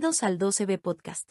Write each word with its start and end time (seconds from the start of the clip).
Bienvenidos 0.00 0.22
al 0.22 0.38
12B 0.38 0.80
Podcast. 0.80 1.28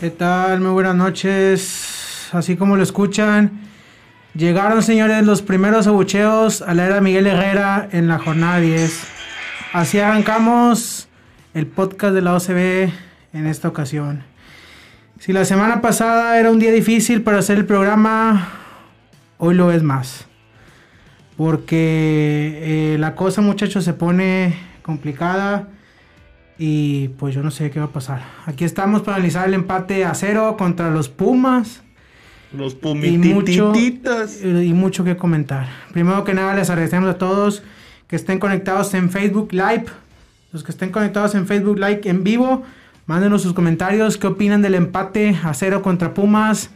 ¿Qué 0.00 0.10
tal? 0.10 0.60
Muy 0.60 0.70
buenas 0.70 0.94
noches. 0.94 2.30
Así 2.32 2.56
como 2.56 2.78
lo 2.78 2.82
escuchan, 2.82 3.68
llegaron, 4.34 4.82
señores, 4.82 5.26
los 5.26 5.42
primeros 5.42 5.86
abucheos 5.86 6.62
a 6.62 6.72
la 6.72 6.86
era 6.86 7.02
Miguel 7.02 7.26
Herrera 7.26 7.86
en 7.92 8.08
la 8.08 8.18
jornada 8.18 8.60
10. 8.60 9.08
Así 9.74 9.98
arrancamos 10.00 11.08
el 11.54 11.66
podcast 11.66 12.14
de 12.14 12.22
la 12.22 12.34
OCB 12.34 12.90
en 13.32 13.46
esta 13.46 13.68
ocasión. 13.68 14.22
Si 15.18 15.32
la 15.32 15.44
semana 15.44 15.80
pasada 15.80 16.38
era 16.38 16.50
un 16.50 16.58
día 16.58 16.70
difícil 16.70 17.22
para 17.22 17.38
hacer 17.38 17.58
el 17.58 17.66
programa, 17.66 18.48
hoy 19.38 19.54
lo 19.54 19.72
es 19.72 19.82
más. 19.82 20.26
Porque 21.36 22.94
eh, 22.94 22.98
la 22.98 23.14
cosa, 23.14 23.40
muchachos, 23.40 23.84
se 23.84 23.92
pone 23.94 24.54
complicada. 24.82 25.68
Y 26.60 27.08
pues 27.18 27.34
yo 27.34 27.42
no 27.44 27.52
sé 27.52 27.70
qué 27.70 27.78
va 27.78 27.86
a 27.86 27.92
pasar. 27.92 28.22
Aquí 28.46 28.64
estamos 28.64 29.02
para 29.02 29.16
analizar 29.16 29.46
el 29.46 29.54
empate 29.54 30.04
a 30.04 30.14
cero 30.14 30.56
contra 30.58 30.90
los 30.90 31.08
Pumas. 31.08 31.82
Los 32.52 32.74
Y 32.82 33.18
mucho, 33.18 33.70
pumitititas. 33.72 34.42
y 34.42 34.72
mucho 34.72 35.04
que 35.04 35.16
comentar. 35.16 35.68
Primero 35.92 36.24
que 36.24 36.34
nada, 36.34 36.54
les 36.54 36.70
agradecemos 36.70 37.08
a 37.10 37.18
todos 37.18 37.62
que 38.08 38.16
estén 38.16 38.38
conectados 38.40 38.92
en 38.94 39.10
Facebook 39.10 39.52
Live. 39.52 39.84
Los 40.52 40.64
que 40.64 40.72
estén 40.72 40.90
conectados 40.90 41.34
en 41.34 41.46
Facebook 41.46 41.78
Live 41.78 42.00
en 42.04 42.24
vivo, 42.24 42.62
mándenos 43.06 43.42
sus 43.42 43.52
comentarios. 43.52 44.16
¿Qué 44.16 44.26
opinan 44.26 44.62
del 44.62 44.74
empate 44.74 45.36
a 45.42 45.52
cero 45.52 45.82
contra 45.82 46.14
Pumas? 46.14 46.70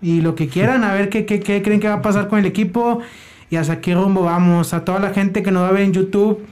Y 0.00 0.20
lo 0.20 0.34
que 0.34 0.48
quieran, 0.48 0.84
a 0.84 0.92
ver 0.92 1.08
qué, 1.08 1.26
qué, 1.26 1.40
qué 1.40 1.62
creen 1.62 1.80
que 1.80 1.88
va 1.88 1.94
a 1.94 2.02
pasar 2.02 2.28
con 2.28 2.38
el 2.38 2.46
equipo. 2.46 3.00
Y 3.50 3.56
hasta 3.56 3.80
qué 3.80 3.94
rumbo 3.94 4.22
vamos. 4.22 4.74
A 4.74 4.84
toda 4.84 5.00
la 5.00 5.10
gente 5.10 5.42
que 5.42 5.50
nos 5.50 5.62
va 5.62 5.68
a 5.68 5.72
ver 5.72 5.82
en 5.82 5.92
YouTube. 5.92 6.44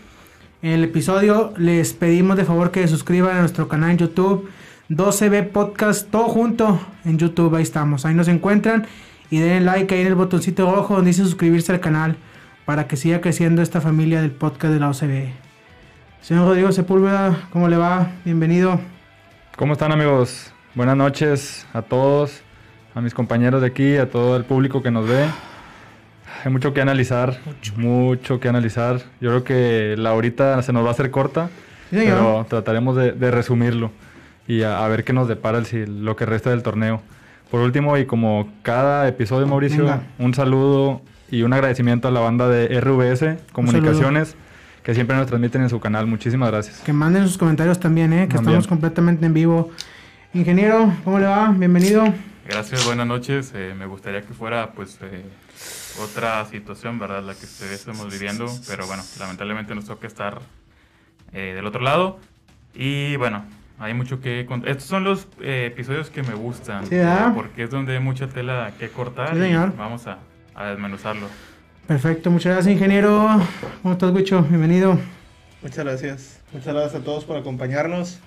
El 0.62 0.84
episodio 0.84 1.52
les 1.56 1.92
pedimos 1.92 2.36
de 2.36 2.44
favor 2.44 2.70
que 2.70 2.80
se 2.82 2.88
suscriban 2.88 3.36
a 3.36 3.40
nuestro 3.40 3.68
canal 3.68 3.90
en 3.90 3.98
YouTube. 3.98 4.48
12B 4.88 5.48
Podcast, 5.48 6.10
todo 6.10 6.24
junto 6.24 6.80
en 7.04 7.18
YouTube, 7.18 7.54
ahí 7.54 7.62
estamos, 7.62 8.04
ahí 8.04 8.14
nos 8.14 8.28
encuentran. 8.28 8.86
Y 9.30 9.38
den 9.38 9.64
like 9.64 9.94
ahí 9.94 10.02
en 10.02 10.08
el 10.08 10.14
botoncito 10.14 10.70
rojo 10.70 10.96
donde 10.96 11.10
dice 11.10 11.24
suscribirse 11.24 11.72
al 11.72 11.80
canal 11.80 12.16
para 12.64 12.86
que 12.86 12.96
siga 12.96 13.20
creciendo 13.20 13.62
esta 13.62 13.80
familia 13.80 14.20
del 14.20 14.32
podcast 14.32 14.74
de 14.74 14.80
la 14.80 14.90
OCB. 14.90 15.51
Señor 16.22 16.46
Rodrigo 16.46 16.70
Sepúlveda, 16.72 17.48
¿cómo 17.50 17.68
le 17.68 17.76
va? 17.76 18.12
Bienvenido. 18.24 18.80
¿Cómo 19.56 19.72
están 19.72 19.92
amigos? 19.92 20.52
Buenas 20.74 20.96
noches 20.96 21.66
a 21.72 21.82
todos, 21.82 22.42
a 22.94 23.00
mis 23.00 23.12
compañeros 23.12 23.60
de 23.60 23.66
aquí, 23.66 23.96
a 23.96 24.08
todo 24.08 24.36
el 24.36 24.44
público 24.44 24.82
que 24.82 24.90
nos 24.90 25.08
ve. 25.08 25.26
Hay 26.44 26.50
mucho 26.52 26.72
que 26.72 26.80
analizar, 26.80 27.38
mucho, 27.76 28.40
que 28.40 28.48
analizar. 28.48 29.00
Yo 29.20 29.30
creo 29.30 29.44
que 29.44 29.94
la 29.98 30.12
horita 30.14 30.62
se 30.62 30.72
nos 30.72 30.84
va 30.84 30.88
a 30.88 30.92
hacer 30.92 31.10
corta, 31.10 31.50
Sí, 31.90 31.98
pero 32.04 32.46
trataremos 32.48 32.96
de, 32.96 33.12
de 33.12 33.30
resumirlo 33.30 33.90
y 34.48 34.62
a, 34.62 34.82
a 34.84 34.88
ver 34.88 35.04
qué 35.04 35.12
nos 35.12 35.28
depara 35.28 35.58
el, 35.58 36.04
lo 36.04 36.16
que 36.16 36.24
resta 36.24 36.50
del 36.50 36.62
torneo. 36.62 37.02
Por 37.50 37.60
último, 37.60 37.98
y 37.98 38.06
como 38.06 38.48
cada 38.62 39.06
episodio, 39.08 39.46
Mauricio, 39.46 39.84
Venga. 39.84 40.02
un 40.18 40.32
saludo 40.32 41.02
y 41.30 41.42
un 41.42 41.52
agradecimiento 41.52 42.08
a 42.08 42.10
la 42.10 42.20
banda 42.20 42.48
de 42.48 42.80
RVS 42.80 43.36
Comunicaciones 43.52 44.36
que 44.82 44.94
siempre 44.94 45.16
nos 45.16 45.26
transmiten 45.26 45.62
en 45.62 45.68
su 45.70 45.80
canal. 45.80 46.06
Muchísimas 46.06 46.50
gracias. 46.50 46.80
Que 46.80 46.92
manden 46.92 47.22
sus 47.26 47.38
comentarios 47.38 47.78
también, 47.78 48.12
¿eh? 48.12 48.26
que 48.28 48.34
También. 48.34 48.58
estamos 48.58 48.66
completamente 48.66 49.26
en 49.26 49.34
vivo. 49.34 49.70
Ingeniero, 50.34 50.92
¿cómo 51.04 51.18
le 51.18 51.26
va? 51.26 51.50
Bienvenido. 51.50 52.12
Gracias, 52.48 52.84
buenas 52.86 53.06
noches. 53.06 53.52
Eh, 53.54 53.74
me 53.78 53.86
gustaría 53.86 54.22
que 54.22 54.32
fuera 54.34 54.72
pues 54.72 54.98
eh, 55.02 55.22
otra 56.02 56.44
situación, 56.46 56.98
¿verdad? 56.98 57.22
La 57.22 57.34
que 57.34 57.44
estamos 57.72 58.10
viviendo, 58.12 58.46
pero 58.66 58.86
bueno, 58.86 59.02
lamentablemente 59.20 59.74
nos 59.74 59.84
toca 59.84 60.06
estar 60.06 60.40
eh, 61.32 61.52
del 61.54 61.66
otro 61.66 61.80
lado. 61.82 62.18
Y 62.74 63.14
bueno, 63.16 63.44
hay 63.78 63.94
mucho 63.94 64.20
que 64.20 64.44
contar. 64.46 64.70
Estos 64.70 64.86
son 64.86 65.04
los 65.04 65.28
eh, 65.40 65.66
episodios 65.72 66.10
que 66.10 66.22
me 66.24 66.34
gustan, 66.34 66.86
Sí, 66.86 66.96
eh, 66.96 67.06
porque 67.34 67.64
es 67.64 67.70
donde 67.70 67.92
hay 67.96 68.02
mucha 68.02 68.26
tela 68.28 68.72
que 68.78 68.88
cortar 68.88 69.30
Sí, 69.34 69.38
y 69.38 69.42
señor. 69.42 69.76
vamos 69.76 70.06
a, 70.08 70.18
a 70.54 70.66
desmenuzarlo. 70.66 71.26
Perfecto, 71.86 72.30
muchas 72.30 72.54
gracias, 72.54 72.72
ingeniero. 72.74 73.28
¿Cómo 73.82 73.94
estás, 73.94 74.12
Wicho? 74.12 74.42
Bienvenido. 74.42 74.98
Muchas 75.62 75.84
gracias. 75.84 76.40
Muchas 76.52 76.72
gracias 76.74 77.00
a 77.00 77.04
todos 77.04 77.24
por 77.24 77.36
acompañarnos. 77.36 78.18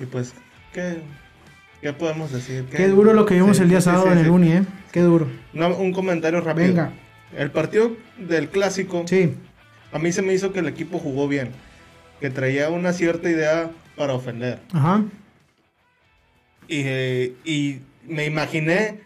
Y 0.00 0.06
pues, 0.06 0.34
¿qué, 0.72 0.98
qué 1.80 1.92
podemos 1.92 2.32
decir? 2.32 2.64
Qué 2.70 2.88
duro 2.88 3.12
lo 3.14 3.26
que 3.26 3.34
vimos 3.34 3.56
Sí, 3.56 3.62
el 3.62 3.68
día 3.68 3.80
sí, 3.80 3.84
sábado 3.86 4.06
sí, 4.06 4.12
en 4.12 4.18
el 4.18 4.30
Uni, 4.30 4.52
¿eh? 4.52 4.62
Qué 4.92 5.00
duro. 5.00 5.28
Un 5.54 5.92
comentario 5.92 6.40
rápido. 6.40 6.68
Venga. 6.68 6.92
El 7.36 7.50
partido 7.50 7.92
del 8.18 8.48
clásico, 8.48 9.04
Sí, 9.08 9.34
a 9.92 9.98
mí 9.98 10.12
se 10.12 10.22
me 10.22 10.32
hizo 10.34 10.52
que 10.52 10.60
el 10.60 10.68
equipo 10.68 10.98
jugó 10.98 11.26
bien. 11.28 11.50
Que 12.20 12.30
traía 12.30 12.70
una 12.70 12.92
cierta 12.92 13.28
idea 13.30 13.70
para 13.96 14.14
ofender. 14.14 14.60
ajá. 14.72 15.04
Y, 16.66 16.80
eh, 16.86 17.34
y 17.44 17.80
me 18.06 18.24
imaginé 18.24 19.00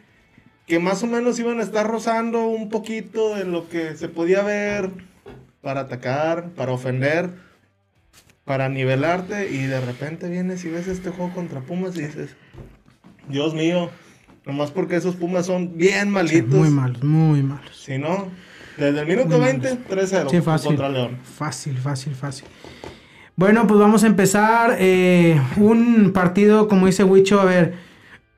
que 0.69 0.79
más 0.79 1.03
o 1.03 1.07
menos 1.07 1.39
iban 1.39 1.61
a 1.61 1.63
estar 1.63 1.87
rozando 1.87 2.47
un 2.47 2.69
poquito 2.69 3.35
de 3.35 3.45
lo 3.45 3.69
que 3.69 3.97
se 3.97 4.09
podía 4.09 4.43
ver 4.43 4.91
para 5.63 5.81
atacar, 5.81 6.51
para 6.51 6.73
ofender, 6.73 7.31
para 8.45 8.69
nivelarte. 8.69 9.51
Y 9.51 9.63
de 9.65 9.81
repente 9.81 10.29
vienes 10.29 10.65
y 10.65 10.69
ves 10.71 10.87
este 10.87 11.11
juego 11.11 11.33
contra 11.33 11.61
Pumas 11.63 11.97
y 11.97 12.03
dices, 12.03 12.37
Dios 13.29 13.55
mío, 13.55 13.91
nomás 14.45 14.71
porque 14.71 14.97
esos 14.97 15.17
Pumas 15.17 15.47
son 15.47 15.77
bien 15.77 16.05
Sí, 16.05 16.11
malitos. 16.11 16.55
muy 16.55 16.69
malos, 16.71 17.03
muy 17.03 17.43
malos. 17.43 17.77
Si 17.77 17.97
no, 17.99 18.29
desde 18.77 19.01
el 19.01 19.07
minuto 19.07 19.39
Muy 19.39 19.47
20, 19.47 19.79
3-0 19.89 20.31
Sí, 20.31 20.41
fácil. 20.43 20.69
contra 20.69 20.89
León. 20.91 21.17
Fácil, 21.25 21.79
fácil, 21.79 22.15
fácil. 22.15 22.47
Bueno, 23.37 23.67
pues 23.67 23.81
vamos 23.81 24.05
a 24.05 24.07
empezar. 24.07 24.77
eh, 24.79 25.41
un 25.57 26.13
partido, 26.13 26.69
como 26.69 26.87
dice 26.87 27.05
Wicho, 27.05 27.41
a 27.41 27.45
ver, 27.45 27.88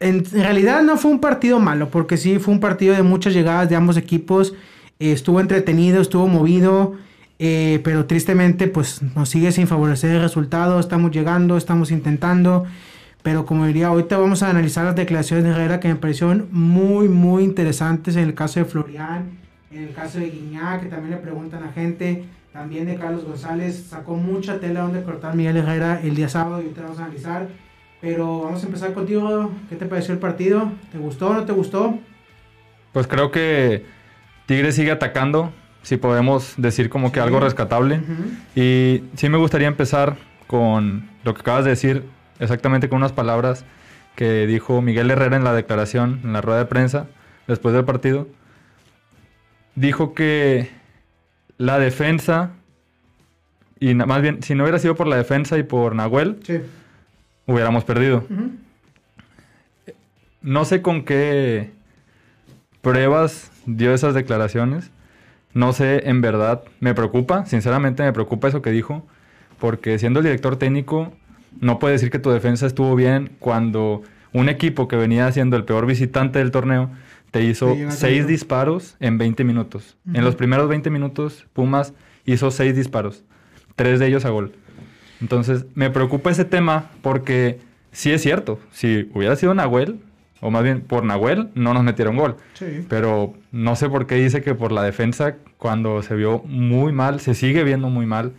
en 0.01 0.25
realidad 0.25 0.83
no 0.83 0.97
fue 0.97 1.11
un 1.11 1.21
partido 1.21 1.61
malo, 1.61 1.91
porque 1.91 2.17
sí 2.17 2.39
fue 2.39 2.55
un 2.55 2.61
partido 2.61 2.95
de 2.95 3.03
muchas 3.03 3.35
llegadas 3.35 3.69
de 3.69 3.77
ambos 3.77 3.97
equipos. 3.97 4.55
eh, 4.99 5.13
estuvo 5.13 5.41
entretenido, 5.41 6.01
estuvo 6.01 6.27
movido, 6.27 6.95
eh, 7.39 7.81
pero 7.85 8.07
tristemente 8.07 8.67
pues 8.67 9.03
nos 9.15 9.29
sigue 9.29 9.53
sin 9.53 9.67
favorecer 9.67 10.11
el 10.17 10.23
resultado. 10.23 10.81
Estamos 10.81 11.11
llegando, 11.11 11.57
estamos 11.57 11.91
intentando. 11.91 12.67
Pero 13.23 13.45
como 13.45 13.67
diría, 13.67 13.89
ahorita 13.89 14.17
vamos 14.17 14.43
a 14.43 14.51
analizar 14.51 14.85
las 14.85 14.97
declaraciones 14.97 15.45
de 15.45 15.51
Herrera 15.51 15.79
que 15.81 15.89
me 15.89 15.97
parecieron 15.97 16.49
muy, 16.51 17.09
muy 17.09 17.45
interesantes 17.45 18.17
en 18.17 18.25
el 18.25 18.35
caso 18.35 18.61
de 18.61 18.67
Florian, 18.67 19.31
en 19.71 19.85
el 19.85 19.93
caso 19.93 20.19
de 20.19 20.31
Guiñac, 20.31 20.83
que 20.83 20.89
también 20.89 21.11
le 21.11 21.17
preguntan 21.19 21.63
a 21.63 21.73
gente, 21.73 22.25
también 22.53 22.87
de 22.87 22.97
Carlos 22.97 23.25
González, 23.25 23.87
sacó 23.91 24.17
mucha 24.17 24.59
tela 24.59 24.81
donde 24.81 25.03
cortar 25.03 25.35
Miguel 25.37 25.59
Herrera 25.59 26.01
el 26.03 26.15
día 26.15 26.31
sábado 26.31 26.61
y 26.61 26.65
ahorita 26.65 26.83
vamos 26.83 26.99
a 26.99 27.05
analizar. 27.05 27.49
Pero 28.01 28.43
vamos 28.43 28.63
a 28.63 28.67
empezar 28.67 28.93
contigo, 28.95 29.51
¿qué 29.69 29.77
te 29.77 29.87
pareció 29.87 30.15
el 30.15 30.21
partido? 30.21 30.73
¿Te 30.91 30.99
gustó 30.99 31.29
o 31.31 31.35
no 31.35 31.45
te 31.45 31.53
gustó? 31.53 31.99
Pues 32.93 33.07
creo 33.07 33.31
que 33.31 33.85
Tigres 34.47 34.75
sigue 34.75 34.91
atacando, 34.91 35.53
si 35.83 35.97
podemos 35.97 36.55
decir 36.57 36.89
como 36.89 37.13
que 37.13 37.21
Sí. 37.21 37.25
algo 37.27 37.41
rescatable. 37.41 38.01
Y 38.57 39.03
sí 39.17 39.29
me 39.29 39.37
gustaría 39.39 39.69
empezar 39.69 40.17
con 40.47 41.09
lo 41.25 41.35
que 41.35 41.41
acabas 41.41 41.65
de 41.65 41.71
decir, 41.71 42.05
exactamente 42.39 42.89
con 42.89 42.97
unas 42.99 43.13
palabras 43.13 43.65
que 44.17 44.47
dijo 44.47 44.81
Miguel 44.83 45.11
Herrera 45.11 45.37
en 45.37 45.45
la 45.45 45.53
declaración, 45.53 46.21
en 46.25 46.33
la 46.33 46.41
rueda 46.41 46.59
de 46.61 46.65
prensa, 46.67 47.07
después 47.47 47.75
del 47.75 47.85
partido. 47.85 48.27
Dijo 49.75 50.15
que 50.15 50.69
la 51.59 51.79
defensa, 51.79 52.51
y 53.79 53.95
más 53.95 54.21
bien, 54.23 54.43
si 54.43 54.55
no 54.55 54.65
hubiera 54.65 54.79
sido 54.79 54.95
por 54.97 55.07
la 55.07 55.17
defensa 55.17 55.59
y 55.59 55.63
por 55.63 55.95
Nahuel, 55.95 56.39
Sí. 56.43 56.61
Hubiéramos 57.51 57.85
perdido. 57.85 58.25
No 60.43 60.65
sé 60.65 60.83
con 60.83 61.05
qué 61.05 61.71
pruebas 62.81 63.51
dio 63.67 63.93
esas 63.93 64.15
declaraciones. 64.15 64.91
No 65.53 65.73
sé, 65.73 66.09
en 66.09 66.21
verdad, 66.21 66.63
me 66.79 66.95
preocupa, 66.95 67.45
sinceramente 67.45 68.05
me 68.05 68.13
preocupa 68.13 68.49
eso 68.49 68.63
que 68.63 68.71
dijo, 68.71 69.05
porque 69.59 69.99
siendo 69.99 70.21
el 70.21 70.25
director 70.25 70.57
técnico, 70.57 71.13
no 71.61 71.81
puede 71.81 71.95
decir 71.95 72.11
que 72.11 72.21
tu 72.21 72.31
defensa 72.31 72.67
estuvo 72.67 72.95
bien 72.95 73.33
cuando 73.41 74.03
un 74.33 74.49
equipo 74.49 74.87
que 74.87 74.95
venía 74.95 75.31
siendo 75.33 75.57
el 75.57 75.65
peor 75.65 75.87
visitante 75.87 76.39
del 76.39 76.53
torneo 76.53 76.91
te 77.33 77.43
hizo 77.43 77.75
Te 77.75 77.91
seis 77.91 78.27
disparos 78.29 78.97
en 79.01 79.19
20 79.19 79.43
minutos. 79.43 79.97
En 80.15 80.25
los 80.25 80.37
primeros 80.37 80.69
20 80.69 80.89
minutos, 80.91 81.47
Pumas 81.53 81.95
hizo 82.25 82.53
seis 82.53 82.77
disparos, 82.77 83.25
tres 83.75 83.99
de 83.99 84.07
ellos 84.07 84.25
a 84.25 84.31
gol. 84.31 84.53
Entonces, 85.21 85.67
me 85.75 85.91
preocupa 85.91 86.31
ese 86.31 86.45
tema 86.45 86.91
porque 87.03 87.61
sí 87.93 88.11
es 88.13 88.23
cierto, 88.23 88.59
si 88.73 89.11
hubiera 89.15 89.37
sido 89.37 89.55
Nahuel, 89.55 90.01
o 90.41 90.51
más 90.51 90.63
bien 90.63 90.81
por 90.81 91.05
Nahuel, 91.05 91.51
no 91.55 91.75
nos 91.75 91.85
metieron 91.85 92.17
gol. 92.17 92.37
Sí. 92.55 92.85
Pero 92.89 93.35
no 93.53 93.77
sé 93.77 93.89
por 93.89 94.07
qué 94.07 94.17
dice 94.17 94.43
que 94.43 94.55
por 94.55 94.73
la 94.73 94.83
defensa, 94.83 95.37
cuando 95.59 96.03
se 96.03 96.15
vio 96.15 96.43
muy 96.47 96.93
mal, 96.93 97.21
se 97.21 97.35
sigue 97.35 97.63
viendo 97.63 97.91
muy 97.91 98.07
mal. 98.07 98.33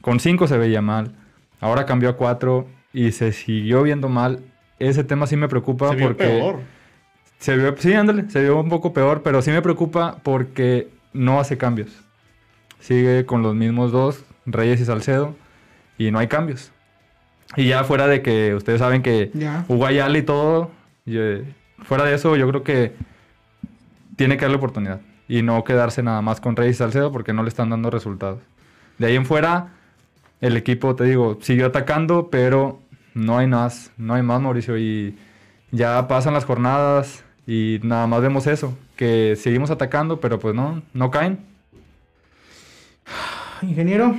Con 0.00 0.20
5 0.20 0.46
se 0.46 0.56
veía 0.56 0.82
mal. 0.82 1.14
Ahora 1.60 1.86
cambió 1.86 2.10
a 2.10 2.16
4 2.16 2.66
y 2.92 3.12
se 3.12 3.32
siguió 3.32 3.82
viendo 3.82 4.08
mal. 4.08 4.40
Ese 4.78 5.04
tema 5.04 5.26
sí 5.26 5.36
me 5.36 5.48
preocupa 5.48 5.90
Se 5.90 5.96
vio 5.96 6.08
porque... 6.08 6.24
peor. 6.24 6.60
Se 7.38 7.56
vio, 7.56 7.74
sí, 7.76 7.92
ándale, 7.92 8.30
se 8.30 8.40
vio 8.40 8.60
un 8.60 8.68
poco 8.68 8.92
peor, 8.92 9.22
pero 9.24 9.42
sí 9.42 9.50
me 9.50 9.62
preocupa 9.62 10.18
porque 10.22 10.88
no 11.12 11.40
hace 11.40 11.58
cambios. 11.58 11.88
Sigue 12.78 13.26
con 13.26 13.42
los 13.42 13.54
mismos 13.56 13.90
dos, 13.90 14.24
Reyes 14.46 14.80
y 14.80 14.84
Salcedo, 14.84 15.34
y 15.98 16.10
no 16.10 16.18
hay 16.18 16.28
cambios. 16.28 16.72
Y 17.56 17.68
ya 17.68 17.84
fuera 17.84 18.06
de 18.06 18.22
que 18.22 18.54
ustedes 18.54 18.80
saben 18.80 19.02
que 19.02 19.30
Ayala 19.86 20.18
y 20.18 20.22
todo, 20.22 20.70
y, 21.04 21.16
eh, 21.18 21.44
fuera 21.82 22.04
de 22.04 22.14
eso 22.14 22.36
yo 22.36 22.48
creo 22.48 22.62
que 22.62 22.92
tiene 24.16 24.36
que 24.36 24.42
darle 24.42 24.56
oportunidad. 24.56 25.00
Y 25.28 25.42
no 25.42 25.64
quedarse 25.64 26.02
nada 26.02 26.20
más 26.20 26.40
con 26.40 26.56
Reyes 26.56 26.76
y 26.76 26.78
Salcedo 26.78 27.12
porque 27.12 27.32
no 27.32 27.42
le 27.42 27.48
están 27.48 27.70
dando 27.70 27.90
resultados. 27.90 28.40
De 28.98 29.06
ahí 29.06 29.16
en 29.16 29.24
fuera, 29.24 29.68
el 30.40 30.56
equipo, 30.56 30.94
te 30.94 31.04
digo, 31.04 31.38
siguió 31.40 31.66
atacando, 31.66 32.28
pero 32.30 32.80
no 33.14 33.38
hay 33.38 33.46
más, 33.46 33.92
no 33.96 34.14
hay 34.14 34.22
más, 34.22 34.40
Mauricio. 34.40 34.76
Y 34.76 35.16
ya 35.70 36.06
pasan 36.08 36.34
las 36.34 36.44
jornadas 36.44 37.24
y 37.46 37.80
nada 37.82 38.06
más 38.06 38.20
vemos 38.20 38.46
eso, 38.46 38.76
que 38.96 39.36
seguimos 39.36 39.70
atacando, 39.70 40.20
pero 40.20 40.38
pues 40.38 40.54
no, 40.54 40.82
no 40.92 41.10
caen. 41.10 41.38
Ingeniero, 43.62 44.16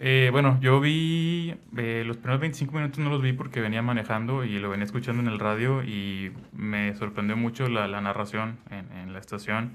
Eh, 0.00 0.28
bueno, 0.30 0.58
yo 0.60 0.80
vi 0.80 1.54
eh, 1.76 2.04
los 2.06 2.16
primeros 2.18 2.40
25 2.40 2.72
minutos 2.72 2.98
no 3.00 3.10
los 3.10 3.20
vi 3.20 3.32
porque 3.32 3.60
venía 3.60 3.82
manejando 3.82 4.44
y 4.44 4.58
lo 4.60 4.70
venía 4.70 4.84
escuchando 4.84 5.20
en 5.22 5.28
el 5.28 5.40
radio 5.40 5.82
y 5.82 6.30
me 6.56 6.94
sorprendió 6.94 7.36
mucho 7.36 7.68
la, 7.68 7.88
la 7.88 8.00
narración 8.00 8.58
en, 8.70 8.96
en 8.96 9.12
la 9.12 9.18
estación. 9.18 9.72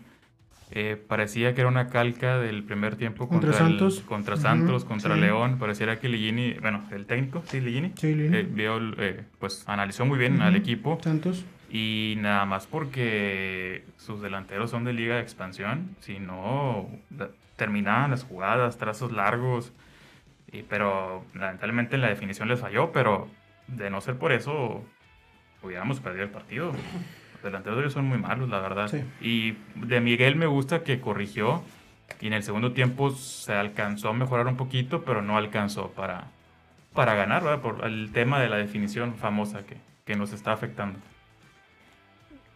Eh, 0.72 0.96
parecía 1.08 1.54
que 1.54 1.62
era 1.62 1.68
una 1.70 1.90
calca 1.90 2.40
del 2.40 2.64
primer 2.64 2.96
tiempo 2.96 3.28
Contra 3.28 3.50
contra, 3.52 3.68
el- 3.68 3.72
Santos. 3.80 4.00
contra 4.08 4.38
Santos, 4.38 4.86
contra 4.86 5.16
sí. 5.16 5.22
León. 5.22 5.58
Pareciera 5.60 6.00
que 6.00 6.08
Ligini, 6.08 6.54
bueno, 6.54 6.84
el 6.92 7.06
técnico, 7.06 7.44
sí, 7.46 7.60
Ligini, 7.60 7.92
Sí, 7.96 8.16
Ligini. 8.16 8.38
eh, 8.38 8.48
vio, 8.50 8.80
eh, 8.98 9.25
pues 9.40 9.64
analizó 9.68 10.06
muy 10.06 10.18
bien 10.18 10.42
al 10.42 10.56
equipo 10.56 11.00
Santos. 11.04 11.46
y 11.70 12.16
nada 12.20 12.46
más 12.46 12.66
porque 12.66 13.84
sus 13.98 14.22
delanteros 14.22 14.72
son 14.72 14.86
de 14.86 14.94
liga 14.94 15.16
de 15.18 15.22
expansión, 15.22 15.90
si 16.00 16.18
no 16.20 16.88
terminaban 17.58 18.10
las 18.12 18.24
jugadas, 18.24 18.78
trazos 18.80 19.12
largos, 19.12 19.74
y- 20.54 20.64
pero 20.64 21.26
lamentablemente 21.34 21.98
la 21.98 22.08
definición 22.10 22.48
les 22.48 22.60
falló, 22.60 22.92
pero 22.92 23.28
de 23.68 23.90
no 23.90 24.00
ser 24.02 24.16
por 24.16 24.32
eso 24.32 24.84
hubiéramos 25.62 26.00
perdido 26.00 26.24
el 26.26 26.30
partido. 26.30 26.72
Los 27.34 27.44
delanteros 27.44 27.78
de 27.78 27.84
ellos 27.84 27.94
son 27.94 28.06
muy 28.06 28.18
malos, 28.18 28.50
la 28.50 28.60
verdad. 28.60 28.88
Sí. 28.90 29.04
Y 29.22 29.58
de 29.76 30.00
Miguel 30.00 30.36
me 30.36 30.46
gusta 30.46 30.84
que 30.84 31.00
corrigió 31.02 31.64
y 32.22 32.28
en 32.28 32.34
el 32.34 32.44
segundo 32.44 32.72
tiempo 32.74 33.12
se 33.12 33.54
alcanzó 33.54 34.10
a 34.10 34.14
mejorar 34.14 34.48
un 34.48 34.56
poquito, 34.56 35.04
pero 35.04 35.22
no 35.22 35.38
alcanzó 35.38 35.90
para, 35.92 36.26
para 36.94 37.16
ganar, 37.16 37.44
¿verdad? 37.44 37.62
Por 37.62 37.86
el 37.86 38.12
tema 38.14 38.40
de 38.40 38.50
la 38.50 38.58
definición 38.58 39.16
famosa 39.16 39.66
que, 39.66 39.78
que 40.06 40.16
nos 40.16 40.32
está 40.34 40.54
afectando. 40.54 41.00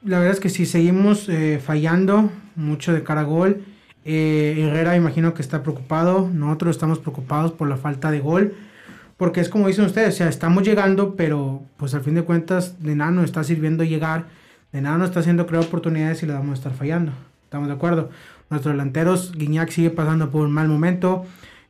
La 0.04 0.20
verdad 0.20 0.34
es 0.36 0.40
que 0.40 0.50
si 0.50 0.66
seguimos 0.66 1.28
eh, 1.28 1.60
fallando 1.60 2.32
mucho 2.56 2.94
de 2.94 3.04
cara 3.04 3.22
a 3.22 3.24
gol, 3.24 3.66
eh, 4.08 4.56
Herrera 4.60 4.96
imagino 4.96 5.34
que 5.34 5.42
está 5.42 5.62
preocupado, 5.62 6.30
nosotros 6.34 6.76
estamos 6.76 7.00
preocupados 7.00 7.52
por 7.52 7.68
la 7.68 7.78
falta 7.78 8.10
de 8.10 8.20
gol, 8.20 8.56
porque 9.18 9.42
es 9.42 9.50
como 9.50 9.68
dicen 9.68 9.86
ustedes, 9.86 10.16
o 10.16 10.18
sea, 10.18 10.30
estamos 10.30 10.64
llegando, 10.64 11.16
pero 11.16 11.62
pues 11.78 11.94
al 11.94 12.02
fin 12.02 12.16
de 12.16 12.24
cuentas 12.24 12.82
de 12.82 12.96
nada 12.96 13.12
nos 13.12 13.26
está 13.26 13.44
sirviendo 13.44 13.84
llegar, 13.84 14.26
de 14.72 14.82
nada 14.82 14.98
nos 14.98 15.10
está 15.10 15.20
haciendo 15.20 15.46
crear 15.46 15.64
oportunidades 15.64 16.24
y 16.24 16.26
le 16.26 16.34
vamos 16.34 16.52
a 16.52 16.54
estar 16.56 16.74
fallando. 16.74 17.12
¿Estamos 17.44 17.68
de 17.68 17.74
acuerdo? 17.74 18.10
Nuestros 18.50 18.74
delanteros, 18.74 19.34
Guiñac 19.36 19.70
sigue 19.70 19.90
pasando 19.90 20.30
por 20.30 20.46
un 20.46 20.52
mal 20.52 20.68
momento. 20.68 21.26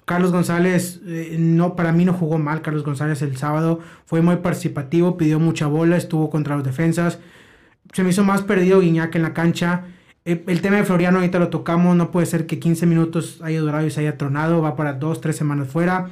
Carlos 0.06 0.32
González, 0.32 1.02
eh, 1.06 1.36
no, 1.40 1.76
para 1.76 1.92
mí 1.92 2.06
no 2.06 2.14
jugó 2.14 2.38
mal. 2.38 2.62
Carlos 2.62 2.84
González 2.84 3.22
el 3.22 3.36
sábado 3.38 3.82
fue 4.06 4.22
muy 4.22 4.38
participativo, 4.38 5.18
pidió 5.18 5.40
mucha 5.40 5.68
bola, 5.68 5.98
estuvo 5.98 6.30
contra 6.30 6.56
los 6.56 6.64
defensas 6.64 7.20
se 7.94 8.04
me 8.04 8.10
hizo 8.10 8.24
más 8.24 8.42
perdido 8.42 8.80
Guiñac 8.80 9.16
en 9.16 9.22
la 9.24 9.34
cancha. 9.34 9.86
Eh, 10.28 10.44
El 10.48 10.62
tema 10.62 10.76
de 10.76 10.84
Floriano 10.84 11.20
ahorita 11.20 11.40
lo 11.40 11.48
tocamos, 11.48 11.96
no 11.96 12.12
puede 12.12 12.26
ser 12.26 12.48
que 12.48 12.60
15 12.60 12.86
minutos 12.86 13.40
haya 13.42 13.62
durado 13.62 13.88
y 13.88 13.92
se 13.92 14.02
haya 14.02 14.18
tronado, 14.18 14.62
va 14.62 14.76
para 14.76 14.92
dos, 14.92 15.22
tres 15.22 15.38
semanas 15.38 15.70
fuera. 15.70 16.10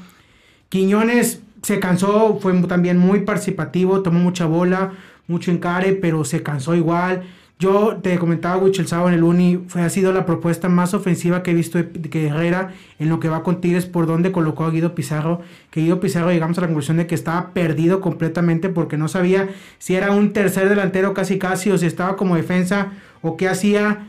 Quiñones 0.70 1.42
se 1.62 1.82
cansó, 1.82 2.40
fue 2.42 2.54
también 2.64 2.98
muy 2.98 3.22
participativo, 3.22 4.04
tomó 4.04 4.20
mucha 4.20 4.46
bola, 4.46 4.94
mucho 5.28 5.52
encare, 5.52 5.92
pero 5.94 6.24
se 6.24 6.42
cansó 6.42 6.76
igual. 6.76 7.24
Yo 7.58 8.00
te 8.04 8.18
comentaba, 8.20 8.58
Wich, 8.58 8.80
el 8.80 8.88
sábado 8.88 9.08
en 9.08 9.16
el 9.16 9.24
Uni, 9.24 9.64
fue, 9.70 9.82
ha 9.82 9.90
sido 9.90 10.12
la 10.12 10.26
propuesta 10.26 10.68
más 10.68 10.94
ofensiva 10.94 11.42
que 11.42 11.52
he 11.52 11.54
visto 11.54 11.78
de, 11.78 11.90
que 11.90 12.28
Herrera 12.28 12.74
en 13.00 13.08
lo 13.08 13.22
que 13.22 13.30
va 13.30 13.44
con 13.44 13.62
Tigres, 13.62 13.86
por 13.86 14.08
donde 14.08 14.34
colocó 14.34 14.66
a 14.66 14.72
Guido 14.72 14.94
Pizarro. 14.94 15.42
Que 15.72 15.80
Guido 15.80 16.02
Pizarro 16.02 16.32
llegamos 16.32 16.58
a 16.58 16.62
la 16.62 16.68
conclusión 16.68 16.98
de 16.98 17.08
que 17.08 17.16
estaba 17.16 17.52
perdido 17.54 18.02
completamente 18.02 18.68
porque 18.68 18.98
no 18.98 19.08
sabía 19.08 19.48
si 19.80 19.96
era 19.96 20.12
un 20.12 20.34
tercer 20.34 20.68
delantero 20.68 21.14
casi 21.14 21.40
casi 21.40 21.72
o 21.72 21.78
si 21.78 21.86
estaba 21.86 22.18
como 22.18 22.36
defensa 22.36 22.92
o 23.22 23.38
qué 23.38 23.48
hacía. 23.48 24.06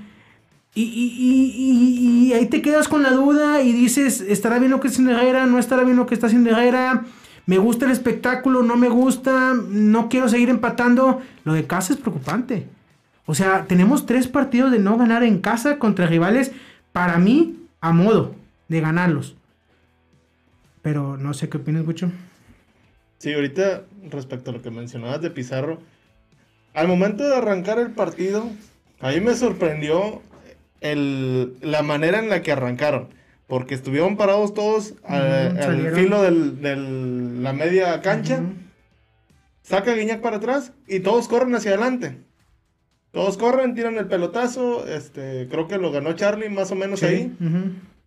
Y, 0.74 0.82
y- 0.82 1.14
y- 1.16 2.28
y- 2.28 2.32
ahí 2.32 2.46
te 2.46 2.60
quedas 2.62 2.88
con 2.88 3.04
la 3.04 3.10
duda 3.12 3.62
y 3.62 3.72
dices, 3.72 4.22
¿estará 4.22 4.58
bien 4.58 4.72
lo 4.72 4.80
que 4.80 4.88
está 4.88 5.00
haciendo 5.00 5.18
Herrera? 5.22 5.46
¿No 5.46 5.60
estará 5.60 5.84
bien 5.84 5.96
lo 5.96 6.06
que 6.06 6.14
está 6.14 6.26
haciendo 6.26 6.50
Herrera? 6.50 7.04
¿Me 7.46 7.58
gusta 7.58 7.84
el 7.86 7.92
espectáculo? 7.92 8.64
¿No 8.64 8.76
me 8.76 8.88
gusta? 8.88 9.54
¿No 9.54 10.08
quiero 10.08 10.28
seguir 10.28 10.48
empatando? 10.50 11.22
Lo 11.44 11.52
de 11.54 11.64
casa 11.64 11.92
es 11.94 12.00
preocupante. 12.00 12.66
O 13.26 13.34
sea, 13.34 13.64
tenemos 13.66 14.06
tres 14.06 14.28
partidos 14.28 14.70
de 14.70 14.78
no 14.78 14.96
ganar 14.96 15.22
en 15.24 15.40
casa 15.40 15.78
contra 15.78 16.06
rivales, 16.06 16.52
para 16.92 17.18
mí, 17.18 17.56
a 17.80 17.92
modo 17.92 18.34
de 18.68 18.80
ganarlos. 18.80 19.36
Pero 20.82 21.16
no 21.16 21.34
sé 21.34 21.48
qué 21.48 21.56
opinas, 21.58 21.84
Gucho. 21.84 22.10
Sí, 23.18 23.32
ahorita 23.32 23.82
respecto 24.10 24.50
a 24.50 24.54
lo 24.54 24.62
que 24.62 24.70
mencionabas 24.70 25.20
de 25.20 25.30
Pizarro, 25.30 25.80
al 26.74 26.86
momento 26.86 27.24
de 27.26 27.34
arrancar 27.34 27.78
el 27.78 27.90
partido, 27.90 28.48
a 29.00 29.10
mí 29.10 29.20
me 29.20 29.34
sorprendió 29.34 30.22
el- 30.80 31.56
la 31.60 31.82
manera 31.82 32.18
en 32.20 32.28
la 32.28 32.42
que 32.42 32.52
arrancaron, 32.52 33.08
porque 33.48 33.74
estuvieron 33.74 34.16
parados 34.16 34.54
todos 34.54 34.94
al, 35.04 35.92
filo 35.94 36.22
de 36.22 36.30
la 37.40 37.52
media 37.52 38.00
cancha, 38.02 38.42
saca 39.62 39.94
Guiñac 39.94 40.20
para 40.20 40.36
atrás 40.36 40.72
y 40.86 41.00
todos 41.00 41.26
corren 41.28 41.54
hacia 41.54 41.72
adelante. 41.72 42.18
Todos 43.16 43.38
corren, 43.38 43.74
tiran 43.74 43.96
el 43.96 44.08
pelotazo, 44.08 44.86
este, 44.86 45.48
creo 45.50 45.66
que 45.68 45.78
lo 45.78 45.90
ganó 45.90 46.12
Charlie 46.12 46.50
más 46.50 46.70
o 46.70 46.74
menos 46.74 47.00
Sí, 47.00 47.06
ahí, 47.06 47.32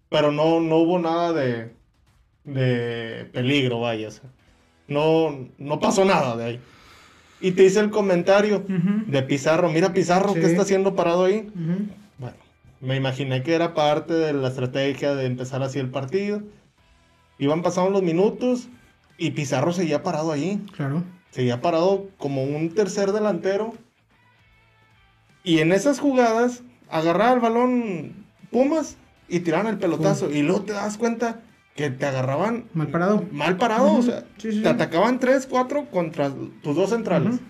pero 0.08 0.32
no, 0.32 0.60
no 0.62 0.78
hubo 0.78 1.00
nada 1.00 1.34
de, 1.34 1.72
de 2.44 3.26
peligro, 3.34 3.80
vaya. 3.80 4.10
o 4.10 4.12
sea, 4.12 4.30
no, 4.88 5.48
no 5.58 5.80
pasó 5.80 6.06
nada 6.06 6.38
de 6.38 6.44
ahí. 6.46 6.60
Y 7.42 7.52
te 7.54 7.64
hice 7.64 7.80
el 7.80 7.90
comentario 7.90 8.64
de 8.68 9.24
Pizarro. 9.24 9.72
Mira 9.72 9.94
Pizarro, 9.94 10.34
Sí. 10.34 10.42
¿qué 10.42 10.46
está 10.46 10.62
haciendo 10.62 10.96
parado 10.96 11.26
ahí? 11.26 11.50
Bueno, 12.20 12.38
me 12.80 12.96
imaginé 12.96 13.42
que 13.42 13.56
era 13.56 13.74
parte 13.74 14.14
de 14.14 14.34
la 14.34 14.50
estrategia 14.50 15.16
de 15.16 15.26
empezar 15.26 15.64
así 15.64 15.80
el 15.80 15.90
partido. 15.90 16.44
Iban 17.40 17.62
pasando 17.64 17.90
los 17.92 18.04
minutos 18.04 18.68
y 19.18 19.32
Pizarro 19.32 19.72
seguía 19.74 20.04
parado 20.04 20.32
ahí. 20.32 20.62
Claro. 20.76 21.02
Seguía 21.32 21.62
parado 21.62 22.10
como 22.18 22.44
un 22.44 22.76
tercer 22.76 23.12
delantero. 23.12 23.74
Y 25.44 25.60
en 25.60 25.72
esas 25.72 26.00
jugadas, 26.00 26.64
agarraba 26.90 27.34
el 27.34 27.40
balón 27.40 28.26
Pumas 28.52 28.98
y 29.28 29.42
tiraban 29.42 29.68
el 29.68 29.78
pelotazo. 29.78 30.30
Y 30.32 30.42
luego 30.42 30.62
te 30.64 30.74
das 30.74 30.98
cuenta 30.98 31.40
que 31.76 31.90
te 31.92 32.06
agarraban 32.06 32.66
Mal 32.74 32.88
parado. 32.88 33.24
mal 33.32 33.58
parado. 33.58 33.94
O 33.94 34.02
sea, 34.02 34.22
Sí, 34.38 34.52
sí, 34.52 34.58
sí. 34.58 34.62
te 34.64 34.70
atacaban 34.70 35.20
3, 35.20 35.48
4 35.50 35.86
contra 35.92 36.32
tus 36.64 36.76
dos 36.76 36.90
centrales. 36.90 37.36
Ujú. 37.36 37.44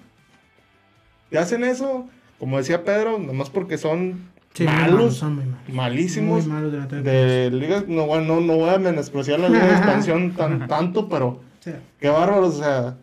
Te 1.29 1.37
hacen 1.37 1.63
eso, 1.63 2.07
como 2.37 2.57
decía 2.57 2.83
Pedro, 2.83 3.17
nomás 3.19 3.49
porque 3.49 3.77
son 3.77 4.29
Sí, 4.53 4.65
malos, 4.65 5.15
son 5.17 5.35
muy 5.35 5.45
malos. 5.45 5.69
malísimos. 5.73 6.45
Muy 6.47 6.53
malos 6.53 6.73
de 7.03 7.49
ligas, 7.51 7.87
no, 7.87 8.07
bueno, 8.07 8.35
no, 8.35 8.41
no 8.41 8.55
voy 8.57 8.69
a 8.69 8.77
menospreciar 8.79 9.39
la 9.39 9.47
liga 9.49 9.65
de 9.65 9.73
expansión 9.77 10.31
tan, 10.35 10.67
tanto, 10.67 11.07
pero 11.07 11.39
Sí. 11.59 11.71
qué 11.99 12.09
bárbaro, 12.09 12.47
o 12.47 12.51
sea, 12.51 12.97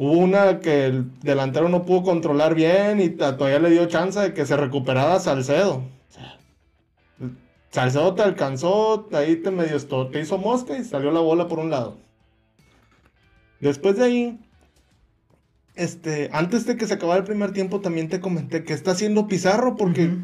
hubo 0.00 0.12
una 0.12 0.60
que 0.60 0.86
el 0.86 1.20
delantero 1.20 1.68
no 1.68 1.84
pudo 1.84 2.04
controlar 2.04 2.54
bien 2.54 3.02
y 3.02 3.10
todavía 3.10 3.58
le 3.58 3.68
dio 3.68 3.84
chance 3.84 4.18
de 4.18 4.32
que 4.32 4.46
se 4.46 4.56
recuperara 4.56 5.20
Salcedo. 5.20 5.82
Salcedo 7.70 8.14
te 8.14 8.22
alcanzó, 8.22 9.06
ahí 9.12 9.36
te 9.36 9.50
medio 9.50 9.78
te 10.10 10.20
hizo 10.20 10.38
mosca 10.38 10.78
y 10.78 10.84
salió 10.84 11.10
la 11.10 11.20
bola 11.20 11.48
por 11.48 11.58
un 11.58 11.68
lado. 11.68 11.98
Después 13.60 13.98
de 13.98 14.04
ahí, 14.04 14.38
este, 15.74 16.30
antes 16.32 16.64
de 16.64 16.78
que 16.78 16.86
se 16.86 16.94
acabara 16.94 17.18
el 17.18 17.26
primer 17.26 17.52
tiempo, 17.52 17.80
también 17.80 18.08
te 18.08 18.20
comenté 18.20 18.64
que 18.64 18.72
está 18.72 18.92
haciendo 18.92 19.28
Pizarro 19.28 19.76
porque 19.76 20.06
Ujú. 20.06 20.16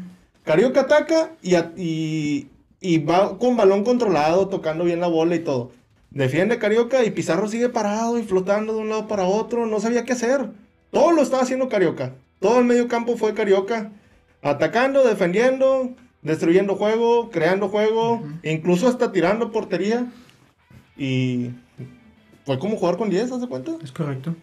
Carioca 0.43 0.81
ataca 0.81 1.33
y, 1.43 1.55
y, 1.55 2.49
y 2.81 2.97
va 2.97 3.37
con 3.37 3.55
balón 3.55 3.83
controlado, 3.83 4.47
tocando 4.47 4.85
bien 4.85 5.01
la 5.01 5.07
bola 5.07 5.35
y 5.35 5.39
todo. 5.39 5.71
Defiende 6.17 6.57
Carioca 6.57 7.03
y 7.03 7.11
Pizarro 7.11 7.47
sigue 7.47 7.69
parado 7.69 8.17
y 8.17 8.23
flotando 8.23 8.73
de 8.73 8.79
un 8.79 8.89
lado 8.89 9.07
para 9.07 9.25
otro, 9.25 9.67
no 9.67 9.79
sabía 9.79 10.03
qué 10.03 10.13
hacer. 10.13 10.49
Todo 10.89 11.11
lo 11.11 11.21
estaba 11.21 11.43
haciendo 11.43 11.69
Carioca. 11.69 12.13
Todo 12.39 12.57
el 12.57 12.65
medio 12.65 12.87
campo 12.87 13.17
fue 13.17 13.35
Carioca. 13.35 13.91
Atacando, 14.41 15.03
defendiendo, 15.03 15.91
destruyendo 16.23 16.73
juego, 16.73 17.29
creando 17.29 17.69
juego, 17.69 18.23
incluso 18.41 18.87
hasta 18.87 19.11
tirando 19.11 19.51
portería. 19.51 20.07
Y 20.97 21.51
fue 22.47 22.57
como 22.57 22.77
jugar 22.77 22.97
con 22.97 23.11
10, 23.11 23.33
¿hace 23.33 23.47
cuenta? 23.47 23.73
Es 23.83 23.91
correcto. 23.91 24.35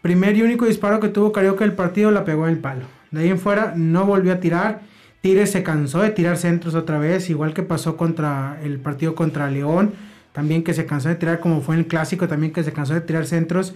Primer 0.00 0.34
y 0.38 0.40
único 0.40 0.64
disparo 0.64 1.00
que 1.00 1.08
tuvo 1.08 1.32
Carioca 1.32 1.66
del 1.66 1.74
partido 1.74 2.12
la 2.12 2.24
pegó 2.24 2.46
en 2.46 2.54
el 2.54 2.60
palo. 2.60 2.86
De 3.10 3.20
ahí 3.20 3.28
en 3.28 3.38
fuera 3.38 3.74
no 3.76 4.06
volvió 4.06 4.32
a 4.32 4.40
tirar. 4.40 4.80
Tigres 5.20 5.50
se 5.50 5.62
cansó 5.62 6.00
de 6.00 6.12
tirar 6.12 6.38
centros 6.38 6.74
otra 6.74 6.98
vez, 6.98 7.28
igual 7.28 7.52
que 7.52 7.62
pasó 7.62 7.98
contra 7.98 8.58
el 8.62 8.80
partido 8.80 9.14
contra 9.14 9.50
León. 9.50 9.92
También 10.34 10.62
que 10.62 10.74
se 10.74 10.84
cansó 10.84 11.08
de 11.08 11.14
tirar, 11.14 11.40
como 11.40 11.62
fue 11.62 11.76
en 11.76 11.80
el 11.82 11.86
clásico, 11.86 12.28
también 12.28 12.52
que 12.52 12.62
se 12.62 12.72
cansó 12.72 12.92
de 12.92 13.00
tirar 13.00 13.24
centros. 13.24 13.74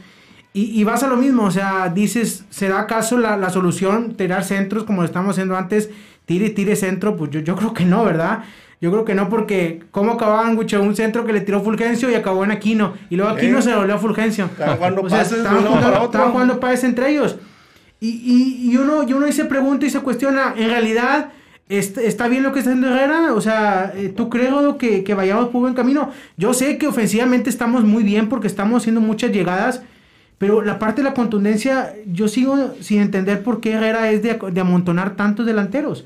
Y, 0.52 0.78
y 0.78 0.84
vas 0.84 1.02
a 1.02 1.08
lo 1.08 1.16
mismo, 1.16 1.44
o 1.44 1.50
sea, 1.50 1.88
dices, 1.88 2.44
¿será 2.50 2.80
acaso 2.80 3.16
la, 3.16 3.36
la 3.36 3.48
solución 3.48 4.14
tirar 4.16 4.44
centros 4.44 4.84
como 4.84 5.02
lo 5.02 5.06
estamos 5.06 5.30
haciendo 5.32 5.56
antes? 5.56 5.88
Tire, 6.26 6.50
tire 6.50 6.74
centro, 6.76 7.16
pues 7.16 7.30
yo, 7.30 7.40
yo 7.40 7.54
creo 7.56 7.72
que 7.72 7.84
no, 7.84 8.04
¿verdad? 8.04 8.40
Yo 8.80 8.90
creo 8.90 9.04
que 9.04 9.14
no, 9.14 9.28
porque 9.28 9.82
¿cómo 9.92 10.12
acababan, 10.12 10.56
Gucho? 10.56 10.82
Un 10.82 10.94
centro 10.94 11.24
que 11.24 11.32
le 11.32 11.40
tiró 11.40 11.62
Fulgencio 11.62 12.10
y 12.10 12.14
acabó 12.14 12.44
en 12.44 12.50
Aquino. 12.50 12.94
Y 13.10 13.16
luego 13.16 13.30
Aquino 13.32 13.58
Eh. 13.58 13.62
se 13.62 13.74
volvió 13.74 13.94
a 13.94 13.98
Fulgencio. 13.98 14.44
Estaban 14.46 14.76
jugando 14.76 15.02
O 15.02 15.08
sea, 15.08 15.18
pases 15.18 15.38
estaban 15.38 15.64
jugando, 15.64 16.04
estaban 16.04 16.32
jugando 16.32 16.60
pases 16.60 16.84
entre 16.84 17.10
ellos. 17.10 17.36
Y, 18.00 18.08
y, 18.08 18.70
y 18.72 18.76
uno, 18.76 19.02
y 19.02 19.12
uno 19.12 19.30
se 19.32 19.44
pregunta 19.46 19.84
y 19.86 19.90
se 19.90 20.00
cuestiona, 20.00 20.54
¿en 20.56 20.70
realidad 20.70 21.30
está 21.68 22.28
bien 22.28 22.42
lo 22.42 22.52
que 22.52 22.60
está 22.60 22.70
haciendo 22.70 22.88
Herrera? 22.88 23.34
O 23.34 23.40
sea, 23.40 23.92
eh, 23.94 24.08
¿tú 24.08 24.28
crees 24.28 24.52
que, 24.78 25.14
vayamos 25.14 25.48
por 25.48 25.60
buen 25.60 25.74
camino? 25.74 26.10
Yo 26.36 26.54
sé 26.54 26.78
que 26.78 26.86
ofensivamente 26.86 27.50
estamos 27.50 27.84
muy 27.84 28.02
bien 28.02 28.28
porque 28.28 28.46
estamos 28.46 28.82
haciendo 28.82 29.00
muchas 29.00 29.32
llegadas, 29.32 29.82
pero 30.38 30.62
la 30.62 30.78
parte 30.78 31.02
de 31.02 31.08
la 31.08 31.14
contundencia, 31.14 31.94
yo 32.06 32.28
sigo 32.28 32.74
sin 32.80 33.00
entender 33.00 33.42
por 33.42 33.60
qué 33.60 33.72
Herrera 33.72 34.10
es 34.10 34.22
de, 34.22 34.38
amontonar 34.60 35.16
tantos 35.16 35.46
delanteros. 35.46 36.04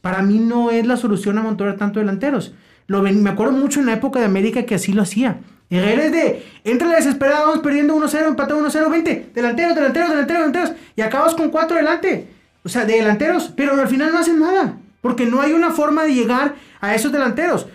Para 0.00 0.22
mí 0.22 0.38
no 0.38 0.70
es 0.70 0.86
la 0.86 0.96
solución 0.96 1.38
amontonar 1.38 1.76
tantos 1.76 2.00
delanteros. 2.00 2.54
Lo 2.86 3.02
me 3.02 3.30
acuerdo 3.30 3.52
mucho 3.52 3.80
en 3.80 3.86
la 3.86 3.94
época 3.94 4.20
de 4.20 4.26
América 4.26 4.64
que 4.64 4.74
así 4.74 4.92
lo 4.92 5.02
hacía. 5.02 5.40
Herrera 5.70 6.04
es 6.06 6.12
de, 6.12 6.46
entra 6.64 6.88
la 6.88 6.96
desesperada, 6.96 7.42
vamos 7.42 7.60
perdiendo 7.60 7.94
1-0, 7.96 8.26
empatado 8.26 8.60
1-0, 8.60 8.90
20, 8.90 9.30
delanteros, 9.34 9.74
delanteros, 9.76 10.10
delanteros, 10.10 10.40
delanteros, 10.40 10.72
y 10.96 11.00
acabas 11.00 11.34
con 11.34 11.50
cuatro 11.50 11.76
delante. 11.76 12.26
O 12.64 12.68
sea, 12.68 12.84
de 12.84 12.94
delanteros, 12.94 13.52
pero 13.56 13.80
al 13.80 13.88
final 13.88 14.12
no 14.12 14.18
hacen 14.18 14.40
nada, 14.40 14.76
porque 15.00 15.26
no 15.26 15.40
hay 15.40 15.52
una 15.52 15.70
forma 15.70 16.04
de 16.04 16.14
llegar 16.14 16.54
a 16.80 16.94
esos 16.94 17.12
delanteros. 17.12 17.66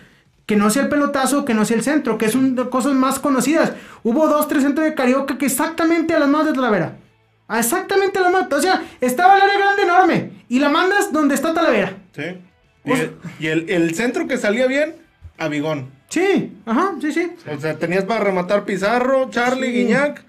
Que 0.46 0.54
no 0.56 0.70
sea 0.70 0.82
el 0.84 0.88
pelotazo, 0.88 1.44
que 1.44 1.54
no 1.54 1.64
sea 1.64 1.76
el 1.76 1.82
centro, 1.82 2.18
que 2.18 2.26
es 2.26 2.34
una 2.36 2.62
de 2.62 2.70
cosas 2.70 2.92
más 2.94 3.18
conocidas. 3.18 3.72
Hubo 4.04 4.28
dos, 4.28 4.46
tres 4.46 4.62
centros 4.62 4.84
de 4.86 4.94
Carioca 4.94 5.38
que 5.38 5.46
exactamente 5.46 6.14
a 6.14 6.20
las 6.20 6.28
manos 6.28 6.46
de 6.46 6.52
Talavera. 6.52 6.96
Exactamente 7.48 8.18
a 8.18 8.22
las 8.22 8.32
manos. 8.32 8.52
O 8.52 8.60
sea, 8.60 8.82
estaba 9.00 9.36
el 9.36 9.42
área 9.42 9.58
grande 9.58 9.82
enorme. 9.82 10.30
Y 10.48 10.58
la 10.60 10.68
mandas 10.68 11.12
donde 11.12 11.34
está 11.34 11.52
Talavera. 11.52 11.94
Sí. 12.14 12.22
Y, 12.84 12.92
el, 12.92 13.16
y 13.40 13.46
el- 13.48 13.70
el 13.70 13.94
centro 13.96 14.28
que 14.28 14.36
salía 14.38 14.66
bien, 14.68 14.94
Abigón. 15.38 15.90
Sí, 16.08 16.52
ajá, 16.64 16.92
sí, 17.00 17.10
sí. 17.12 17.32
O 17.52 17.60
sea, 17.60 17.76
tenías 17.76 18.04
para 18.04 18.20
rematar 18.22 18.64
Pizarro, 18.64 19.28
Charlie, 19.30 19.66
Sí. 19.72 19.72
Guiñac. 19.72 20.24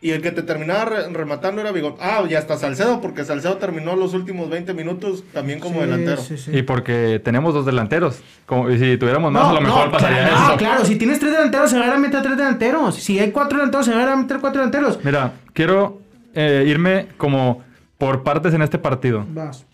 Y 0.00 0.10
el 0.10 0.20
que 0.20 0.30
te 0.30 0.42
terminaba 0.42 0.84
re- 0.84 1.08
rematando 1.08 1.62
era 1.62 1.72
Bigón. 1.72 1.94
Ah, 2.00 2.22
y 2.28 2.34
hasta 2.34 2.56
Salcedo, 2.58 3.00
porque 3.00 3.24
Salcedo 3.24 3.56
terminó 3.56 3.96
los 3.96 4.12
últimos 4.12 4.50
20 4.50 4.74
minutos 4.74 5.24
también 5.32 5.58
como 5.58 5.76
Sí, 5.76 5.80
delantero. 5.80 6.20
sí, 6.22 6.36
sí. 6.36 6.50
Y 6.54 6.62
porque 6.62 7.18
tenemos 7.24 7.54
dos 7.54 7.64
delanteros. 7.64 8.20
Como, 8.44 8.70
y 8.70 8.78
si 8.78 8.98
tuviéramos 8.98 9.32
más, 9.32 9.42
No, 9.44 9.48
a 9.48 9.54
lo 9.54 9.60
mejor 9.62 9.86
no, 9.86 9.92
pasaría 9.92 10.28
claro, 10.28 10.46
eso. 10.48 10.56
claro, 10.58 10.84
si 10.84 10.96
tienes 10.96 11.18
tres 11.18 11.32
delanteros, 11.32 11.70
se 11.70 11.78
van 11.78 11.90
a 11.90 11.96
meter 11.98 12.20
tres 12.22 12.36
delanteros. 12.36 12.94
Si 12.96 13.18
hay 13.18 13.30
cuatro 13.30 13.56
delanteros, 13.58 13.86
se 13.86 13.94
van 13.94 14.08
a 14.08 14.16
meter 14.16 14.38
cuatro 14.38 14.60
delanteros. 14.60 14.98
Mira, 15.02 15.32
quiero 15.54 16.00
eh, 16.34 16.64
irme 16.68 17.08
como 17.16 17.64
por 17.96 18.22
partes 18.22 18.52
en 18.52 18.60
este 18.60 18.78
partido. 18.78 19.24
Vas. 19.30 19.64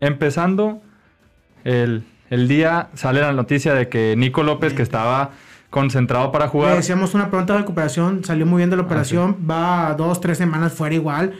Empezando, 0.00 0.82
el, 1.64 2.04
el 2.28 2.48
día 2.48 2.88
sale 2.94 3.22
la 3.22 3.32
noticia 3.32 3.72
de 3.74 3.88
que 3.88 4.14
Nico 4.16 4.42
López, 4.42 4.74
que 4.74 4.82
estaba 4.82 5.30
concentrado 5.70 6.32
para 6.32 6.46
Le 6.46 6.50
jugar, 6.50 6.76
decíamos 6.76 7.14
una 7.14 7.30
pronta 7.30 7.56
recuperación, 7.56 8.24
salió 8.24 8.46
muy 8.46 8.58
bien 8.58 8.70
de 8.70 8.76
la 8.76 8.82
operación, 8.82 9.36
va 9.48 9.94
dos, 9.94 10.20
tres 10.20 10.38
semanas 10.38 10.72
fuera 10.72 10.94
igual. 10.94 11.34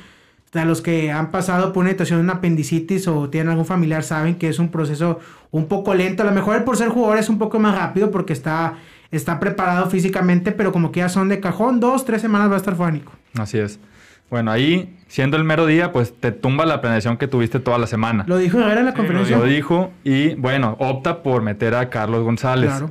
Sea, 0.53 0.65
los 0.65 0.81
que 0.81 1.11
han 1.11 1.31
pasado 1.33 1.73
por 1.73 1.83
una 1.83 1.91
situación 1.91 2.21
de 2.21 2.25
una 2.25 2.35
apendicitis 2.35 3.09
o 3.09 3.29
tienen 3.29 3.51
algún 3.51 3.67
familiar 3.67 4.03
saben 4.05 4.37
que 4.37 4.49
es 4.49 4.59
un 4.59 4.69
proceso 4.71 5.19
un 5.51 5.67
poco 5.67 5.93
lento. 5.95 6.23
A 6.23 6.27
lo 6.27 6.33
mejor 6.33 6.65
por 6.65 6.77
ser 6.77 6.89
jugador 6.89 7.19
es 7.19 7.29
un 7.29 7.39
poco 7.39 7.59
más 7.59 7.77
rápido 7.77 8.11
porque 8.11 8.33
está, 8.33 8.75
está 9.11 9.39
preparado 9.41 9.91
físicamente, 9.91 10.53
pero 10.53 10.73
como 10.73 10.93
que 10.93 11.01
ya 11.01 11.09
son 11.09 11.29
de 11.29 11.41
cajón, 11.41 11.81
dos, 11.81 12.05
tres 12.05 12.23
semanas 12.23 12.49
va 12.51 12.55
a 12.55 12.59
estar 12.59 12.75
fuera 12.77 12.93
Nico. 12.93 13.13
así 13.39 13.59
es. 13.59 13.79
Bueno, 14.31 14.51
ahí, 14.51 14.97
siendo 15.09 15.37
el 15.37 15.45
mero 15.45 15.67
día, 15.67 15.93
pues 15.93 16.15
te 16.19 16.33
tumba 16.33 16.65
la 16.65 16.81
planeación 16.81 17.17
que 17.17 17.29
tuviste 17.29 17.61
toda 17.61 17.79
la 17.79 17.87
semana. 17.87 18.25
Lo 18.27 18.39
dijo 18.39 18.59
Herrera 18.59 18.81
en 18.81 18.87
la 18.87 18.93
Sí, 18.93 18.97
conferencia. 18.97 19.37
Lo 19.39 19.45
dijo 19.45 19.91
y 20.05 20.35
bueno, 20.37 20.77
opta 20.81 21.23
por 21.23 21.43
meter 21.43 21.75
a 21.75 21.91
Carlos 21.91 22.25
González. 22.25 22.71
Claro. 22.71 22.91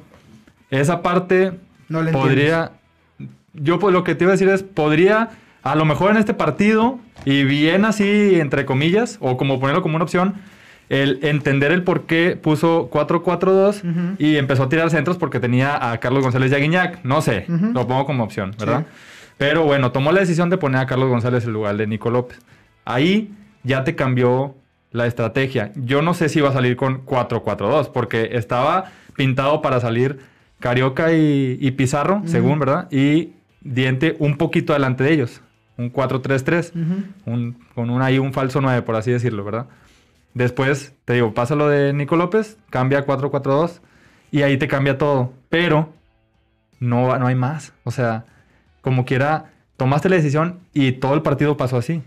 Esa 0.80 1.02
parte 1.02 1.54
No 1.90 2.02
le 2.02 2.12
podría. 2.12 2.72
Yo 3.54 3.80
pues 3.80 3.94
lo 3.94 4.04
que 4.04 4.16
te 4.16 4.26
iba 4.26 4.32
a 4.32 4.36
decir 4.36 4.50
es, 4.50 4.64
podría, 4.64 5.30
a 5.64 5.76
lo 5.76 5.86
mejor 5.86 6.12
en 6.12 6.18
este 6.18 6.34
partido, 6.34 7.00
y 7.24 7.44
bien 7.46 7.86
así, 7.86 8.40
entre 8.40 8.66
comillas, 8.66 9.18
o 9.22 9.38
como 9.38 9.60
ponerlo 9.60 9.82
como 9.82 9.96
una 9.96 10.04
opción, 10.04 10.36
el 10.90 11.20
entender 11.24 11.72
el 11.72 11.84
por 11.84 12.06
qué 12.06 12.38
puso 12.42 12.90
4-4-2 12.92 13.84
Ujú. 13.84 14.16
y 14.20 14.36
empezó 14.36 14.64
a 14.64 14.70
tirar 14.70 14.90
centros 14.90 15.18
porque 15.18 15.40
tenía 15.40 15.92
a 15.92 15.98
Carlos 16.00 16.24
González 16.24 16.52
y 16.52 16.56
a 16.56 16.58
Guiñac. 16.60 17.04
No 17.04 17.22
sé, 17.22 17.46
lo 17.48 17.88
pongo 17.88 18.06
como 18.06 18.24
opción, 18.24 18.52
¿verdad? 18.60 18.86
Pero 19.38 19.64
bueno, 19.64 19.92
tomó 19.92 20.12
la 20.12 20.20
decisión 20.20 20.50
de 20.50 20.58
poner 20.58 20.82
a 20.82 20.86
Carlos 20.86 21.10
González 21.10 21.46
en 21.46 21.54
lugar 21.54 21.78
de 21.78 21.88
Nico 21.88 22.10
López. 22.10 22.40
Ahí 22.86 23.34
ya 23.64 23.84
te 23.84 23.96
cambió 23.96 24.56
la 24.92 25.08
estrategia. 25.08 25.72
Yo 25.76 26.02
no 26.02 26.14
sé 26.14 26.30
si 26.30 26.40
iba 26.40 26.50
a 26.50 26.54
salir 26.54 26.76
con 26.76 27.06
4-4-2 27.06 27.92
porque 27.92 28.30
estaba 28.34 28.92
pintado 29.16 29.62
para 29.62 29.80
salir 29.80 30.20
Carioca 30.60 31.14
y, 31.14 31.58
y 31.60 31.72
Pizarro, 31.72 32.22
según, 32.26 32.60
¿verdad? 32.60 32.88
Y 32.92 33.34
Diente 33.62 34.16
un 34.20 34.38
poquito 34.38 34.74
adelante 34.74 35.04
de 35.04 35.14
ellos. 35.14 35.42
Un 35.78 35.92
4-3-3. 35.92 36.72
Ujú. 36.72 37.04
un- 37.34 37.58
con 37.74 37.90
un, 37.90 38.02
ahí 38.02 38.20
un 38.20 38.32
falso 38.32 38.62
9, 38.62 38.82
por 38.84 38.96
así 38.96 39.12
decirlo, 39.12 39.44
¿verdad? 39.44 39.68
Después, 40.34 40.94
te 41.06 41.14
digo, 41.14 41.34
pasa 41.34 41.56
lo 41.56 41.68
de 41.68 41.92
Nico 41.94 42.16
López, 42.16 42.58
cambia 42.70 43.00
a 43.00 43.06
4-4-2 43.06 43.82
y 44.32 44.42
ahí 44.44 44.58
te 44.58 44.68
cambia 44.68 44.98
todo. 44.98 45.34
Pero 45.50 45.94
no, 46.80 47.18
no 47.18 47.28
hay 47.28 47.36
más. 47.36 47.74
O 47.84 47.92
sea, 47.92 48.26
como 48.82 49.06
quiera, 49.06 49.52
tomaste 49.78 50.10
la 50.10 50.18
decisión 50.18 50.60
y 50.74 50.94
todo 50.94 51.14
el 51.14 51.22
partido 51.22 51.58
pasó 51.58 51.78
así. 51.78 52.04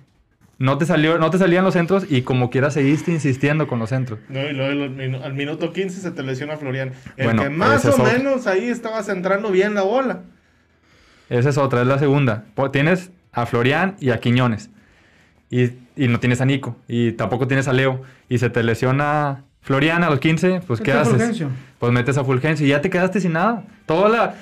No 0.58 0.76
te, 0.76 0.86
salió, 0.86 1.18
no 1.18 1.30
te 1.30 1.38
salían 1.38 1.64
los 1.64 1.74
centros 1.74 2.04
y 2.10 2.22
como 2.22 2.50
quiera 2.50 2.70
seguiste 2.72 3.12
insistiendo 3.12 3.68
con 3.68 3.78
los 3.78 3.90
centros. 3.90 4.18
No, 4.28 4.40
y 4.40 4.52
luego 4.52 4.72
al 4.84 4.90
minu- 4.90 5.22
al 5.22 5.34
minuto 5.34 5.72
15 5.72 6.00
se 6.00 6.10
te 6.10 6.22
lesiona 6.24 6.56
Florian. 6.56 6.92
El 7.16 7.26
Bueno, 7.26 7.42
que 7.44 7.50
más 7.50 7.84
o 7.84 7.90
otro. 7.90 8.04
menos 8.04 8.48
ahí 8.48 8.68
estaba 8.68 9.02
centrando 9.04 9.52
bien 9.52 9.74
la 9.74 9.82
bola. 9.82 10.22
Esa 11.28 11.50
es 11.50 11.58
otra, 11.58 11.82
es 11.82 11.86
la 11.86 11.98
segunda. 12.00 12.44
Tienes 12.72 13.10
a 13.32 13.46
Florian 13.46 13.94
y 14.00 14.10
a 14.10 14.18
Quiñones. 14.18 14.70
Y, 15.48 15.70
y 15.96 16.08
no 16.08 16.18
tienes 16.18 16.40
a 16.40 16.44
Nico. 16.44 16.76
Y 16.88 17.12
tampoco 17.12 17.46
tienes 17.46 17.68
a 17.68 17.72
Leo. 17.72 18.02
Y 18.28 18.38
se 18.38 18.50
te 18.50 18.62
lesiona 18.64 19.44
Florian 19.60 20.02
a 20.02 20.10
los 20.10 20.18
15, 20.18 20.62
pues 20.66 20.80
¿qué 20.80 20.90
haces? 20.92 21.12
Fulgencio. 21.14 21.50
Pues 21.78 21.92
metes 21.92 22.18
a 22.18 22.24
Fulgencio 22.24 22.66
y 22.66 22.70
ya 22.70 22.80
te 22.80 22.90
quedaste 22.90 23.20
sin 23.20 23.34
nada. 23.34 23.64
Toda 23.86 24.08
la 24.08 24.34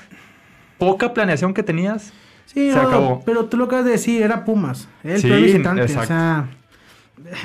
poca 0.79 1.13
planeación 1.13 1.53
que 1.53 1.63
tenías. 1.63 2.13
Sí, 2.47 2.71
Se 2.71 2.77
no, 2.77 2.83
acabó. 2.83 3.23
pero 3.27 3.45
tú 3.47 3.57
lo 3.57 3.65
que 3.69 3.75
acabas 3.77 3.85
de 3.87 3.93
decir 3.93 4.23
era 4.23 4.45
Pumas. 4.45 4.89
El 5.05 5.21
Sí, 5.21 5.29
peor 5.29 5.43
visitante. 5.43 5.83
exacto. 5.83 6.05
O 6.05 6.07
sea, 6.07 6.49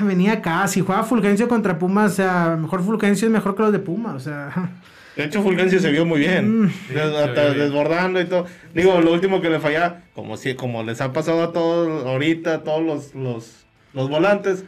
venía 0.06 0.32
acá. 0.34 0.66
Si 0.68 0.80
juega 0.80 1.02
Fulgencio 1.02 1.48
contra 1.48 1.78
Pumas, 1.78 2.12
o 2.12 2.14
sea, 2.16 2.56
mejor 2.60 2.82
Fulgencio 2.82 3.26
es 3.28 3.32
mejor 3.32 3.54
que 3.54 3.62
los 3.62 3.72
de 3.72 3.78
Pumas. 3.78 4.14
O 4.14 4.20
sea, 4.20 4.70
De 5.16 5.24
hecho, 5.24 5.42
Fulgencio 5.42 5.78
se 5.78 5.90
vio 5.90 6.06
muy 6.06 6.20
bien. 6.20 6.62
Mm. 6.64 6.68
Sí, 6.70 6.94
se 6.94 7.00
hasta 7.02 7.44
bien. 7.46 7.58
desbordando 7.58 8.18
y 8.20 8.24
todo. 8.24 8.46
Digo, 8.74 8.98
lo 9.02 9.12
último 9.12 9.42
que 9.42 9.50
le 9.50 9.60
falla, 9.60 10.04
como 10.14 10.38
si, 10.38 10.54
como 10.54 10.82
les 10.84 11.02
ha 11.02 11.12
pasado 11.12 11.42
a 11.42 11.52
todos 11.52 12.06
ahorita, 12.06 12.54
a 12.54 12.58
todos 12.62 12.82
los, 12.82 13.14
los, 13.14 13.66
los 13.92 14.08
volantes, 14.08 14.64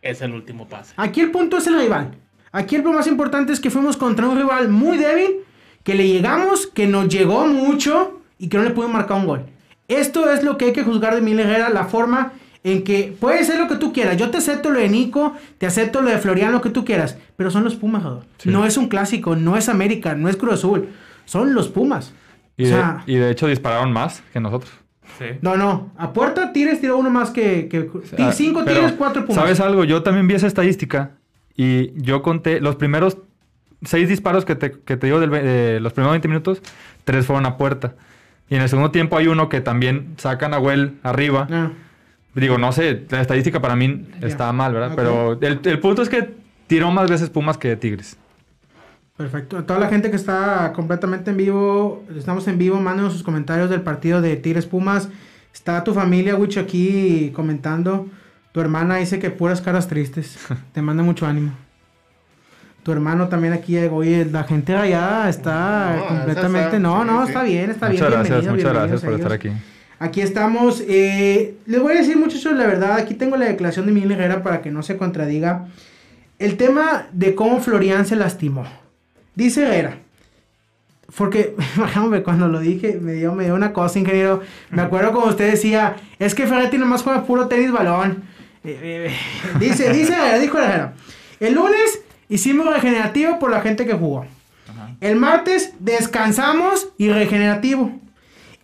es 0.00 0.22
el 0.22 0.32
último 0.34 0.68
pase. 0.68 0.94
aquí 0.96 1.20
el 1.20 1.32
punto 1.32 1.56
es 1.56 1.66
el 1.66 1.80
rival. 1.80 2.12
Aquí 2.52 2.76
el 2.76 2.82
punto 2.84 2.98
más 2.98 3.08
importante 3.08 3.52
es 3.52 3.58
que 3.58 3.70
fuimos 3.70 3.96
contra 3.96 4.28
un 4.28 4.38
rival 4.38 4.68
muy 4.68 4.96
débil, 4.98 5.38
que 5.82 5.94
le 5.94 6.06
llegamos, 6.06 6.68
que 6.68 6.86
nos 6.86 7.08
llegó 7.08 7.46
mucho 7.48 8.20
y 8.38 8.48
que 8.48 8.56
no 8.56 8.62
le 8.62 8.70
pudimos 8.70 8.94
marcar 8.94 9.16
un 9.18 9.26
gol. 9.26 9.46
Esto 9.88 10.30
es 10.30 10.44
lo 10.44 10.58
que 10.58 10.66
hay 10.66 10.72
que 10.72 10.82
juzgar 10.84 11.14
de 11.14 11.20
Miguel 11.22 11.40
Herrera, 11.40 11.70
la 11.70 11.84
forma 11.84 12.32
en 12.64 12.84
que 12.84 13.14
puede 13.18 13.42
ser 13.44 13.58
lo 13.58 13.68
que 13.68 13.76
tú 13.76 13.92
quieras. 13.92 14.16
Yo 14.16 14.30
te 14.30 14.38
acepto 14.38 14.70
lo 14.70 14.78
de 14.80 14.88
Nico, 14.88 15.34
te 15.58 15.66
acepto 15.66 16.02
lo 16.02 16.10
de 16.10 16.18
Florian, 16.18 16.52
lo 16.52 16.60
que 16.60 16.70
tú 16.70 16.84
quieras, 16.84 17.16
pero 17.36 17.50
son 17.50 17.64
los 17.64 17.74
Pumas, 17.76 18.02
Jador. 18.02 18.24
No 18.44 18.66
es 18.66 18.76
un 18.76 18.88
clásico, 18.88 19.34
no 19.36 19.56
es 19.56 19.68
América, 19.68 20.14
no 20.14 20.28
es 20.28 20.36
Cruz 20.36 20.54
Azul, 20.54 20.88
son 21.24 21.54
los 21.54 21.68
Pumas. 21.68 22.12
Y, 22.56 22.64
o 22.64 22.66
de, 22.66 22.72
sea, 22.72 23.02
y 23.06 23.14
de 23.14 23.30
hecho 23.30 23.46
dispararon 23.46 23.92
más 23.92 24.22
que 24.32 24.40
nosotros. 24.40 24.70
Sí. 25.18 25.24
no, 25.40 25.56
no, 25.56 25.90
a 25.96 26.12
puerta 26.12 26.52
tires 26.52 26.80
tiró 26.82 26.98
uno 26.98 27.08
más 27.08 27.30
que, 27.30 27.66
que 27.68 27.88
Ah, 28.18 28.30
cinco 28.32 28.62
pero, 28.64 28.80
tires, 28.80 28.92
cuatro 28.98 29.22
Pumas. 29.24 29.36
¿Sabes 29.42 29.58
algo? 29.60 29.84
Yo 29.84 30.02
también 30.02 30.28
vi 30.28 30.34
esa 30.34 30.46
estadística 30.46 31.12
y 31.56 31.92
yo 32.02 32.20
conté 32.22 32.60
los 32.60 32.76
primeros 32.76 33.16
seis 33.84 34.08
disparos 34.08 34.44
que 34.44 34.54
te, 34.56 34.72
que 34.72 34.96
te 34.96 35.06
digo 35.06 35.18
del 35.20 35.30
ve- 35.30 35.42
de 35.42 35.80
los 35.80 35.92
primeros 35.94 36.12
20 36.12 36.28
minutos, 36.28 36.60
tres 37.04 37.24
fueron 37.24 37.46
a 37.46 37.56
puerta. 37.56 37.94
Y 38.50 38.54
en 38.56 38.62
el 38.62 38.68
segundo 38.68 38.90
tiempo 38.90 39.16
hay 39.16 39.26
uno 39.26 39.48
que 39.48 39.60
también 39.60 40.14
sacan 40.16 40.54
a 40.54 40.58
Well 40.58 40.98
arriba. 41.02 41.46
Ah, 41.50 41.70
Digo, 42.34 42.56
no 42.56 42.70
sé, 42.72 43.04
la 43.10 43.20
estadística 43.20 43.60
para 43.60 43.74
mí 43.74 44.06
Ya. 44.20 44.28
está 44.28 44.52
mal, 44.52 44.72
¿verdad? 44.72 44.92
Pero 44.94 45.32
el, 45.40 45.60
el 45.64 45.80
punto 45.80 46.02
es 46.02 46.08
que 46.08 46.34
tiró 46.68 46.90
más 46.92 47.10
veces 47.10 47.30
Pumas 47.30 47.58
que 47.58 47.74
Tigres. 47.76 48.16
Perfecto. 49.16 49.58
A 49.58 49.66
toda 49.66 49.80
la 49.80 49.88
gente 49.88 50.10
que 50.10 50.16
está 50.16 50.72
completamente 50.74 51.30
en 51.32 51.36
vivo, 51.36 52.04
estamos 52.16 52.46
en 52.46 52.56
vivo, 52.58 52.80
mándenos 52.80 53.12
sus 53.12 53.24
comentarios 53.24 53.68
del 53.70 53.80
partido 53.82 54.20
de 54.22 54.36
Tigres 54.36 54.66
Pumas. 54.66 55.08
Está 55.52 55.82
tu 55.82 55.92
familia, 55.92 56.36
Wicho, 56.36 56.60
aquí 56.60 57.32
comentando. 57.34 58.06
Tu 58.52 58.60
hermana 58.60 58.96
dice 58.96 59.18
que 59.18 59.30
puras 59.30 59.60
caras 59.60 59.88
tristes. 59.88 60.38
Te 60.72 60.80
manda 60.80 61.02
mucho 61.02 61.26
ánimo. 61.26 61.50
Tu 62.88 62.92
hermano 62.92 63.28
también 63.28 63.52
aquí, 63.52 63.76
oye, 63.76 64.24
la 64.24 64.44
gente 64.44 64.74
allá 64.74 65.28
está 65.28 65.94
No, 65.94 66.06
completamente... 66.06 66.66
está- 66.68 66.78
no, 66.78 67.04
no, 67.04 67.20
sí, 67.26 67.28
está 67.28 67.42
bien, 67.42 67.70
está 67.70 67.86
Muchas 67.90 68.00
bien. 68.00 68.12
gracias, 68.12 68.40
bienvenido, 68.40 68.54
muchas 68.56 68.72
gracias 68.72 69.00
por 69.02 69.12
estar 69.12 69.32
aquí. 69.32 69.50
Aquí 69.98 70.20
estamos. 70.22 70.82
eh, 70.88 71.54
les 71.66 71.82
voy 71.82 71.92
a 71.92 71.96
decir, 71.96 72.16
muchachos, 72.16 72.54
la 72.56 72.66
verdad. 72.66 72.92
Aquí 72.96 73.12
tengo 73.12 73.36
la 73.36 73.44
declaración 73.44 73.84
de 73.84 73.92
Miguel 73.92 74.12
Herrera 74.12 74.42
para 74.42 74.62
que 74.62 74.70
no 74.70 74.82
se 74.82 74.96
contradiga. 74.96 75.66
El 76.38 76.56
tema 76.56 77.08
de 77.12 77.34
cómo 77.34 77.60
Florian 77.60 78.06
se 78.06 78.16
lastimó. 78.16 78.64
Dice 79.34 79.64
Herrera. 79.64 79.98
Porque, 81.14 81.54
hombre, 81.96 82.22
cuando 82.22 82.48
lo 82.48 82.58
dije, 82.58 82.98
me 83.02 83.12
dio, 83.12 83.34
me 83.34 83.44
dio 83.44 83.54
una 83.54 83.74
cosa, 83.74 83.98
ingeniero. 83.98 84.40
Me 84.70 84.80
acuerdo 84.80 85.12
como 85.12 85.26
usted 85.26 85.50
decía, 85.50 85.96
es 86.18 86.34
que 86.34 86.46
Ferretti 86.46 86.78
nomás 86.78 87.02
juega 87.02 87.24
puro 87.24 87.48
tenis 87.48 87.70
balón. 87.70 88.22
Eh, 88.64 89.10
eh, 89.10 89.58
dice, 89.60 89.92
dice 89.92 90.14
Herrera, 90.14 90.38
dijo 90.38 90.56
Herrera. 90.58 90.94
El 91.38 91.52
lunes 91.54 92.00
hicimos 92.28 92.66
regenerativo 92.72 93.38
por 93.38 93.50
la 93.50 93.60
gente 93.60 93.86
que 93.86 93.94
jugó. 93.94 94.26
Ajá. 94.68 94.94
El 95.00 95.16
martes 95.16 95.72
descansamos 95.78 96.88
y 96.98 97.08
regenerativo. 97.10 97.92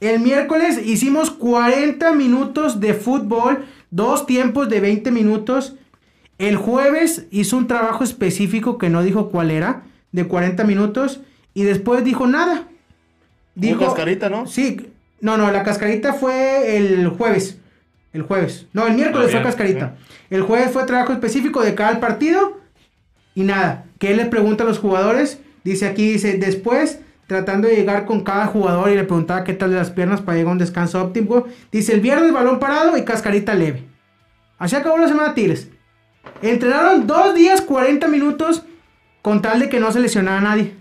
El 0.00 0.20
miércoles 0.20 0.80
hicimos 0.84 1.30
40 1.30 2.12
minutos 2.12 2.80
de 2.80 2.94
fútbol, 2.94 3.64
dos 3.90 4.26
tiempos 4.26 4.68
de 4.68 4.80
20 4.80 5.10
minutos. 5.10 5.76
El 6.38 6.56
jueves 6.56 7.26
hizo 7.30 7.56
un 7.56 7.68
trabajo 7.68 8.04
específico 8.04 8.76
que 8.76 8.90
no 8.90 9.02
dijo 9.02 9.30
cuál 9.30 9.50
era, 9.50 9.82
de 10.12 10.26
40 10.26 10.64
minutos. 10.64 11.20
Y 11.54 11.62
después 11.62 12.04
dijo 12.04 12.26
nada. 12.26 12.64
Dijo 13.54 13.84
cascarita, 13.84 14.28
¿no? 14.28 14.46
Sí, 14.46 14.90
no, 15.20 15.38
no, 15.38 15.50
la 15.52 15.62
cascarita 15.62 16.12
fue 16.12 16.76
el 16.76 17.08
jueves. 17.08 17.58
El 18.12 18.22
jueves. 18.22 18.66
No, 18.72 18.86
el 18.86 18.94
miércoles 18.94 19.28
Ah, 19.28 19.30
fue 19.30 19.40
bien, 19.40 19.44
cascarita. 19.44 19.94
El 20.28 20.42
jueves 20.42 20.70
fue 20.72 20.84
trabajo 20.84 21.12
específico 21.12 21.62
de 21.62 21.74
cada 21.74 21.98
partido. 22.00 22.60
Y 23.34 23.42
nada, 23.42 23.86
que 23.98 24.10
él 24.10 24.16
le 24.18 24.26
pregunta 24.26 24.64
a 24.64 24.66
los 24.66 24.78
jugadores. 24.78 25.40
Dice 25.64 25.86
aquí, 25.86 26.12
dice, 26.12 26.38
después, 26.38 27.00
tratando 27.26 27.68
de 27.68 27.76
llegar 27.76 28.04
con 28.04 28.22
cada 28.22 28.46
jugador 28.46 28.90
y 28.90 28.96
le 28.96 29.04
preguntaba 29.04 29.44
qué 29.44 29.54
tal 29.54 29.70
de 29.70 29.76
las 29.76 29.90
piernas 29.90 30.20
para 30.20 30.36
llegar 30.36 30.50
a 30.50 30.52
un 30.52 30.58
descanso 30.58 31.02
óptimo. 31.02 31.44
Dice, 31.72 31.94
el 31.94 32.00
viernes 32.00 32.32
balón 32.32 32.58
parado 32.58 32.96
y 32.96 33.04
cascarita 33.04 33.54
leve. 33.54 33.84
Así 34.58 34.76
acabó 34.76 34.98
la 34.98 35.08
semana 35.08 35.34
Tigres. 35.34 35.68
Entrenaron 36.42 37.06
dos 37.06 37.34
días, 37.34 37.60
40 37.60 38.06
minutos, 38.08 38.62
con 39.22 39.42
tal 39.42 39.60
de 39.60 39.68
que 39.68 39.80
no 39.80 39.90
se 39.92 40.00
lesionara 40.00 40.38
a 40.38 40.42
nadie. 40.42 40.74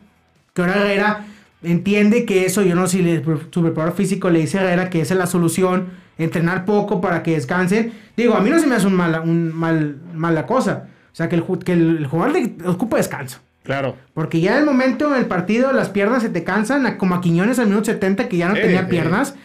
Que 0.53 0.61
ahora 0.61 0.75
Herrera 0.75 1.25
entiende 1.63 2.25
que 2.25 2.45
eso, 2.45 2.61
yo 2.61 2.75
no 2.75 2.87
sé 2.87 2.97
si 2.97 3.23
su 3.51 3.61
preparador 3.61 3.95
físico 3.95 4.29
le 4.29 4.39
dice 4.39 4.59
a 4.59 4.63
Herrera 4.63 4.89
que 4.89 5.01
esa 5.01 5.13
es 5.13 5.17
la 5.17 5.27
solución, 5.27 5.87
entrenar 6.17 6.65
poco 6.65 7.01
para 7.01 7.23
que 7.23 7.31
descansen. 7.31 7.93
Digo, 8.15 8.35
a 8.35 8.41
mí 8.41 8.49
no 8.49 8.59
se 8.59 8.67
me 8.67 8.75
hace 8.75 8.87
un 8.87 8.99
un 8.99 9.53
mal, 9.53 9.97
mala 10.13 10.45
cosa. 10.45 10.89
O 11.13 11.15
sea, 11.15 11.29
que 11.29 11.35
el, 11.35 11.43
que 11.63 11.73
el, 11.73 12.07
jugador 12.07 12.35
ocupa 12.65 12.97
descanso. 12.97 13.39
Claro. 13.61 13.95
Porque 14.13 14.41
ya 14.41 14.53
en 14.53 14.59
el 14.61 14.65
momento 14.65 15.13
en 15.13 15.21
el 15.21 15.27
partido 15.27 15.71
las 15.71 15.89
piernas 15.89 16.23
se 16.23 16.29
te 16.29 16.43
cansan, 16.43 16.97
como 16.97 17.15
a 17.15 17.21
Quiñones 17.21 17.59
al 17.59 17.67
minuto 17.67 17.85
70 17.85 18.27
que 18.27 18.37
ya 18.37 18.49
no 18.49 18.55
Sí, 18.55 18.61
tenía 18.61 18.81
sí. 18.81 18.87
piernas, 18.89 19.35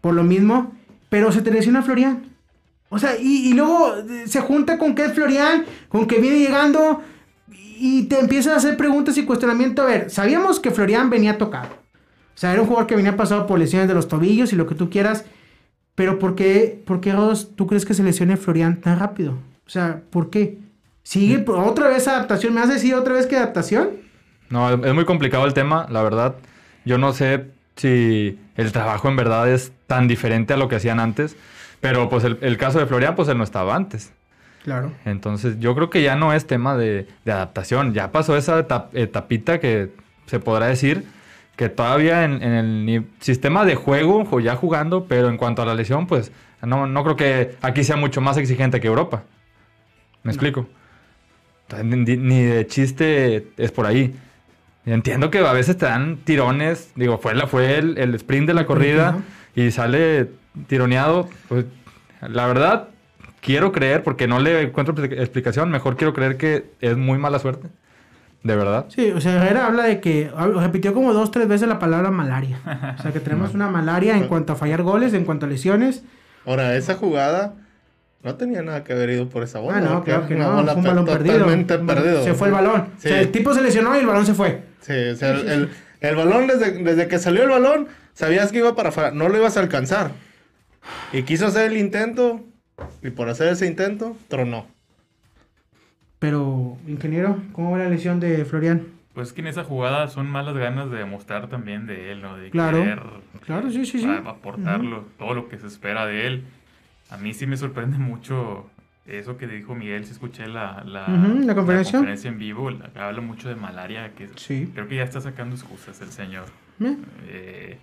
por 0.00 0.14
lo 0.14 0.24
mismo, 0.24 0.72
pero 1.10 1.30
se 1.30 1.42
te 1.42 1.50
lesiona 1.52 1.82
Florian. 1.82 2.24
O 2.88 2.98
sea, 2.98 3.16
y, 3.20 3.50
y 3.50 3.52
luego 3.52 3.94
eh, 3.98 4.22
se 4.26 4.40
junta 4.40 4.78
con 4.78 4.94
que 4.94 5.04
es 5.04 5.12
Florian, 5.12 5.64
con 5.88 6.06
que 6.06 6.18
viene 6.18 6.38
llegando 6.38 7.02
y 7.80 8.04
te 8.04 8.18
empiezan 8.18 8.54
a 8.54 8.56
hacer 8.56 8.76
preguntas 8.76 9.16
y 9.18 9.24
cuestionamiento. 9.24 9.82
A 9.82 9.86
ver, 9.86 10.10
sabíamos 10.10 10.58
que 10.58 10.70
Florian 10.70 11.10
venía 11.10 11.38
tocado. 11.38 11.68
O 11.68 12.40
sea, 12.40 12.52
era 12.52 12.62
un 12.62 12.68
jugador 12.68 12.86
que 12.86 12.96
venía 12.96 13.16
pasado 13.16 13.46
por 13.46 13.58
lesiones 13.58 13.88
de 13.88 13.94
los 13.94 14.08
tobillos 14.08 14.52
y 14.52 14.56
lo 14.56 14.66
que 14.66 14.74
tú 14.74 14.90
quieras. 14.90 15.24
Pero 15.94 16.18
¿por 16.18 16.34
qué, 16.34 16.80
por 16.86 17.00
qué 17.00 17.12
Rodos, 17.12 17.50
tú 17.56 17.66
crees 17.66 17.84
que 17.84 17.94
se 17.94 18.02
lesione 18.02 18.36
Florian 18.36 18.80
tan 18.80 18.98
rápido? 18.98 19.32
O 19.66 19.70
sea, 19.70 20.02
¿por 20.10 20.30
qué? 20.30 20.58
¿Sigue 21.08 21.42
otra 21.48 21.88
vez 21.88 22.06
adaptación? 22.06 22.52
¿Me 22.52 22.60
vas 22.60 22.68
a 22.68 22.74
decir 22.74 22.94
otra 22.94 23.14
vez 23.14 23.26
que 23.26 23.34
adaptación? 23.34 23.92
No, 24.50 24.68
es 24.84 24.92
muy 24.92 25.06
complicado 25.06 25.46
el 25.46 25.54
tema, 25.54 25.86
la 25.88 26.02
verdad. 26.02 26.34
Yo 26.84 26.98
no 26.98 27.14
sé 27.14 27.46
si 27.76 28.38
el 28.56 28.72
trabajo 28.72 29.08
en 29.08 29.16
verdad 29.16 29.50
es 29.50 29.72
tan 29.86 30.06
diferente 30.06 30.52
a 30.52 30.58
lo 30.58 30.68
que 30.68 30.76
hacían 30.76 31.00
antes, 31.00 31.34
pero 31.80 32.10
pues 32.10 32.24
el, 32.24 32.36
el 32.42 32.58
caso 32.58 32.78
de 32.78 32.84
Florian, 32.84 33.16
pues 33.16 33.26
él 33.28 33.38
no 33.38 33.44
estaba 33.44 33.74
antes. 33.74 34.12
Claro. 34.64 34.92
Entonces 35.06 35.58
yo 35.58 35.74
creo 35.74 35.88
que 35.88 36.02
ya 36.02 36.14
no 36.14 36.34
es 36.34 36.46
tema 36.46 36.76
de, 36.76 37.08
de 37.24 37.32
adaptación, 37.32 37.94
ya 37.94 38.12
pasó 38.12 38.36
esa 38.36 38.68
etap- 38.68 38.90
etapita 38.92 39.60
que 39.60 39.90
se 40.26 40.40
podrá 40.40 40.66
decir 40.66 41.06
que 41.56 41.70
todavía 41.70 42.26
en, 42.26 42.42
en 42.42 42.52
el 42.52 43.06
sistema 43.20 43.64
de 43.64 43.76
juego, 43.76 44.28
o 44.30 44.40
ya 44.40 44.56
jugando, 44.56 45.06
pero 45.06 45.30
en 45.30 45.38
cuanto 45.38 45.62
a 45.62 45.64
la 45.64 45.74
lesión, 45.74 46.06
pues 46.06 46.32
no, 46.60 46.86
no 46.86 47.02
creo 47.02 47.16
que 47.16 47.56
aquí 47.62 47.82
sea 47.82 47.96
mucho 47.96 48.20
más 48.20 48.36
exigente 48.36 48.78
que 48.78 48.88
Europa. 48.88 49.22
¿Me 50.22 50.32
explico? 50.32 50.68
Ni, 51.82 52.42
de 52.42 52.66
chiste 52.66 53.48
es 53.56 53.70
por 53.72 53.86
ahí. 53.86 54.14
Entiendo 54.86 55.30
que 55.30 55.38
a 55.38 55.52
veces 55.52 55.76
te 55.76 55.84
dan 55.84 56.16
tirones, 56.18 56.92
digo, 56.94 57.18
fue, 57.18 57.34
la, 57.34 57.46
fue 57.46 57.76
el, 57.78 57.98
el 57.98 58.14
sprint 58.14 58.46
de 58.46 58.54
la 58.54 58.64
corrida 58.64 59.18
y 59.54 59.70
sale 59.70 60.30
tironeado. 60.66 61.28
Pues 61.48 61.66
la 62.22 62.46
verdad, 62.46 62.88
quiero 63.40 63.70
creer, 63.70 64.02
porque 64.02 64.26
no 64.26 64.40
le 64.40 64.62
encuentro 64.62 64.94
expli- 64.94 65.20
explicación, 65.20 65.70
mejor 65.70 65.96
quiero 65.96 66.14
creer 66.14 66.38
que 66.38 66.70
es 66.80 66.96
muy 66.96 67.18
mala 67.18 67.38
suerte. 67.38 67.68
De 68.42 68.54
verdad. 68.54 68.86
Sí, 68.88 69.10
o 69.10 69.20
sea, 69.20 69.34
Herrera 69.34 69.66
habla 69.66 69.82
de 69.82 70.00
que 70.00 70.30
repitió 70.54 70.94
como 70.94 71.12
dos, 71.12 71.32
tres 71.32 71.48
veces 71.48 71.68
la 71.68 71.80
palabra 71.80 72.10
malaria. 72.12 72.60
O 72.98 73.02
sea, 73.02 73.12
que 73.12 73.18
tenemos 73.20 73.52
una 73.52 73.68
malaria 73.68 74.16
en 74.16 74.28
cuanto 74.28 74.52
a 74.52 74.56
fallar 74.56 74.82
goles, 74.82 75.12
en 75.12 75.24
cuanto 75.24 75.44
a 75.44 75.48
lesiones. 75.48 76.04
Ahora, 76.46 76.76
esa 76.76 76.94
jugada 76.94 77.56
no 78.22 78.34
tenía 78.36 78.62
nada 78.62 78.84
que 78.84 78.92
haber 78.92 79.10
ido 79.10 79.28
por 79.28 79.42
esa 79.42 79.60
bola. 79.60 79.78
Ah, 79.78 79.80
no, 79.80 80.04
claro 80.04 80.26
que 80.26 80.34
no, 80.34 80.52
bola 80.56 80.72
fue 80.72 80.80
un 80.82 80.88
balón 80.88 81.04
perdido. 81.06 81.46
Perdido. 81.86 82.24
Se 82.24 82.34
fue 82.34 82.48
el 82.48 82.54
balón. 82.54 82.88
Sí. 82.98 83.08
O 83.08 83.10
sea, 83.10 83.20
el 83.20 83.30
tipo 83.30 83.54
se 83.54 83.62
lesionó 83.62 83.94
y 83.96 84.00
el 84.00 84.06
balón 84.06 84.26
se 84.26 84.34
fue. 84.34 84.62
Sí, 84.80 84.92
o 85.12 85.16
sea, 85.16 85.32
el, 85.32 85.48
el- 85.48 85.70
el 86.00 86.14
balón, 86.14 86.46
desde, 86.46 86.70
desde 86.84 87.08
que 87.08 87.18
salió 87.18 87.42
el 87.42 87.48
balón, 87.48 87.88
sabías 88.14 88.52
que 88.52 88.58
iba 88.58 88.76
para 88.76 88.90
afuera, 88.90 89.10
no 89.10 89.28
lo 89.28 89.36
ibas 89.36 89.56
a 89.56 89.60
alcanzar. 89.60 90.12
Y 91.12 91.22
quiso 91.24 91.46
hacer 91.46 91.70
el 91.72 91.76
intento, 91.76 92.44
y 93.02 93.10
por 93.10 93.28
hacer 93.28 93.48
ese 93.48 93.66
intento, 93.66 94.16
tronó. 94.28 94.66
Pero, 96.18 96.76
ingeniero, 96.86 97.38
¿cómo 97.52 97.72
va 97.72 97.78
la 97.78 97.88
lesión 97.88 98.20
de 98.20 98.44
Florian? 98.44 98.86
Pues 99.14 99.32
que 99.32 99.40
en 99.40 99.48
esa 99.48 99.64
jugada 99.64 100.08
son 100.08 100.28
malas 100.30 100.56
ganas 100.56 100.90
de 100.90 100.98
demostrar 100.98 101.48
también 101.48 101.86
de 101.86 102.12
él, 102.12 102.22
¿no? 102.22 102.36
De 102.36 102.50
Claro. 102.50 102.78
querer 102.78 103.00
Claro, 103.44 103.70
sí, 103.70 103.84
sí, 103.84 103.98
sí. 104.00 104.08
aportarlo, 104.24 105.04
todo 105.18 105.34
lo 105.34 105.48
que 105.48 105.58
se 105.58 105.66
espera 105.66 106.06
de 106.06 106.26
él. 106.26 106.44
A 107.10 107.16
mí 107.16 107.32
sí 107.34 107.46
me 107.46 107.56
sorprende 107.56 107.98
mucho 107.98 108.70
eso 109.06 109.38
que 109.38 109.46
dijo 109.46 109.74
Miguel, 109.74 110.04
si 110.04 110.12
escuché 110.12 110.46
la, 110.46 110.82
la, 110.84 111.06
Ujú, 111.08 111.40
¿la 111.46 111.54
conferencia? 111.54 112.00
en 112.30 112.38
vivo, 112.38 112.70
la- 112.70 112.90
habla 113.06 113.20
mucho 113.22 113.48
de 113.48 113.54
malaria, 113.56 114.12
que 114.14 114.28
Sí. 114.36 114.70
creo 114.74 114.86
que 114.86 114.96
ya 114.96 115.04
está 115.04 115.20
sacando 115.20 115.54
excusas 115.54 116.00
el 116.02 116.10
señor. 116.10 116.44
¿Eh? 116.80 116.96
Eh, 117.28 117.78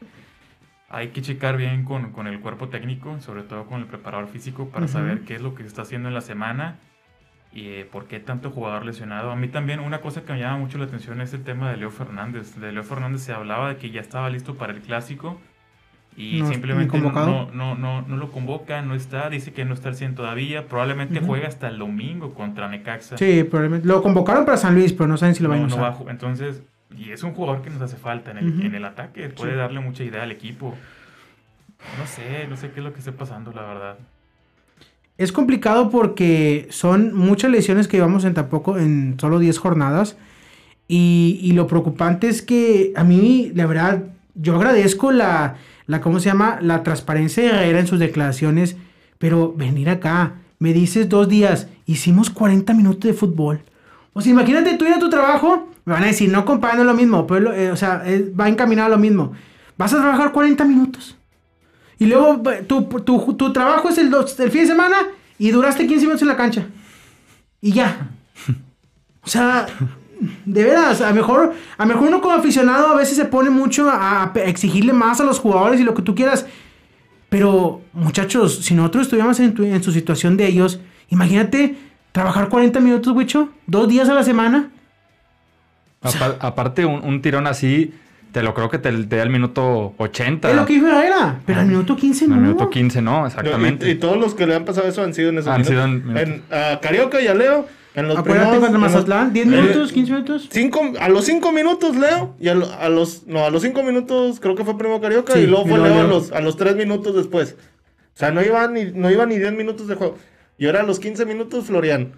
hay 0.89 1.07
que 1.09 1.21
checar 1.23 1.57
bien 1.57 1.83
con, 1.83 2.11
con 2.11 2.27
el 2.27 2.39
cuerpo 2.39 2.69
técnico, 2.69 3.19
sobre 3.21 3.41
todo 3.41 3.65
con 3.65 3.81
el 3.81 3.87
preparador 3.87 4.27
físico, 4.27 4.69
para 4.69 4.87
saber 4.87 5.21
qué 5.21 5.35
es 5.35 5.41
lo 5.41 5.55
que 5.55 5.63
se 5.63 5.69
está 5.69 5.81
haciendo 5.81 6.07
en 6.09 6.13
la 6.13 6.21
semana 6.21 6.75
y 7.51 7.67
eh, 7.69 7.89
por 7.91 8.05
qué 8.07 8.19
tanto 8.19 8.51
jugador 8.51 8.85
lesionado. 8.85 9.31
A 9.31 9.35
mí 9.35 9.47
también 9.47 9.79
una 9.79 10.01
cosa 10.01 10.23
que 10.23 10.33
me 10.33 10.39
llama 10.39 10.57
mucho 10.59 10.77
la 10.77 10.85
atención 10.85 11.19
es 11.21 11.33
el 11.33 11.43
tema 11.43 11.71
de 11.71 11.77
Leo 11.77 11.89
Fernández. 11.89 12.55
De 12.55 12.71
Leo 12.71 12.83
Fernández 12.83 13.21
se 13.21 13.33
hablaba 13.33 13.69
de 13.69 13.77
que 13.77 13.89
ya 13.89 13.99
estaba 14.01 14.29
listo 14.29 14.55
para 14.55 14.73
el 14.73 14.81
clásico 14.81 15.41
y 16.17 16.39
No, 16.41 16.49
simplemente 16.49 16.97
no, 16.97 17.11
no, 17.51 17.75
no, 17.75 18.01
no, 18.01 18.17
lo 18.17 18.31
convoca, 18.31 18.81
no 18.81 18.95
está, 18.95 19.29
dice 19.29 19.51
que 19.51 19.65
no 19.65 19.73
está 19.73 19.89
al 19.89 19.95
100 19.95 20.15
todavía, 20.15 20.67
probablemente 20.67 21.17
Ujú. 21.19 21.27
juega 21.27 21.47
hasta 21.47 21.67
el 21.67 21.77
domingo 21.77 22.33
contra 22.33 22.69
Necaxa. 22.69 23.17
Sí, 23.17 23.43
probablemente. 23.43 23.87
Lo 23.87 24.01
convocaron 24.01 24.45
para 24.45 24.57
San 24.57 24.75
Luis, 24.75 24.93
pero 24.93 25.07
no 25.07 25.17
saben 25.17 25.35
si 25.35 25.43
lo 25.43 25.49
van 25.49 25.63
a 25.63 25.65
usar. 25.65 25.81
va 25.81 26.11
entonces, 26.11 26.61
y 26.97 27.11
es 27.11 27.21
un 27.23 27.33
jugador 27.33 27.61
que 27.61 27.69
nos 27.69 27.81
hace 27.81 27.97
falta 27.97 28.31
en 28.31 28.37
el, 28.37 28.49
Ujú. 28.49 28.61
en 28.67 28.75
el 28.75 28.85
ataque, 28.85 29.27
puede 29.29 29.51
Sí. 29.53 29.57
darle 29.57 29.81
mucha 29.81 30.03
idea 30.03 30.23
al 30.23 30.31
equipo. 30.31 30.73
No 31.99 32.07
sé, 32.07 32.47
no 32.47 32.55
sé 32.55 32.71
qué 32.71 32.79
es 32.79 32.83
lo 32.85 32.93
que 32.93 32.99
esté 32.99 33.11
pasando, 33.11 33.51
la 33.51 33.63
verdad. 33.63 33.97
Es 35.17 35.31
complicado 35.31 35.89
porque 35.89 36.67
son 36.71 37.13
muchas 37.13 37.51
lesiones 37.51 37.87
que 37.87 37.97
llevamos 37.97 38.25
en 38.25 38.33
tampoco 38.33 38.77
en 38.77 39.17
solo 39.19 39.39
10 39.39 39.57
jornadas. 39.59 40.17
Y, 40.87 41.39
y 41.41 41.53
lo 41.53 41.67
preocupante 41.67 42.27
es 42.27 42.41
que 42.41 42.91
a 42.95 43.03
mí, 43.03 43.51
la 43.55 43.65
verdad, 43.65 44.03
yo 44.35 44.55
agradezco 44.55 45.11
la, 45.11 45.55
la, 45.87 46.01
¿cómo 46.01 46.19
se 46.19 46.25
llama? 46.29 46.57
La 46.61 46.83
transparencia 46.83 47.43
de 47.43 47.49
en 47.79 47.87
sus 47.87 47.99
declaraciones. 47.99 48.75
Pero 49.17 49.53
venir 49.53 49.89
acá, 49.89 50.33
me 50.59 50.73
dices 50.73 51.07
dos 51.09 51.29
días, 51.29 51.67
hicimos 51.85 52.29
40 52.29 52.73
minutos 52.73 53.01
de 53.09 53.13
fútbol. 53.13 53.61
O 54.13 54.21
sea, 54.21 54.31
imagínate 54.31 54.75
tú 54.77 54.85
ir 54.85 54.93
a 54.93 54.99
tu 54.99 55.09
trabajo, 55.09 55.69
me 55.85 55.93
van 55.93 56.03
a 56.03 56.07
decir, 56.07 56.29
no 56.31 56.45
compadre, 56.45 56.75
no 56.77 56.81
es 56.83 56.87
lo 56.87 56.93
mismo, 56.93 57.27
pero, 57.27 57.53
eh, 57.53 57.71
o 57.71 57.75
sea, 57.77 58.01
eh, 58.05 58.31
va 58.39 58.47
encaminado 58.49 58.87
a 58.87 58.91
lo 58.91 58.97
mismo. 58.97 59.33
Vas 59.77 59.93
a 59.93 59.97
trabajar 59.99 60.31
40 60.31 60.63
minutos. 60.65 61.17
Y 61.99 62.05
luego 62.05 62.41
va- 62.41 62.59
tu, 62.61 62.83
tu, 62.83 63.33
tu 63.35 63.53
trabajo 63.53 63.89
es 63.89 63.97
el 63.97 64.09
fin 64.51 64.61
de 64.61 64.67
semana 64.67 64.95
y 65.37 65.51
duraste 65.51 65.85
15 65.87 66.05
minutos 66.05 66.21
en 66.23 66.27
la 66.29 66.37
cancha. 66.37 66.65
Y 67.61 67.71
ya. 67.71 68.09
O 69.21 69.27
sea, 69.27 69.65
de 70.45 70.63
veras, 70.63 71.01
a 71.01 71.09
lo 71.09 71.15
mejor, 71.15 71.53
a 71.77 71.85
lo 71.85 71.93
mejor 71.93 72.07
uno 72.07 72.21
como 72.21 72.33
aficionado 72.35 72.87
a 72.87 72.95
veces 72.95 73.17
se 73.17 73.25
pone 73.25 73.49
mucho 73.49 73.89
a, 73.89 74.31
exigirle 74.45 74.93
más 74.93 75.19
a 75.19 75.23
los 75.23 75.39
jugadores 75.39 75.79
y 75.79 75.83
lo 75.83 75.93
que 75.93 76.01
tú 76.01 76.15
quieras. 76.15 76.45
Pero, 77.29 77.81
muchachos, 77.93 78.63
si 78.63 78.73
nosotros 78.75 79.03
estuviéramos 79.03 79.39
en, 79.39 79.53
tu- 79.53 79.63
en 79.63 79.83
su 79.83 79.91
situación 79.91 80.37
de 80.37 80.47
ellos, 80.47 80.79
imagínate 81.09 81.75
trabajar 82.11 82.47
40 82.49 82.79
minutos, 82.79 83.13
Wicho, 83.15 83.49
dos 83.67 83.89
días 83.89 84.07
a 84.09 84.13
la 84.13 84.23
semana. 84.23 84.69
Apa- 86.01 86.37
aparte, 86.39 86.85
un, 86.85 87.03
un 87.03 87.21
tirón 87.21 87.47
así, 87.47 87.93
te 88.31 88.43
lo 88.43 88.53
creo 88.53 88.69
que 88.69 88.77
te, 88.77 88.91
te 88.91 89.15
da 89.17 89.23
el 89.23 89.29
minuto 89.29 89.93
80. 89.97 90.49
Es 90.49 90.55
lo 90.55 90.65
que 90.65 90.73
dijo 90.73 90.87
Herrera, 90.87 91.39
pero 91.45 91.61
al 91.61 91.67
minuto 91.67 91.95
15 91.95 92.25
En 92.25 92.29
no. 92.31 92.35
el 92.37 92.41
minuto 92.43 92.69
15, 92.69 93.01
¿no? 93.01 93.25
Exactamente. 93.25 93.87
Y, 93.87 93.91
y 93.91 93.95
todos 93.95 94.17
los 94.17 94.35
que 94.35 94.45
le 94.45 94.55
han 94.55 94.65
pasado 94.65 94.87
eso 94.87 95.01
han 95.03 95.13
sido 95.13 95.29
en 95.29 95.39
esos 95.39 95.47
Han 95.51 95.61
minutos. 95.61 95.69
sido 95.71 95.83
en 95.85 96.07
minutos. 96.07 96.21
En, 96.51 96.57
a 96.57 96.79
Carioca 96.79 97.21
y 97.21 97.27
a 97.27 97.33
Leo, 97.33 97.65
en 97.95 98.07
los 98.09 98.17
Acuérdate 98.17 98.59
primeros- 98.59 98.79
Mazatlán, 98.79 99.31
10 99.33 99.47
eh, 99.47 99.49
minutos, 99.49 99.91
15 99.93 100.11
minutos. 100.11 100.47
Cinco, 100.51 100.81
a 100.99 101.09
los 101.09 101.25
5 101.25 101.51
minutos 101.51 101.95
Leo 101.95 102.35
y 102.39 102.49
a, 102.49 102.55
lo- 102.55 102.71
a 102.71 102.89
los 102.89 103.25
no 103.25 103.45
a 103.45 103.49
los 103.49 103.61
5 103.61 103.83
minutos 103.83 104.39
creo 104.39 104.55
que 104.55 104.63
fue 104.65 104.77
primero 104.77 104.99
Carioca 105.01 105.33
Sí, 105.33 105.39
y 105.39 105.47
luego 105.47 105.65
y 105.65 105.69
fue 105.69 105.77
luego 105.79 105.95
Leo 105.95 106.05
a 106.05 106.07
los 106.07 106.31
a 106.31 106.41
los 106.41 106.57
3 106.57 106.75
minutos 106.75 107.15
después. 107.15 107.55
O 108.13 108.17
sea, 108.17 108.31
no 108.31 108.41
iba 108.43 108.67
ni 108.67 108.85
no 108.91 109.09
iba 109.09 109.25
ni 109.25 109.37
10 109.37 109.53
minutos 109.53 109.87
de 109.87 109.95
juego. 109.95 110.17
Y 110.57 110.65
ahora 110.67 110.81
a 110.81 110.83
los 110.83 110.99
15 110.99 111.25
minutos 111.25 111.65
Florian. 111.65 112.11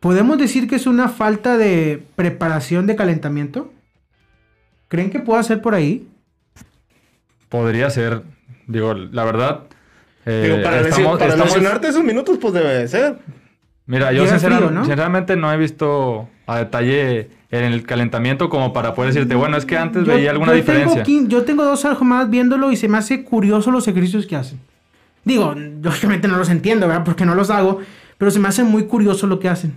¿Podemos 0.00 0.38
decir 0.38 0.66
que 0.68 0.76
es 0.76 0.86
una 0.86 1.08
falta 1.08 1.58
de 1.58 2.02
preparación 2.16 2.86
de 2.86 2.96
calentamiento? 2.96 3.72
¿Creen 4.88 5.10
que 5.10 5.20
pueda 5.20 5.42
ser 5.42 5.60
por 5.60 5.74
ahí? 5.74 6.08
Podría 7.48 7.90
ser, 7.90 8.22
digo, 8.66 8.94
la 8.94 9.24
verdad. 9.24 9.60
eh, 10.26 10.42
Digo, 10.50 10.62
para 10.62 10.80
estamos- 10.80 11.20
lesionarte 11.46 11.88
esos 11.88 12.04
minutos 12.04 12.38
pues 12.40 12.52
debe 12.54 12.68
de 12.74 12.88
ser. 12.88 13.18
Mira, 13.90 14.12
yo 14.12 14.24
sinceramente 14.26 15.34
no 15.34 15.52
he 15.52 15.56
visto 15.56 16.28
a 16.46 16.58
detalle 16.58 17.28
en 17.50 17.64
el 17.64 17.84
calentamiento 17.84 18.48
como 18.48 18.72
para 18.72 18.94
poder 18.94 19.12
decirte, 19.12 19.34
bueno, 19.34 19.56
es 19.56 19.66
que 19.66 19.76
antes 19.76 20.04
Yo- 20.06 20.14
veía 20.14 20.30
alguna 20.30 20.52
yo 20.52 20.56
diferencia. 20.58 21.02
yo 21.26 21.42
tengo 21.42 21.64
dos 21.64 21.84
más 22.02 22.30
viéndolo 22.30 22.70
y 22.70 22.76
se 22.76 22.86
me 22.86 22.98
hace 22.98 23.24
curioso 23.24 23.72
los 23.72 23.88
ejercicios 23.88 24.26
que 24.26 24.36
hacen. 24.36 24.60
Digo, 25.24 25.54
lógicamente 25.82 26.28
no 26.28 26.36
los 26.38 26.48
entiendo, 26.50 26.86
¿verdad? 26.86 27.02
Porque 27.04 27.26
no 27.26 27.34
los 27.34 27.50
hago, 27.50 27.80
pero 28.16 28.30
se 28.30 28.38
me 28.38 28.46
hace 28.46 28.62
muy 28.62 28.84
curioso 28.84 29.26
lo 29.26 29.40
que 29.40 29.48
hacen. 29.48 29.74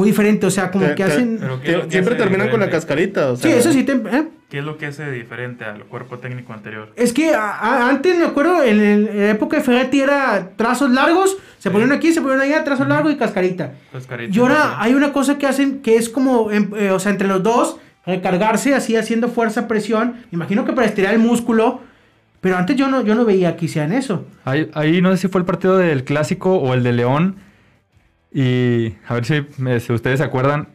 Muy 0.00 0.08
diferente, 0.08 0.46
o 0.46 0.50
sea, 0.50 0.70
como 0.70 0.86
Te- 0.86 0.94
que 0.94 1.04
te- 1.04 1.12
hacen... 1.12 1.36
Pero 1.40 1.60
¿qué 1.60 1.70
es 1.70 1.76
lo 1.76 1.84
que 1.84 1.90
siempre 1.90 2.14
hace 2.14 2.22
terminan 2.24 2.48
con 2.48 2.60
la 2.60 2.70
cascarita, 2.70 3.30
o 3.32 3.36
Sí, 3.36 3.42
sea, 3.42 3.56
eso 3.56 3.72
sí 3.72 3.82
te... 3.84 3.92
¿eh? 3.92 4.28
¿Qué 4.48 4.58
es 4.58 4.64
lo 4.64 4.78
que 4.78 4.86
hace 4.86 5.10
diferente 5.10 5.64
al 5.64 5.84
cuerpo 5.84 6.18
técnico 6.18 6.52
anterior? 6.52 6.92
Es 6.96 7.12
que 7.12 7.34
a- 7.34 7.50
a- 7.50 7.88
antes 7.88 8.16
me 8.18 8.24
acuerdo, 8.24 8.62
en, 8.62 8.80
el- 8.80 9.08
en 9.08 9.20
la 9.20 9.30
época 9.30 9.58
de 9.58 9.62
Ferretti 9.62 10.00
era 10.00 10.50
trazos 10.56 10.90
largos, 10.90 11.36
se 11.58 11.70
ponían 11.70 11.92
aquí, 11.92 12.12
se 12.12 12.20
ponían 12.20 12.40
allá, 12.40 12.64
trazos 12.64 12.88
largos 12.88 13.12
y 13.12 13.16
cascarita. 13.16 13.74
Cascarita, 13.92 14.34
Y 14.36 14.40
ahora 14.40 14.62
sí. 14.62 14.76
hay 14.78 14.94
una 14.94 15.12
cosa 15.12 15.38
que 15.38 15.46
hacen 15.46 15.80
que 15.82 15.96
es 15.96 16.08
como, 16.08 16.50
em, 16.50 16.70
eh, 16.76 16.90
o 16.90 16.98
sea, 16.98 17.12
entre 17.12 17.28
los 17.28 17.42
dos, 17.42 17.76
recargarse 18.06 18.74
así 18.74 18.96
haciendo 18.96 19.28
fuerza, 19.28 19.68
presión. 19.68 20.14
Me 20.30 20.36
imagino 20.36 20.64
que 20.64 20.72
para 20.72 20.86
estirar 20.86 21.12
el 21.14 21.20
músculo. 21.20 21.80
Pero 22.40 22.56
antes 22.56 22.74
yo 22.74 22.88
no, 22.88 23.02
yo 23.02 23.14
no 23.14 23.26
veía 23.26 23.54
que 23.56 23.66
hicieran 23.66 23.92
eso. 23.92 24.24
Ahí, 24.46 24.70
ahí 24.72 25.02
no 25.02 25.10
sé 25.10 25.18
si 25.18 25.28
fue 25.28 25.42
el 25.42 25.44
partido 25.44 25.76
del 25.76 26.04
Clásico 26.04 26.56
o 26.56 26.72
el 26.72 26.82
de 26.82 26.92
León. 26.94 27.36
Y 28.32 28.94
a 29.08 29.14
ver 29.14 29.24
si, 29.24 29.46
me- 29.58 29.80
si 29.80 29.92
ustedes 29.92 30.18
se 30.18 30.24
acuerdan. 30.24 30.68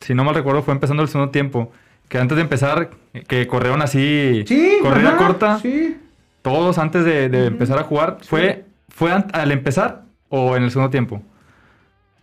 Si 0.00 0.14
no 0.14 0.24
mal 0.24 0.34
recuerdo, 0.34 0.62
fue 0.62 0.74
empezando 0.74 1.02
el 1.02 1.08
segundo 1.08 1.30
tiempo. 1.30 1.72
Que 2.08 2.18
antes 2.18 2.36
de 2.36 2.42
empezar, 2.42 2.90
que 3.28 3.46
corrieron 3.46 3.82
así, 3.82 4.44
Sí, 4.46 4.78
corrida 4.82 5.10
ajá, 5.10 5.16
corta, 5.18 5.58
Sí. 5.60 5.96
todos 6.42 6.78
antes 6.78 7.04
de, 7.04 7.28
de 7.28 7.46
empezar 7.46 7.78
a 7.78 7.84
jugar. 7.84 8.18
¿Fue, 8.22 8.64
fue 8.88 9.12
an- 9.12 9.26
al 9.32 9.52
empezar 9.52 10.02
o 10.28 10.56
en 10.56 10.64
el 10.64 10.70
segundo 10.70 10.90
tiempo? 10.90 11.22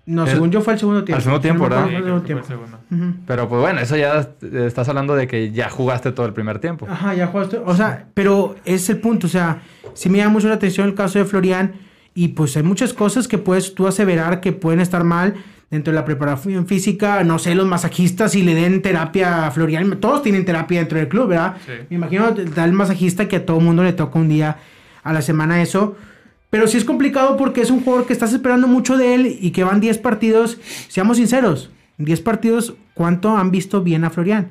No, 0.05 0.23
El- 0.23 0.29
según 0.29 0.51
yo 0.51 0.61
fue 0.61 0.73
el 0.73 0.79
segundo 0.79 1.03
tiempo. 1.03 1.17
al 1.17 1.21
segundo 1.21 1.41
tiempo, 1.41 1.63
¿verdad? 1.63 1.87
Sí, 1.87 1.95
segundo 1.95 2.21
tiempo. 2.23 2.45
Pero 3.25 3.47
pues 3.49 3.61
bueno, 3.61 3.79
eso 3.81 3.95
ya 3.97 4.27
estás 4.65 4.87
hablando 4.89 5.15
de 5.15 5.27
que 5.27 5.51
ya 5.51 5.69
jugaste 5.69 6.11
todo 6.11 6.25
el 6.25 6.33
primer 6.33 6.59
tiempo. 6.59 6.87
Ajá, 6.89 7.13
ya 7.13 7.27
jugaste. 7.27 7.57
O 7.65 7.75
sea, 7.75 8.05
pero 8.13 8.55
es 8.65 8.89
el 8.89 8.99
punto. 8.99 9.27
O 9.27 9.29
sea, 9.29 9.61
sí 9.93 10.09
me 10.09 10.17
llama 10.19 10.31
mucho 10.31 10.47
la 10.47 10.53
atención 10.55 10.87
el 10.87 10.95
caso 10.95 11.19
de 11.19 11.25
Florian. 11.25 11.73
Y 12.19 12.29
pues 12.29 12.57
hay 12.57 12.63
muchas 12.63 12.93
cosas 12.93 13.27
que 13.27 13.37
puedes 13.37 13.75
tú 13.75 13.85
aseverar 13.85 14.41
que 14.41 14.51
pueden 14.51 14.79
estar 14.79 15.03
mal 15.03 15.35
dentro 15.69 15.93
de 15.93 15.99
la 15.99 16.03
preparación 16.03 16.65
física. 16.65 17.23
No 17.23 17.37
sé, 17.37 17.53
los 17.53 17.67
masajistas 17.67 18.31
si 18.31 18.41
le 18.41 18.55
den 18.55 18.81
terapia 18.81 19.45
a 19.45 19.51
Florian. 19.51 19.99
Todos 19.99 20.23
tienen 20.23 20.43
terapia 20.43 20.79
dentro 20.79 20.97
del 20.97 21.09
club, 21.09 21.27
¿verdad? 21.27 21.57
Sí. 21.63 21.73
Me 21.91 21.97
imagino 21.97 22.33
tal 22.55 22.73
masajista 22.73 23.27
que 23.27 23.35
a 23.35 23.45
todo 23.45 23.59
mundo 23.59 23.83
le 23.83 23.93
toca 23.93 24.17
un 24.17 24.29
día 24.29 24.57
a 25.03 25.13
la 25.13 25.21
semana 25.21 25.61
eso. 25.61 25.95
Pero 26.49 26.65
sí 26.65 26.77
es 26.77 26.85
complicado 26.85 27.37
porque 27.37 27.61
es 27.61 27.69
un 27.69 27.83
jugador 27.83 28.07
que 28.07 28.13
estás 28.13 28.33
esperando 28.33 28.67
mucho 28.67 28.97
de 28.97 29.13
él 29.13 29.37
y 29.39 29.51
que 29.51 29.63
van 29.63 29.79
10 29.79 29.99
partidos. 29.99 30.57
Seamos 30.87 31.17
sinceros, 31.17 31.69
10 31.99 32.21
partidos, 32.21 32.73
¿cuánto 32.95 33.37
han 33.37 33.51
visto 33.51 33.83
bien 33.83 34.05
a 34.05 34.09
Florian? 34.09 34.47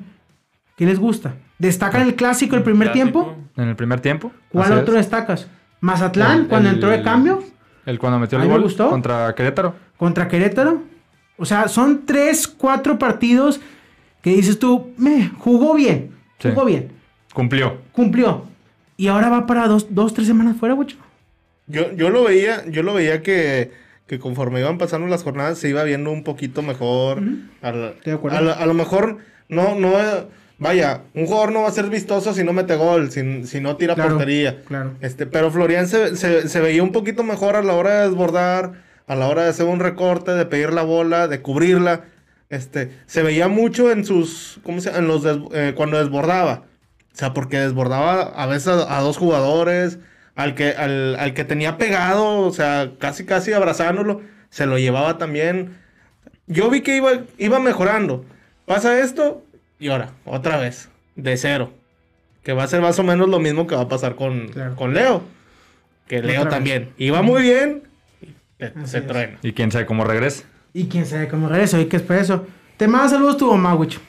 ¿Qué 0.77 0.85
les 0.85 0.99
gusta? 0.99 1.35
¿Destacan 1.59 2.03
el 2.03 2.15
clásico 2.15 2.55
el 2.55 2.63
primer 2.63 2.93
Clásico. 2.93 3.23
tiempo? 3.23 3.37
En 3.57 3.67
el 3.67 3.75
primer 3.75 3.99
tiempo. 3.99 4.31
¿Cuál 4.47 4.71
así 4.71 4.81
otro 4.81 4.93
es. 4.93 4.99
destacas? 4.99 5.47
¿Mazatlán 5.81 6.41
El- 6.41 6.47
cuando 6.47 6.69
el- 6.69 6.75
entró 6.75 6.89
de 6.89 7.01
cambio? 7.03 7.43
El 7.87 7.97
cuando 7.97 8.19
metió 8.19 8.37
el 8.37 8.45
me 8.45 8.51
gol 8.53 8.61
gustó. 8.63 8.89
contra 8.89 9.33
Querétaro. 9.33 9.73
¿Contra 9.97 10.27
Querétaro? 10.27 10.83
O 11.37 11.45
sea, 11.45 11.67
son 11.67 12.05
3, 12.05 12.47
4 12.47 12.99
partidos 12.99 13.59
que 14.21 14.31
dices 14.31 14.59
tú, 14.59 14.91
"Meh, 14.97 15.31
jugó 15.39 15.73
bien, 15.73 16.11
Sí. 16.39 16.49
jugó 16.49 16.65
bien, 16.65 16.91
Cumplió. 17.33 17.77
cumplió. 17.93 18.45
Y 18.97 19.07
ahora 19.07 19.29
va 19.29 19.45
para 19.47 19.67
dos, 19.67 19.87
dos 19.95 20.13
tres 20.13 20.27
semanas 20.27 20.57
fuera, 20.57 20.75
mucho. 20.75 20.97
Yo, 21.67 21.91
yo 21.93 22.09
lo 22.09 22.23
veía, 22.23 22.65
yo 22.67 22.83
lo 22.83 22.93
veía 22.93 23.21
que, 23.21 23.71
que 24.07 24.19
conforme 24.19 24.59
iban 24.59 24.77
pasando 24.77 25.07
las 25.07 25.23
jornadas 25.23 25.57
se 25.59 25.69
iba 25.69 25.83
viendo 25.83 26.11
un 26.11 26.23
poquito 26.23 26.61
mejor. 26.61 27.21
Al- 27.61 27.93
Estoy 27.97 28.11
de 28.11 28.13
acuerdo. 28.13 28.37
a, 28.37 28.41
lo- 28.41 28.53
a 28.55 28.65
lo 28.65 28.73
mejor 28.73 29.17
no, 29.49 29.75
no, 29.75 29.91
vaya, 30.59 31.01
un 31.13 31.25
jugador 31.25 31.51
no 31.51 31.61
va 31.63 31.67
a 31.67 31.71
ser 31.71 31.89
vistoso 31.89 32.33
si 32.33 32.43
no 32.43 32.53
mete 32.53 32.75
gol, 32.75 33.11
si, 33.11 33.45
si 33.45 33.59
no 33.61 33.75
tira 33.77 33.95
Claro, 33.95 34.11
portería. 34.11 34.61
claro. 34.67 34.93
Este, 35.01 35.25
pero 35.25 35.51
Florian 35.51 35.87
se, 35.87 36.15
se, 36.15 36.47
se 36.47 36.59
veía 36.61 36.83
un 36.83 36.91
poquito 36.91 37.23
mejor 37.23 37.55
a 37.55 37.61
la 37.63 37.73
hora 37.73 38.01
de 38.01 38.07
desbordar, 38.09 38.73
a 39.07 39.15
la 39.15 39.27
hora 39.27 39.43
de 39.43 39.49
hacer 39.49 39.65
un 39.65 39.79
recorte, 39.79 40.31
de 40.31 40.45
pedir 40.45 40.73
la 40.73 40.81
bola, 40.83 41.27
de 41.27 41.41
cubrirla. 41.41 42.05
Este, 42.49 42.91
se 43.07 43.23
veía 43.23 43.47
mucho 43.47 43.91
en 43.91 44.05
sus, 44.05 44.59
¿cómo 44.63 44.79
se? 44.81 44.89
En 44.97 45.07
los 45.07 45.23
des- 45.23 45.37
eh, 45.53 45.73
cuando 45.75 45.97
desbordaba. 45.97 46.63
O 47.13 47.17
sea, 47.17 47.33
porque 47.33 47.57
desbordaba 47.59 48.21
a 48.21 48.45
veces 48.45 48.67
a, 48.69 48.97
a 48.97 49.01
dos 49.01 49.17
jugadores, 49.17 49.97
al 50.35 50.55
que, 50.55 50.69
al, 50.71 51.15
al 51.15 51.33
que 51.33 51.43
tenía 51.43 51.77
pegado, 51.77 52.39
o 52.39 52.51
sea, 52.53 52.91
casi 52.99 53.25
casi 53.25 53.53
abrazándolo, 53.53 54.21
se 54.49 54.65
lo 54.65 54.77
llevaba 54.77 55.17
también. 55.17 55.77
Yo 56.47 56.69
vi 56.69 56.81
que 56.81 56.95
iba, 56.95 57.11
iba 57.37 57.59
mejorando. 57.59 58.23
Pasa 58.65 58.99
esto 58.99 59.43
y 59.79 59.89
ahora, 59.89 60.11
otra 60.25 60.57
vez, 60.57 60.89
de 61.15 61.37
cero. 61.37 61.71
Que 62.43 62.53
va 62.53 62.63
a 62.63 62.67
ser 62.67 62.81
más 62.81 62.97
o 62.99 63.03
menos 63.03 63.27
lo 63.29 63.39
mismo 63.39 63.67
que 63.67 63.75
va 63.75 63.81
a 63.81 63.87
pasar 63.89 64.15
con, 64.15 64.47
Claro. 64.49 64.75
con 64.75 64.93
Leo. 64.93 65.21
Que 66.07 66.21
Leo 66.21 66.41
Otra 66.41 66.43
vez. 66.43 66.49
también. 66.55 66.89
Iba 66.97 67.21
muy 67.21 67.41
bien, 67.41 67.83
y 68.21 68.27
se, 68.87 68.99
es. 68.99 69.07
truena. 69.07 69.37
Y 69.43 69.51
quién 69.53 69.71
sabe 69.71 69.85
cómo 69.85 70.03
regrese. 70.05 70.45
Y 70.73 70.85
quién 70.87 71.05
sabe 71.05 71.27
cómo 71.27 71.49
regresa, 71.49 71.77
hay 71.77 71.87
que 71.87 71.97
esperar 71.97 72.21
eso. 72.23 72.47
Te 72.77 72.87
manda 72.87 73.09
saludos 73.09 73.37
tu 73.37 73.51
mamá, 73.51 73.75
Wicho. 73.75 73.99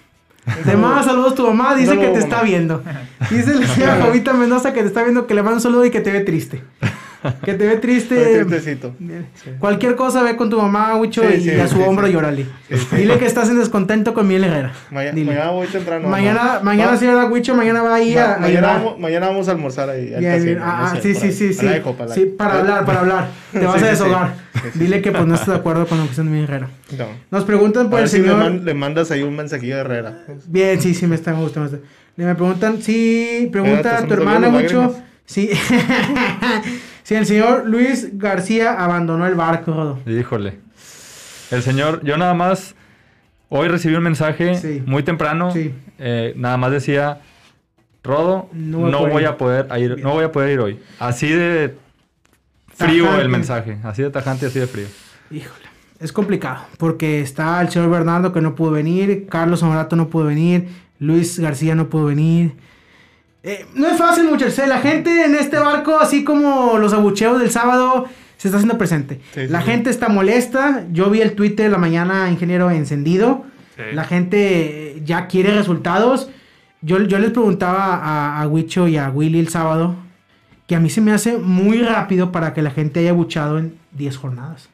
Te 0.64 0.76
manda 0.76 1.02
saludos 1.02 1.34
tu 1.34 1.46
mamá, 1.46 1.74
dice 1.74 1.92
que 1.92 1.98
te 2.06 2.06
mamá. 2.08 2.18
está 2.20 2.42
viendo. 2.42 2.82
Dice 3.30 3.54
la 3.54 3.66
señora 3.66 4.00
Jovita 4.02 4.32
Mendoza 4.32 4.72
que 4.72 4.80
te 4.82 4.86
está 4.86 5.02
viendo, 5.02 5.26
que 5.26 5.34
le 5.34 5.42
manda 5.42 5.56
un 5.56 5.60
saludo 5.62 5.84
y 5.84 5.90
que 5.90 6.00
te 6.00 6.12
ve 6.12 6.20
triste. 6.20 6.62
Que 7.44 7.54
te 7.54 7.66
ve 7.66 7.76
triste. 7.76 8.44
tristecito. 8.44 8.94
Cualquier 9.58 9.96
cosa 9.96 10.22
ve 10.22 10.36
con 10.36 10.48
tu 10.50 10.60
mamá, 10.60 10.92
Sí, 11.10 11.20
y 11.38 11.40
sí, 11.40 11.50
a 11.50 11.66
su 11.66 11.76
sí, 11.76 11.82
hombro 11.82 12.06
sí. 12.06 12.12
llórale. 12.12 12.46
Dile 12.96 13.18
que 13.18 13.26
estás 13.26 13.48
en 13.50 13.58
descontento 13.58 14.14
con 14.14 14.26
Miguel 14.28 14.44
Herrera. 14.44 14.72
Mañana, 14.90 15.50
voy 15.50 15.66
temprano. 15.66 16.08
mañana, 16.08 16.60
mañana, 16.62 16.92
Va- 16.92 16.96
señora 16.96 17.24
Wicho, 17.26 17.54
mañana 17.54 17.82
va 17.82 17.94
ahí 17.96 18.14
ma- 18.14 18.20
a, 18.22 18.34
a 18.34 18.38
mañana, 18.38 18.66
vamos, 18.68 18.98
mañana 19.00 19.26
vamos 19.28 19.48
a 19.48 19.50
almorzar 19.52 19.90
ahí. 19.90 20.14
al 20.14 20.20
Bien, 20.20 20.32
casino, 20.32 20.44
bien. 20.46 20.58
no 20.58 20.64
Ah, 20.66 20.92
sé, 20.94 21.02
sí, 21.02 21.14
sí, 21.14 21.26
ahí. 21.26 21.32
sí, 21.32 21.52
sí. 21.54 21.66
Para 21.66 22.04
la 22.04 22.06
la 22.08 22.14
Sí, 22.14 22.24
para 22.26 22.58
hablar, 22.60 22.84
para 22.84 23.00
hablar. 23.00 23.28
Te 23.52 23.58
vas 23.66 23.74
Sí, 23.74 23.80
a 23.80 23.82
sí, 23.84 23.90
deshogar. 23.90 24.34
sí. 24.54 24.60
Sí, 24.62 24.68
sí. 24.72 24.78
Dile 24.80 25.02
que 25.02 25.12
pues 25.12 25.26
no 25.26 25.34
estás 25.34 25.48
de 25.48 25.54
acuerdo 25.56 25.86
con 25.86 25.98
que 26.04 26.10
está 26.10 26.22
en 26.22 26.30
Miguel 26.30 26.44
Herrera. 26.44 26.68
No. 26.98 27.06
Nos 27.30 27.44
preguntan 27.44 27.86
A 27.86 27.90
por 27.90 28.00
el 28.00 28.08
si 28.08 28.18
le, 28.18 28.24
señor. 28.24 28.38
man- 28.38 28.64
le 28.64 28.74
mandas 28.74 29.10
ahí 29.10 29.22
un 29.22 29.34
mensajillo 29.36 29.74
de 29.76 29.80
Herrera. 29.82 30.18
Bien, 30.46 30.80
sí, 30.80 30.94
sí, 30.94 31.06
me 31.06 31.14
está, 31.16 31.32
me 31.32 31.40
gusta, 31.40 31.60
me 31.60 31.66
gusta. 31.68 31.84
Le 32.16 32.24
me 32.24 32.34
preguntan, 32.34 32.82
sí, 32.82 33.48
pregunta 33.52 33.98
a 33.98 34.02
tu 34.06 34.14
hermana 34.14 34.48
lágrimas. 34.48 34.92
Sí. 35.26 35.50
sí, 37.08 37.14
el 37.14 37.26
señor 37.26 37.66
Luis 37.66 38.18
García 38.18 38.72
abandonó 38.74 39.26
el 39.26 39.34
barco. 39.34 39.98
Híjole. 40.06 40.58
El 41.50 41.62
señor, 41.62 42.02
yo 42.04 42.16
nada 42.18 42.34
más, 42.34 42.74
hoy 43.48 43.68
recibí 43.68 43.94
un 43.94 44.02
mensaje 44.02 44.54
Sí. 44.56 44.82
muy 44.84 45.02
temprano. 45.02 45.50
Sí. 45.50 45.72
eh, 45.98 46.34
nada 46.36 46.56
más 46.58 46.70
decía, 46.70 47.20
Rodo, 48.04 48.48
No 48.52 48.88
no, 48.88 48.98
voy 49.00 49.08
a 49.08 49.12
voy 49.12 49.22
ir". 49.22 49.28
a 49.28 49.36
poder 49.36 49.66
ir, 49.80 50.02
no 50.02 50.12
voy 50.12 50.24
a 50.24 50.30
poder 50.32 50.50
ir 50.52 50.60
hoy. 50.60 50.78
Así 50.98 51.28
de 51.28 51.74
frío 52.74 53.04
Tajante. 53.04 53.22
el 53.24 53.28
mensaje, 53.30 53.78
así 53.82 54.02
de 54.02 54.10
tajante, 54.10 54.46
así 54.46 54.58
de 54.60 54.66
frío. 54.66 54.86
Híjole. 55.30 55.66
Es 56.00 56.12
complicado, 56.12 56.60
porque 56.78 57.20
está 57.20 57.60
el 57.60 57.70
señor 57.70 57.90
Bernardo 57.90 58.32
que 58.32 58.40
no 58.40 58.54
pudo 58.54 58.70
venir, 58.70 59.26
Carlos 59.28 59.62
Honorato 59.64 59.96
no 59.96 60.08
pudo 60.08 60.26
venir, 60.26 60.68
Luis 61.00 61.38
García 61.40 61.74
no 61.74 61.88
pudo 61.88 62.04
venir. 62.06 62.52
Eh, 63.42 63.66
no 63.74 63.86
es 63.88 63.96
fácil, 63.96 64.24
muchachos. 64.24 64.58
eh, 64.58 64.66
La 64.66 64.78
gente 64.80 65.24
en 65.24 65.34
este 65.34 65.58
barco, 65.58 65.98
así 65.98 66.24
como 66.24 66.78
los 66.78 66.92
abucheos 66.92 67.38
del 67.38 67.50
sábado, 67.50 68.06
se 68.36 68.48
está 68.48 68.58
haciendo 68.58 68.78
presente. 68.78 69.20
Sí, 69.34 69.46
la 69.48 69.60
sí. 69.60 69.66
gente 69.66 69.90
está 69.90 70.08
molesta. 70.08 70.84
Yo 70.92 71.10
vi 71.10 71.20
el 71.20 71.32
Twitter 71.34 71.66
de 71.66 71.72
la 71.72 71.78
mañana, 71.78 72.30
ingeniero, 72.30 72.70
encendido. 72.70 73.44
Sí. 73.76 73.82
La 73.94 74.04
gente 74.04 74.96
eh, 74.96 75.02
ya 75.04 75.26
quiere 75.28 75.54
resultados. 75.54 76.30
Yo, 76.80 76.98
yo 77.02 77.18
les 77.18 77.30
preguntaba 77.30 77.94
a, 77.96 78.40
a 78.42 78.46
Wicho 78.48 78.86
y 78.88 78.96
a 78.96 79.08
Willy 79.10 79.38
el 79.40 79.48
sábado 79.48 79.96
que 80.66 80.76
a 80.76 80.80
mí 80.80 80.90
se 80.90 81.00
me 81.00 81.12
hace 81.12 81.38
muy 81.38 81.80
rápido 81.82 82.30
para 82.30 82.52
que 82.52 82.60
la 82.60 82.70
gente 82.70 83.00
haya 83.00 83.12
buchado 83.14 83.58
en 83.58 83.78
10 83.92 84.16
jornadas. 84.18 84.68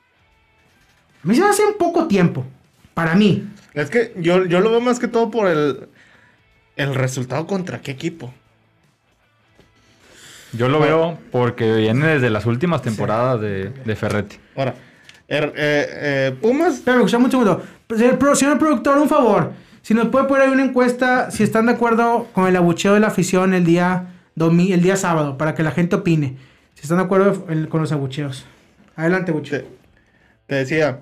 A 1.22 1.26
mí 1.28 1.34
se 1.36 1.40
me 1.40 1.46
hace 1.48 1.64
un 1.64 1.78
poco 1.78 2.08
tiempo. 2.08 2.44
Para 2.94 3.14
mí. 3.14 3.48
Es 3.74 3.90
que 3.90 4.12
yo, 4.18 4.44
yo 4.44 4.60
lo 4.60 4.70
veo 4.70 4.80
más 4.80 4.98
que 4.98 5.06
todo 5.08 5.30
por 5.30 5.46
el, 5.48 5.88
el 6.76 6.94
resultado 6.94 7.46
contra 7.46 7.80
qué 7.80 7.92
equipo. 7.92 8.34
Yo 10.56 10.68
lo 10.68 10.78
veo 10.80 11.18
porque 11.32 11.72
viene 11.74 12.06
desde 12.06 12.30
las 12.30 12.46
últimas 12.46 12.82
temporadas 12.82 13.40
de, 13.40 13.70
de 13.70 13.96
Ferretti. 13.96 14.36
Ahora, 14.56 14.74
er- 15.28 15.52
eh, 15.56 15.86
eh, 16.36 16.36
Pumas, 16.40 16.74
Espérame, 16.74 17.00
escuchame 17.00 17.24
un 17.24 17.30
segundo. 17.30 17.62
Señor, 17.96 18.18
pro- 18.18 18.36
señor 18.36 18.58
productor, 18.58 18.98
un 18.98 19.08
favor. 19.08 19.52
Si 19.82 19.92
nos 19.94 20.08
puede 20.08 20.26
poner 20.26 20.46
ahí 20.48 20.52
una 20.52 20.64
encuesta, 20.64 21.30
si 21.30 21.42
están 21.42 21.66
de 21.66 21.72
acuerdo 21.72 22.28
con 22.32 22.46
el 22.46 22.56
abucheo 22.56 22.94
de 22.94 23.00
la 23.00 23.08
afición 23.08 23.52
el 23.52 23.64
día, 23.64 24.14
domi- 24.36 24.72
el 24.72 24.80
día 24.82 24.96
sábado, 24.96 25.36
para 25.36 25.54
que 25.54 25.62
la 25.62 25.72
gente 25.72 25.96
opine. 25.96 26.36
Si 26.74 26.82
están 26.82 26.98
de 26.98 27.04
acuerdo 27.04 27.46
el- 27.48 27.68
con 27.68 27.80
los 27.80 27.92
abucheos. 27.92 28.46
Adelante, 28.96 29.32
Bucho. 29.32 29.56
te, 29.58 29.66
te 30.46 30.54
decía, 30.54 31.00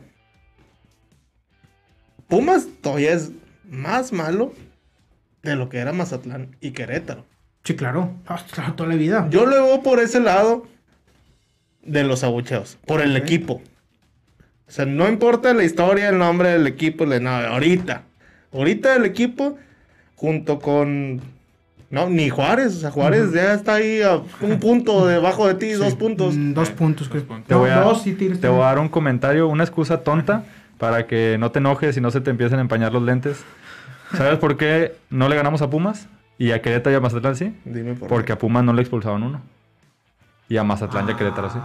Pumas 2.29 2.67
todavía 2.81 3.13
es 3.13 3.31
más 3.69 4.13
malo 4.13 4.55
de 5.43 5.57
lo 5.57 5.69
que 5.69 5.79
era 5.79 5.93
Mazatlán 5.93 6.57
y 6.61 6.71
Querétaro. 6.71 7.27
Sí, 7.65 7.75
claro. 7.77 8.11
Ah, 8.27 8.41
claro, 8.51 8.75
toda 8.75 8.89
la 8.89 8.97
vida. 8.97 9.27
Yo 9.31 9.47
lo 9.47 9.65
veo 9.65 9.83
por 9.83 10.01
ese 10.01 10.21
lado 10.21 10.67
de 11.83 12.03
los 12.05 12.25
abucheos, 12.25 12.79
por 12.87 13.01
el 13.01 13.17
equipo. 13.17 13.63
O 14.69 14.71
sea, 14.71 14.87
no 14.87 15.09
importa 15.09 15.53
la 15.55 15.65
historia, 15.65 16.09
el 16.09 16.19
nombre 16.19 16.51
del 16.51 16.67
equipo, 16.67 17.05
le- 17.05 17.21
no, 17.21 17.31
ahorita. 17.31 18.03
Ahorita 18.53 18.97
el 18.97 19.05
equipo, 19.05 19.59
junto 20.17 20.59
con. 20.61 21.21
No, 21.91 22.09
ni 22.09 22.31
Juárez. 22.31 22.77
O 22.77 22.81
sea, 22.81 22.91
Juárez 22.91 23.33
ya 23.33 23.53
está 23.53 23.75
ahí 23.75 24.01
a 24.01 24.23
un 24.41 24.59
punto 24.61 25.07
debajo 25.07 25.47
de 25.47 25.55
ti, 25.55 25.73
dos 25.73 25.95
puntos. 25.95 26.35
Mm, 26.35 26.55
dos 26.55 26.71
puntos. 26.71 27.09
dos 27.09 27.13
creo. 27.23 27.27
puntos. 27.27 27.49
Te 27.49 27.55
No, 27.55 27.61
voy, 27.61 27.71
a, 27.71 27.81
dos, 27.81 28.03
sí, 28.03 28.15
tienes 28.15 28.41
te 28.41 28.49
voy 28.49 28.63
a 28.63 28.67
dar 28.67 28.79
un 28.79 28.89
comentario, 28.89 29.47
una 29.49 29.63
excusa 29.65 29.99
tonta 30.03 30.45
para 30.79 31.07
que 31.07 31.37
no 31.39 31.51
te 31.51 31.59
enojes 31.59 31.97
y 31.97 32.01
no 32.01 32.11
se 32.11 32.21
te 32.23 32.31
empiecen 32.31 32.59
a 32.59 32.63
empañar 32.63 32.93
los 32.93 33.03
lentes. 33.03 33.45
¿Sabes 34.17 34.39
por 34.39 34.57
qué 34.57 34.95
no 35.11 35.29
le 35.29 35.37
ganamos 35.37 35.61
a 35.63 35.69
Pumas? 35.71 36.09
Y 36.39 36.51
a 36.53 36.61
Querétaro 36.61 36.93
y 36.95 36.97
a 36.97 37.01
Mazatlán 37.01 37.37
sí. 37.37 37.55
Dime 37.65 37.95
por 37.95 38.09
Porque 38.09 38.27
qué. 38.27 38.33
a 38.33 38.39
Pumas 38.39 38.65
no 38.65 38.73
le 38.73 38.83
expulsaban 38.83 39.23
uno. 39.23 39.41
Y 40.49 40.57
a 40.57 40.65
Mazatlán 40.65 41.09
y 41.09 41.13
a 41.13 41.17
Querétaro 41.17 41.51
sí. 41.51 41.59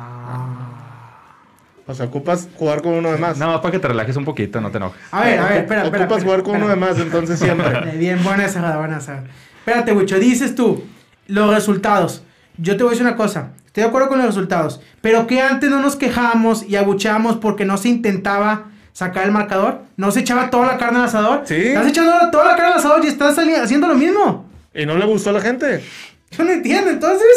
O 1.89 1.93
sea, 1.93 2.06
ocupas 2.08 2.49
jugar 2.56 2.82
con 2.82 2.93
uno 2.93 3.10
de 3.12 3.17
más. 3.17 3.38
Nada 3.38 3.53
más 3.53 3.62
para 3.62 3.71
que 3.71 3.80
te 3.80 3.88
relajes 3.88 4.15
un 4.17 4.25
poquito, 4.25 4.60
no 4.60 4.69
te 4.71 4.77
enojes. 4.77 5.01
A 5.12 5.21
ver, 5.23 5.39
a 5.39 5.43
ver, 5.47 5.58
espera, 5.62 5.84
espera. 5.86 6.03
Ocupas 6.06 6.17
espera, 6.17 6.23
jugar 6.23 6.43
con 6.43 6.56
espera. 6.56 6.65
uno 6.65 6.67
de 6.67 6.75
más, 6.75 6.99
entonces 6.99 7.39
siempre. 7.39 7.91
Bien, 7.97 8.21
buena 8.23 8.45
esa, 8.45 8.77
buena 8.77 8.97
esa. 8.97 9.23
Espérate, 9.60 9.93
Wicho, 9.93 10.19
dices 10.19 10.53
tú, 10.53 10.84
los 11.27 11.53
resultados. 11.53 12.23
Yo 12.58 12.75
te 12.75 12.84
voy 12.84 12.89
a 12.89 12.91
decir 12.91 13.06
una 13.06 13.15
cosa, 13.15 13.51
estoy 13.65 13.84
de 13.84 13.89
acuerdo 13.89 14.10
con 14.10 14.17
los 14.17 14.27
resultados, 14.27 14.82
pero 14.99 15.27
que 15.27 15.41
antes 15.41 15.69
no 15.69 15.80
nos 15.82 15.95
quejamos 15.95 16.63
y 16.67 16.75
abucheamos 16.75 17.38
porque 17.38 17.65
no 17.65 17.77
se 17.77 17.89
intentaba 17.89 18.65
sacar 18.93 19.25
el 19.25 19.32
marcador, 19.32 19.84
no 19.95 20.10
se 20.12 20.21
echaba 20.21 20.49
toda 20.49 20.65
la 20.65 20.77
carne 20.77 20.97
al 20.99 21.06
asador. 21.06 21.43
Sí. 21.45 21.56
Estás 21.56 21.88
echando 21.88 22.12
toda 22.32 22.45
la 22.45 22.56
carne 22.56 22.73
al 22.73 22.80
asador 22.80 23.06
y 23.06 23.08
estás 23.08 23.38
haciendo 23.38 23.88
lo 23.88 23.95
mismo. 23.95 24.45
Y 24.77 24.85
no 24.85 24.95
le 24.97 25.05
gustó 25.05 25.31
a 25.31 25.33
la 25.33 25.41
gente. 25.41 25.83
Yo 26.31 26.43
no 26.43 26.51
entiendo, 26.51 26.89
entonces, 26.91 27.27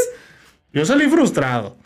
Yo 0.72 0.84
salí 0.84 1.08
frustrado 1.08 1.76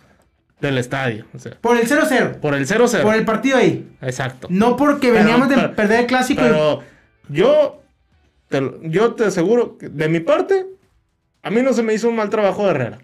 del 0.60 0.76
estadio. 0.78 1.24
O 1.34 1.38
sea, 1.38 1.56
por 1.60 1.76
el 1.78 1.86
0-0, 1.88 2.40
por 2.40 2.54
el 2.54 2.66
0-0. 2.66 3.02
por 3.02 3.14
el 3.14 3.24
partido 3.24 3.56
ahí. 3.56 3.88
Exacto. 4.02 4.48
No 4.50 4.76
porque 4.76 5.08
Pero- 5.12 5.24
veníamos 5.24 5.48
de 5.48 5.54
pero- 5.54 5.74
perder 5.74 6.00
el 6.00 6.06
clásico 6.06 6.42
y- 6.42 6.44
Pero 6.44 6.82
yo 7.28 7.82
te, 8.48 8.60
lo- 8.60 8.82
yo 8.82 9.14
te 9.14 9.24
aseguro 9.26 9.78
que 9.78 9.88
de 9.88 10.08
mi 10.08 10.20
parte, 10.20 10.66
a 11.42 11.50
mí 11.50 11.62
no 11.62 11.72
se 11.72 11.82
me 11.82 11.94
hizo 11.94 12.08
un 12.08 12.16
mal 12.16 12.28
trabajo 12.30 12.64
de 12.64 12.70
Herrera. 12.70 12.98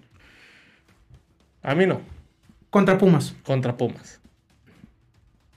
A 1.63 1.75
mí 1.75 1.87
no, 1.87 2.01
contra 2.71 2.99
Pumas. 2.99 3.35
contra 3.45 3.77
Pumas. 3.77 4.21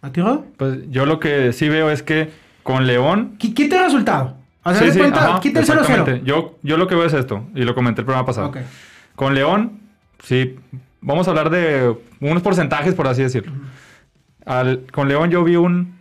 ¿A 0.01 0.11
ti? 0.11 0.21
Pues 0.57 0.79
yo 0.89 1.05
lo 1.05 1.19
que 1.19 1.53
sí 1.53 1.69
veo 1.69 1.89
es 1.89 2.03
que 2.03 2.29
con 2.61 2.85
León. 2.87 3.37
Qui- 3.39 3.53
Quita 3.53 3.77
el 3.79 3.83
resultado. 3.85 4.37
O 4.63 4.71
sea, 4.73 4.79
Sí, 4.81 4.91
sí, 4.93 4.99
cuenta, 4.99 5.29
ajá, 5.31 5.39
quita 5.41 5.59
el 5.59 5.65
0-0. 5.65 5.81
exactamente. 5.81 6.25
Yo, 6.25 6.57
yo 6.63 6.77
lo 6.77 6.87
que 6.87 6.95
veo 6.95 7.05
es 7.05 7.13
esto, 7.13 7.45
y 7.53 7.63
lo 7.63 7.75
comenté 7.75 8.01
el 8.01 8.05
programa 8.05 8.25
pasado. 8.25 8.51
Con 9.15 9.35
León, 9.35 9.79
sí, 10.23 10.55
vamos 11.01 11.27
a 11.27 11.31
hablar 11.31 11.49
de 11.49 11.95
unos 12.21 12.41
porcentajes, 12.41 12.93
por 12.95 13.07
así 13.07 13.21
decirlo. 13.23 13.51
Al- 14.45 14.85
con 14.91 15.07
León 15.09 15.29
yo 15.31 15.43
vi 15.43 15.55
un 15.57 15.95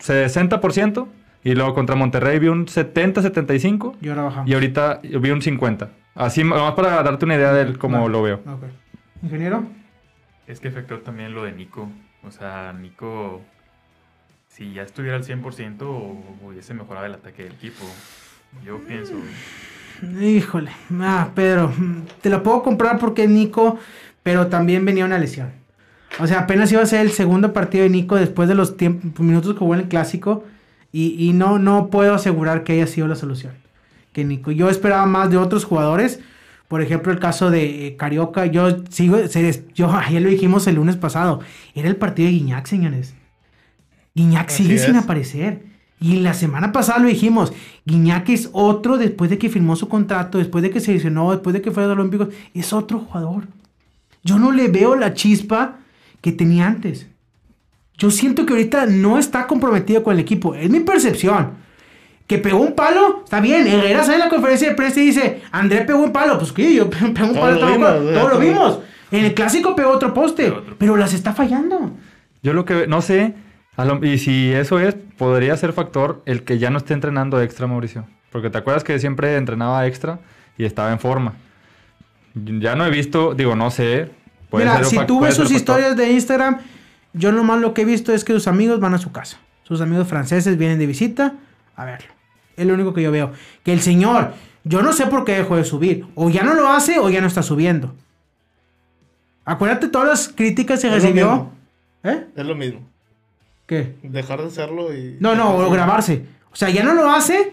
60% 0.00 1.08
y 1.44 1.54
luego 1.54 1.74
contra 1.74 1.94
Monterrey 1.96 2.38
vi 2.38 2.48
un 2.48 2.66
70-75 2.66 3.96
Y 4.00 4.08
ahora 4.08 4.22
bajamos. 4.22 4.50
y 4.50 4.54
ahorita 4.54 5.00
yo 5.02 5.20
vi 5.20 5.30
un 5.30 5.42
50. 5.42 5.88
Así, 6.14 6.44
más 6.44 6.72
para 6.72 7.02
darte 7.02 7.24
una 7.24 7.36
idea 7.36 7.52
de 7.52 7.76
cómo 7.78 7.98
Vale. 8.00 8.10
lo 8.12 8.22
veo. 8.22 8.40
Ingeniero. 9.22 9.64
Es 10.46 10.60
que 10.60 10.68
afectó 10.68 10.98
también 10.98 11.34
lo 11.34 11.44
de 11.44 11.52
Nico. 11.52 11.88
O 12.26 12.30
sea, 12.30 12.72
Nico, 12.72 13.40
si 14.60 14.74
ya 14.74 14.82
estuviera 14.82 15.16
al 15.16 15.24
100%, 15.24 15.80
hubiese 16.44 16.74
mejorado 16.74 17.06
el 17.06 17.14
ataque 17.14 17.44
del 17.44 17.52
equipo. 17.52 17.82
Yo 18.62 18.76
pienso. 18.86 19.14
Híjole, 20.20 20.70
ah, 21.00 21.30
Pedro, 21.34 21.72
mm, 21.74 22.02
te 22.20 22.28
la 22.28 22.42
puedo 22.42 22.62
comprar 22.62 22.98
porque 22.98 23.24
es 23.24 23.30
Nico, 23.30 23.78
pero 24.22 24.48
también 24.48 24.84
venía 24.84 25.06
una 25.06 25.16
lesión. 25.18 25.48
O 26.18 26.26
sea, 26.26 26.40
apenas 26.40 26.70
iba 26.72 26.82
a 26.82 26.86
ser 26.86 27.00
el 27.00 27.10
segundo 27.12 27.54
partido 27.54 27.84
de 27.84 27.88
Nico 27.88 28.16
después 28.16 28.50
de 28.50 28.54
los 28.54 28.74
minutos 29.18 29.54
que 29.54 29.60
jugó 29.60 29.72
en 29.74 29.80
el 29.80 29.88
clásico 29.88 30.44
y, 30.92 31.14
y 31.26 31.32
no, 31.32 31.58
no 31.58 31.88
puedo 31.88 32.12
asegurar 32.14 32.62
que 32.62 32.74
haya 32.74 32.86
sido 32.86 33.08
la 33.08 33.16
solución. 33.16 33.54
Que 34.12 34.26
Nico, 34.26 34.50
yo 34.50 34.68
esperaba 34.68 35.06
más 35.06 35.30
de 35.30 35.38
otros 35.38 35.64
jugadores, 35.64 36.20
por 36.68 36.82
ejemplo 36.82 37.12
el 37.12 37.18
caso 37.18 37.50
de 37.50 37.86
eh, 37.86 37.96
Carioca, 37.96 38.44
yo 38.44 38.84
sigo, 38.90 39.26
se 39.26 39.42
des- 39.42 39.72
yo 39.72 39.90
ayer 39.94 40.20
lo 40.20 40.28
dijimos 40.28 40.66
el 40.66 40.74
lunes 40.74 40.96
pasado, 40.96 41.40
era 41.74 41.88
el 41.88 41.96
partido 41.96 42.26
de 42.26 42.32
Guiñac, 42.34 42.66
señores. 42.66 43.14
Guiñac 44.14 44.48
Así 44.48 44.64
sigue 44.64 44.78
sin 44.78 44.96
es. 44.96 45.04
aparecer. 45.04 45.62
Y 46.00 46.16
la 46.20 46.32
semana 46.34 46.72
pasada 46.72 46.98
lo 46.98 47.08
dijimos, 47.08 47.52
Guiñac 47.84 48.28
es 48.30 48.48
otro 48.52 48.96
después 48.96 49.28
de 49.30 49.36
que 49.38 49.50
firmó 49.50 49.76
su 49.76 49.88
contrato, 49.88 50.38
después 50.38 50.62
de 50.62 50.70
que 50.70 50.80
se 50.80 50.92
lesionó, 50.92 51.30
después 51.30 51.52
de 51.52 51.60
que 51.60 51.70
fue 51.70 51.84
a 51.84 51.88
los 51.88 51.98
Olímpicos, 51.98 52.28
es 52.54 52.72
otro 52.72 53.00
jugador. 53.00 53.44
Yo 54.24 54.38
no 54.38 54.50
le 54.52 54.68
veo 54.68 54.96
la 54.96 55.12
chispa 55.14 55.76
que 56.22 56.32
tenía 56.32 56.66
antes. 56.66 57.06
Yo 57.98 58.10
siento 58.10 58.46
que 58.46 58.54
ahorita 58.54 58.86
no 58.86 59.18
está 59.18 59.46
comprometido 59.46 60.02
con 60.02 60.14
el 60.14 60.20
equipo. 60.20 60.54
Es 60.54 60.70
mi 60.70 60.80
percepción. 60.80 61.50
Que 62.26 62.38
pegó 62.38 62.60
un 62.60 62.74
palo, 62.74 63.22
está 63.24 63.40
bien. 63.40 63.66
Herrera 63.66 64.02
sale 64.04 64.14
en 64.14 64.20
la 64.20 64.28
conferencia 64.30 64.68
de 64.70 64.74
prensa 64.74 65.00
y 65.00 65.06
dice, 65.06 65.42
André 65.52 65.82
pegó 65.82 65.98
un 66.02 66.12
palo. 66.12 66.38
Pues 66.38 66.52
que 66.52 66.74
yo 66.74 66.88
pegó 66.90 67.06
un 67.06 67.14
Todos 67.14 67.36
palo, 67.38 67.50
lo 67.50 67.54
estamos 67.56 67.70
de 67.70 67.72
vimos, 67.76 67.88
acuerdo. 67.90 68.08
o 68.08 68.12
sea, 68.12 68.20
todos 68.20 68.32
lo 68.32 68.38
todos- 68.38 68.42
vimos. 68.42 68.78
En 69.10 69.24
el 69.26 69.34
clásico 69.34 69.74
pegó 69.76 69.90
otro 69.90 70.14
poste, 70.14 70.44
Pegó 70.44 70.56
otro 70.58 70.76
pero 70.78 70.96
las 70.96 71.12
está 71.12 71.32
fallando. 71.34 71.90
Yo 72.42 72.52
lo 72.54 72.64
que 72.64 72.86
no 72.86 73.02
sé, 73.02 73.34
lo- 73.84 74.04
y 74.04 74.18
si 74.18 74.52
eso 74.52 74.78
es, 74.80 74.94
podría 75.18 75.56
ser 75.56 75.72
factor 75.72 76.22
el 76.26 76.42
que 76.44 76.58
ya 76.58 76.70
no 76.70 76.78
esté 76.78 76.94
entrenando 76.94 77.40
extra, 77.40 77.66
Mauricio. 77.66 78.06
Porque 78.30 78.50
te 78.50 78.58
acuerdas 78.58 78.84
que 78.84 78.98
siempre 78.98 79.36
entrenaba 79.36 79.86
extra 79.86 80.18
y 80.56 80.64
estaba 80.64 80.92
en 80.92 81.00
forma. 81.00 81.34
Ya 82.34 82.76
no 82.76 82.86
he 82.86 82.90
visto, 82.90 83.34
digo, 83.34 83.56
no 83.56 83.70
sé. 83.70 84.10
puede 84.48 84.64
Mira, 84.66 84.76
ser 84.78 84.86
si 84.86 85.06
tú 85.06 85.20
ves 85.20 85.34
sus 85.34 85.50
historias 85.50 85.96
de 85.96 86.10
Instagram, 86.12 86.58
yo 87.12 87.32
nomás 87.32 87.60
lo 87.60 87.74
que 87.74 87.82
he 87.82 87.84
visto 87.84 88.12
es 88.14 88.24
que 88.24 88.32
sus 88.32 88.46
amigos 88.48 88.78
van 88.80 88.94
a 88.94 88.98
su 88.98 89.10
casa. 89.12 89.38
Sus 89.64 89.80
amigos 89.80 90.06
franceses 90.08 90.56
vienen 90.58 90.78
de 90.78 90.86
visita 90.86 91.34
a 91.76 91.84
verlo. 91.84 92.08
Es 92.56 92.66
lo 92.66 92.74
único 92.74 92.92
que 92.94 93.02
yo 93.02 93.10
veo. 93.10 93.32
Que 93.64 93.72
el 93.72 93.80
señor, 93.80 94.34
yo 94.64 94.82
no 94.82 94.92
sé 94.92 95.06
por 95.06 95.24
qué 95.24 95.32
dejó 95.36 95.56
de 95.56 95.64
subir. 95.64 96.06
O 96.14 96.30
ya 96.30 96.42
no 96.44 96.54
lo 96.54 96.68
hace 96.68 96.98
o 96.98 97.08
ya 97.10 97.20
no 97.20 97.26
está 97.26 97.42
subiendo. 97.42 97.94
Acuérdate 99.44 99.88
todas 99.88 100.08
las 100.08 100.28
críticas 100.28 100.80
que 100.80 100.86
Es 100.88 100.92
lo 100.92 101.00
recibió. 101.00 101.26
mismo. 101.30 101.52
¿Eh? 102.04 102.26
Es 102.36 102.44
lo 102.46 102.54
mismo. 102.54 102.80
¿Qué? 103.70 103.94
Dejar 104.02 104.40
de 104.40 104.48
hacerlo 104.48 104.92
y. 104.92 105.16
No, 105.20 105.36
no, 105.36 105.54
o 105.56 105.70
grabarse. 105.70 106.24
O 106.52 106.56
sea, 106.56 106.70
ya 106.70 106.82
no 106.82 106.92
lo 106.92 107.08
hace 107.08 107.52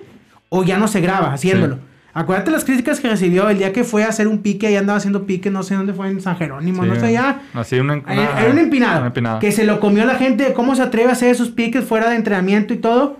o 0.49 0.63
ya 0.63 0.79
no 0.79 0.87
se 0.87 0.99
graba 0.99 1.31
haciéndolo. 1.31 1.75
Sí. 1.75 1.81
Acuérdate 2.15 2.49
las 2.49 2.65
críticas 2.65 2.99
que 2.99 3.07
recibió 3.07 3.47
el 3.47 3.59
día 3.59 3.71
que 3.71 3.83
fue 3.83 4.03
a 4.03 4.07
hacer 4.07 4.27
un 4.27 4.39
pique, 4.39 4.65
ahí 4.65 4.75
andaba 4.75 4.97
haciendo 4.97 5.27
pique, 5.27 5.51
no 5.51 5.61
sé 5.61 5.75
dónde 5.75 5.93
fue, 5.93 6.07
en 6.09 6.19
San 6.19 6.35
Jerónimo, 6.35 6.81
Sí, 6.81 6.89
no 6.89 6.95
sé 6.99 7.11
ya. 7.13 7.43
Así 7.53 7.79
una, 7.79 7.97
Era 8.07 8.41
era 8.41 8.51
un 8.51 8.57
empinado. 8.57 8.97
una 8.97 9.07
empinada. 9.07 9.37
Que 9.39 9.51
se 9.51 9.63
lo 9.65 9.79
comió 9.79 10.03
la 10.05 10.15
gente. 10.15 10.53
¿Cómo 10.53 10.75
se 10.75 10.81
atreve 10.81 11.09
a 11.09 11.11
hacer 11.11 11.29
esos 11.29 11.49
piques 11.51 11.85
fuera 11.85 12.09
de 12.09 12.15
entrenamiento 12.15 12.73
y 12.73 12.77
todo? 12.77 13.19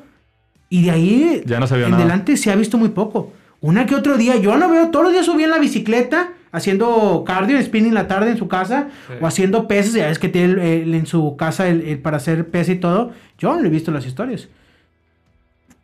Y 0.70 0.86
de 0.86 0.90
ahí 0.92 1.44
Ya 1.46 1.60
no 1.60 1.68
se 1.68 1.76
vio 1.78 1.86
en 1.86 1.92
nada. 1.92 2.04
adelante 2.04 2.36
se 2.36 2.52
ha 2.52 2.56
visto 2.56 2.80
muy 2.80 2.90
poco. 2.90 3.32
Una 3.62 3.86
que 3.86 3.94
otro 3.94 4.18
día. 4.18 4.38
Yo 4.38 4.58
no 4.58 4.68
veo 4.72 4.88
todos 4.90 5.06
los 5.06 5.14
días 5.14 5.28
subí 5.28 5.44
en 5.44 5.52
la 5.52 5.60
bicicleta 5.60 6.30
haciendo 6.52 7.24
cardio, 7.26 7.62
spinning 7.62 7.94
la 7.94 8.08
tarde 8.08 8.32
en 8.32 8.38
su 8.38 8.48
casa 8.48 8.88
Sí. 9.08 9.14
o 9.22 9.28
haciendo 9.28 9.68
pesas. 9.68 9.94
Ya 9.94 10.10
es 10.10 10.20
que 10.20 10.30
tiene 10.30 10.54
el- 10.54 10.60
el- 10.60 10.96
en 10.96 11.06
su 11.06 11.36
casa 11.38 11.68
el, 11.68 11.82
el 11.82 12.00
para 12.00 12.18
hacer 12.18 12.48
pesa 12.50 12.72
y 12.72 12.78
todo. 12.80 13.12
Yo 13.38 13.54
no 13.56 13.62
le 13.62 13.68
he 13.68 13.72
visto 13.72 13.92
las 13.92 14.06
historias. 14.06 14.48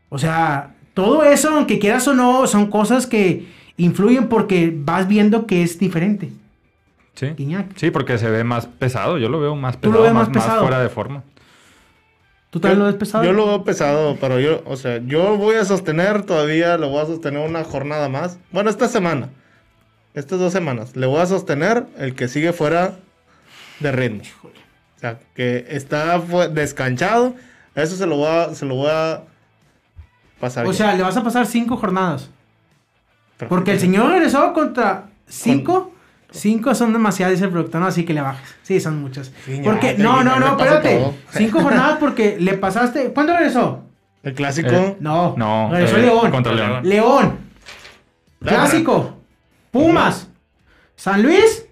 O 0.10 0.18
sea, 0.18 0.76
todo 0.94 1.24
eso, 1.24 1.50
aunque 1.50 1.80
quieras 1.80 2.08
o 2.08 2.14
no, 2.14 2.46
son 2.48 2.68
cosas 2.70 3.08
que 3.08 3.48
influyen 3.78 4.28
porque 4.30 4.72
vas 4.76 5.08
viendo 5.08 5.48
que 5.48 5.64
es 5.64 5.80
diferente. 5.80 6.30
Sí. 7.16 7.28
Guiñac. 7.38 7.68
Sí, 7.76 7.92
porque 7.92 8.18
se 8.18 8.30
ve 8.30 8.44
más 8.44 8.66
pesado. 8.68 9.18
Yo 9.18 9.30
lo 9.30 9.40
veo 9.40 9.56
más 9.56 9.80
Tú 9.80 9.88
lo 9.92 10.00
pesado, 10.00 10.04
ves 10.04 10.14
más, 10.14 10.28
más 10.30 10.36
más 10.36 10.44
pesado. 10.46 10.62
fuera 10.62 10.82
de 10.82 10.90
forma. 10.90 11.24
¿Tú 12.50 12.60
también 12.60 12.80
lo 12.80 12.86
ves 12.86 12.96
pesado? 12.96 13.24
Yo 13.24 13.34
lo 13.34 13.48
veo 13.48 13.64
pesado, 13.64 14.18
pero 14.22 14.40
yo, 14.40 14.62
o 14.66 14.76
sea, 14.76 15.00
yo 15.06 15.38
voy 15.38 15.56
a 15.56 15.66
sostener 15.66 16.24
todavía, 16.24 16.78
lo 16.78 16.90
voy 16.90 17.02
a 17.02 17.06
sostener 17.08 17.48
una 17.48 17.64
jornada 17.64 18.10
más. 18.10 18.38
Bueno, 18.52 18.70
esta 18.70 18.88
semana. 18.88 19.30
Estas 20.14 20.40
dos 20.40 20.54
semanas. 20.54 20.96
Le 20.96 21.06
voy 21.08 21.20
a 21.22 21.26
sostener 21.26 21.86
el 21.98 22.14
que 22.16 22.28
sigue 22.28 22.54
fuera 22.54 22.96
de 23.80 23.92
ritmo. 23.92 24.22
O 24.44 25.00
sea, 25.00 25.20
que 25.36 25.66
está 25.70 26.20
descanchado. 26.52 27.34
Eso 27.76 27.96
se 27.96 28.06
lo 28.06 28.18
voy 28.18 28.28
a, 28.28 28.54
se 28.54 28.66
lo 28.66 28.76
voy 28.76 28.90
a 28.92 29.24
pasar. 30.40 30.66
O 30.66 30.72
yo. 30.72 30.74
sea, 30.78 30.96
le 30.96 31.04
vas 31.04 31.18
a 31.18 31.24
pasar 31.24 31.46
cinco 31.46 31.78
jornadas. 31.78 32.30
Porque 33.50 33.72
el 33.72 33.80
señor 33.80 34.12
regresó 34.12 34.54
contra 34.54 35.06
cinco. 35.28 35.92
Cinco 36.32 36.74
son 36.74 36.94
demasiadas, 36.94 37.34
dice 37.34 37.46
el 37.46 37.52
productor, 37.52 37.80
no, 37.82 37.88
así 37.88 38.06
que 38.06 38.14
le 38.14 38.22
bajes. 38.22 38.56
Sí, 38.64 38.80
son 38.80 39.00
muchas. 39.00 39.32
Sí, 39.46 39.62
Porque, 39.64 39.96
no, 40.00 40.24
no, 40.24 40.40
no, 40.40 40.48
espérate. 40.58 40.98
todo. 40.98 41.14
Cinco 41.32 41.62
jornadas 41.62 41.98
porque 42.00 42.38
le 42.40 42.54
pasaste. 42.58 43.14
¿Cuándo 43.14 43.34
regresó? 43.38 43.84
El 44.24 44.34
clásico. 44.34 44.72
Eh, 44.72 44.98
No, 45.00 45.36
No, 45.38 45.70
regresó 45.72 45.98
eh, 45.98 46.02
León. 46.02 46.32
Contra 46.32 46.54
León. 46.54 46.90
León. 46.90 47.38
Clásico. 48.44 49.18
Pumas. 49.74 50.30
San 50.96 51.22
Luis 51.24 51.66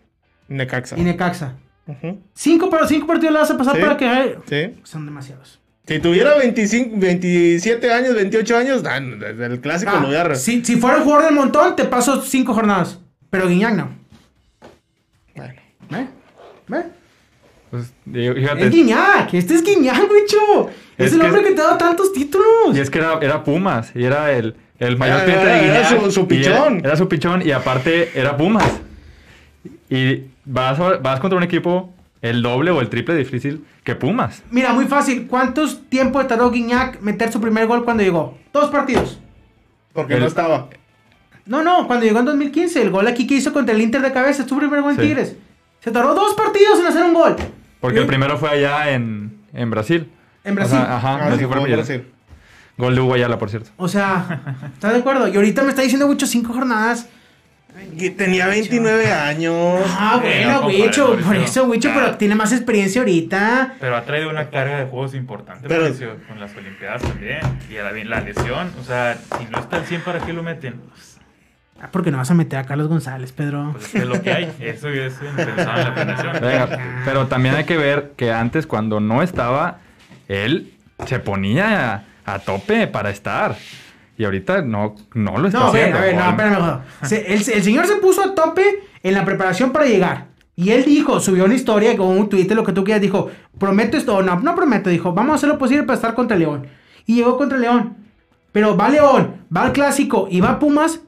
Necaxa. 0.49 0.97
y 0.97 1.03
Necaxa. 1.03 1.53
Ujú. 1.87 2.19
Cinco, 2.33 2.69
pero 2.69 2.85
cinco 2.87 3.07
partidos 3.07 3.31
le 3.33 3.39
vas 3.39 3.51
a 3.51 3.57
pasar 3.57 3.75
Sí. 3.77 3.81
para 3.81 3.95
que. 3.97 4.37
Sí. 4.49 4.81
Son 4.83 5.05
demasiados. 5.05 5.59
Si 5.87 5.99
tuviera 5.99 6.35
25, 6.37 6.95
27 6.97 7.91
años, 7.91 8.13
28 8.15 8.57
años, 8.57 8.83
ah, 8.85 8.99
desde 8.99 9.45
el 9.45 9.59
clásico 9.61 9.91
Ah, 9.95 9.99
lo 9.99 10.07
voy 10.07 10.15
a... 10.15 10.23
re- 10.23 10.35
si, 10.35 10.63
si 10.63 10.75
fuera 10.77 10.97
un 10.97 11.03
jugador 11.03 11.25
del 11.25 11.35
montón, 11.35 11.75
te 11.75 11.85
paso 11.85 12.21
cinco 12.21 12.53
jornadas. 12.53 12.99
Pero 13.29 13.47
Guiñac 13.47 13.75
no. 13.75 13.89
Bueno. 15.35 15.53
¿Ve? 15.89 16.07
¿Ve? 16.67 16.83
Pues, 17.71 17.93
fíjate, 18.11 18.65
Es 18.67 18.71
Guiñac, 18.71 19.33
este 19.33 19.55
es 19.55 19.63
Guiñac, 19.63 20.01
bicho. 20.01 20.69
Es, 20.97 21.07
Es 21.07 21.13
el 21.13 21.21
que- 21.21 21.25
hombre 21.27 21.43
que 21.43 21.51
te 21.51 21.61
ha 21.61 21.65
dado 21.65 21.77
tantos 21.77 22.11
títulos. 22.13 22.75
Y 22.75 22.79
es 22.79 22.89
que 22.89 22.99
era, 22.99 23.17
era 23.21 23.43
Pumas, 23.43 23.91
y 23.95 24.03
era 24.03 24.31
el, 24.33 24.55
el 24.81 24.97
mayor 24.97 25.15
Era- 25.17 25.23
cliente 25.25 25.45
de 25.45 25.65
era- 25.67 25.79
era 25.79 25.89
su- 25.89 26.11
su 26.11 26.27
y 26.29 26.41
era- 26.43 26.55
pichón. 26.55 26.79
Era, 26.85 26.95
su 26.97 27.07
pichón, 27.07 27.41
y 27.47 27.51
aparte 27.51 28.11
era 28.19 28.35
Pumas. 28.35 28.81
Y 29.89 30.23
vas, 30.45 30.79
a- 30.79 30.97
vas 30.97 31.19
contra 31.19 31.37
un 31.37 31.43
equipo 31.43 31.93
el 32.21 32.41
doble 32.41 32.71
o 32.71 32.81
el 32.81 32.89
triple 32.89 33.15
difícil 33.15 33.63
que 33.83 33.95
Pumas. 33.95 34.43
Mira, 34.51 34.73
muy 34.73 34.85
fácil. 34.85 35.27
¿Cuántos 35.27 35.87
tiempo 35.89 36.23
tardó 36.25 36.51
Guiñac 36.51 37.01
meter 37.01 37.31
su 37.31 37.41
primer 37.41 37.67
gol 37.67 37.83
cuando 37.83 38.03
llegó? 38.03 38.37
Dos 38.53 38.69
partidos. 38.69 39.19
Porque 39.93 40.15
El- 40.15 40.19
no 40.21 40.27
estaba. 40.27 40.67
No, 41.45 41.63
no, 41.63 41.87
cuando 41.87 42.05
llegó 42.05 42.19
en 42.19 42.25
2015, 42.25 42.81
el 42.81 42.91
gol 42.91 43.07
aquí 43.07 43.25
que 43.27 43.35
hizo 43.35 43.51
contra 43.51 43.73
el 43.75 43.81
Inter 43.81 44.01
de 44.01 44.11
cabeza, 44.11 44.43
es 44.43 44.49
su 44.49 44.57
primer 44.57 44.81
gol 44.81 44.91
en 44.91 44.97
Sí. 44.97 45.03
Tigres. 45.03 45.35
Se 45.79 45.91
tardó 45.91 46.13
dos 46.13 46.35
partidos 46.35 46.79
en 46.79 46.85
hacer 46.85 47.03
un 47.03 47.13
gol. 47.13 47.35
Porque 47.79 47.97
¿Sí? 47.97 48.01
el 48.01 48.07
primero 48.07 48.37
fue 48.37 48.49
allá 48.51 48.91
en, 48.91 49.37
en 49.53 49.69
Brasil. 49.71 50.07
En 50.43 50.53
Brasil. 50.55 50.77
O 50.77 50.81
sea, 50.81 50.95
ajá, 50.97 51.15
Ah, 51.27 51.35
sí, 51.37 51.45
fue. 51.45 51.71
Brasil. 51.75 52.03
Gol 52.81 52.95
de 52.95 53.01
Hugo 53.01 53.13
Ayala, 53.13 53.37
por 53.37 53.49
cierto. 53.49 53.69
O 53.77 53.87
sea, 53.87 54.41
¿estás 54.73 54.93
de 54.93 54.99
acuerdo? 54.99 55.27
Y 55.27 55.35
ahorita 55.35 55.63
me 55.63 55.69
está 55.69 55.81
diciendo 55.83 56.07
mucho 56.07 56.25
cinco 56.25 56.51
jornadas. 56.53 57.07
Y 57.97 58.09
Tenía 58.09 58.47
29 58.47 59.11
años. 59.13 59.81
Ah, 59.97 60.19
bueno, 60.21 60.61
no, 60.61 60.67
Wicho, 60.67 61.17
por 61.25 61.35
eso, 61.37 61.63
Wicho, 61.65 61.89
Ah. 61.89 61.93
pero 61.95 62.17
tiene 62.17 62.35
más 62.35 62.51
experiencia 62.51 63.01
ahorita. 63.01 63.75
Pero 63.79 63.95
ha 63.95 64.01
traído 64.03 64.29
una 64.29 64.49
carga 64.49 64.79
de 64.79 64.85
juegos 64.85 65.13
importante, 65.15 65.67
Pero- 65.69 65.83
Mauricio, 65.83 66.17
con 66.27 66.39
las 66.39 66.53
Olimpiadas 66.55 67.01
también. 67.01 67.39
Y 67.71 67.77
a 67.77 67.83
la, 67.83 67.91
la 68.03 68.21
lesión, 68.21 68.71
o 68.79 68.83
sea, 68.83 69.17
si 69.37 69.45
no 69.45 69.59
está 69.59 69.77
al 69.77 69.85
100, 69.85 70.01
¿para 70.01 70.19
qué 70.19 70.33
lo 70.33 70.43
meten? 70.43 70.81
Ah, 71.81 71.87
porque 71.91 72.11
no 72.11 72.17
vas 72.17 72.29
a 72.29 72.33
meter 72.35 72.59
a 72.59 72.65
Carlos 72.65 72.87
González, 72.89 73.31
Pedro. 73.31 73.69
pues 73.71 73.95
es 73.95 74.05
lo 74.05 74.21
que 74.21 74.31
hay. 74.31 74.53
Eso 74.59 74.89
es 74.89 75.13
pensado 75.15 75.79
en 75.79 75.83
la 75.85 75.93
planeación. 75.95 76.33
Venga, 76.41 76.79
pero 77.05 77.27
también 77.27 77.55
hay 77.55 77.63
que 77.63 77.77
ver 77.77 78.11
que 78.17 78.31
antes, 78.33 78.67
cuando 78.67 78.99
no 78.99 79.23
estaba, 79.23 79.77
él 80.27 80.73
se 81.07 81.19
ponía 81.19 82.03
a, 82.33 82.39
tope 82.39 82.87
para 82.87 83.09
estar. 83.09 83.55
Y 84.17 84.23
ahorita 84.23 84.61
no, 84.61 84.95
no 85.13 85.37
lo 85.37 85.47
está 85.47 85.59
No, 85.59 85.67
haciendo. 85.67 85.97
a 85.97 86.01
ver, 86.01 86.15
no, 86.15 86.29
espérame. 86.29 86.79
Se- 87.03 87.33
el, 87.33 87.39
el 87.39 87.63
señor 87.63 87.87
se 87.87 87.95
puso 87.95 88.21
a 88.23 88.35
tope 88.35 88.83
en 89.03 89.13
la 89.13 89.25
preparación 89.25 89.71
para 89.71 89.85
llegar. 89.85 90.27
Y 90.55 90.71
él 90.71 90.83
dijo, 90.85 91.19
subió 91.19 91.45
una 91.45 91.55
historia 91.55 91.95
con 91.97 92.07
un 92.07 92.29
Twitter, 92.29 92.55
lo 92.55 92.63
que 92.63 92.73
tú 92.73 92.83
quieras, 92.83 93.01
dijo, 93.01 93.31
prometo 93.57 93.97
esto, 93.97 94.17
o 94.17 94.21
no, 94.21 94.39
no 94.41 94.53
prometo, 94.53 94.89
dijo, 94.89 95.13
vamos 95.13 95.31
a 95.31 95.35
hacer 95.35 95.49
lo 95.49 95.57
posible 95.57 95.83
para 95.83 95.95
estar 95.95 96.13
contra 96.13 96.37
León. 96.37 96.67
Y 97.05 97.15
llegó 97.15 97.37
contra 97.37 97.57
León. 97.57 97.97
Pero 98.51 98.75
va 98.77 98.89
León, 98.89 99.37
va 99.55 99.63
al 99.63 99.71
Clásico 99.71 100.27
y 100.29 100.41
va 100.41 100.59
Pumas, 100.59 100.99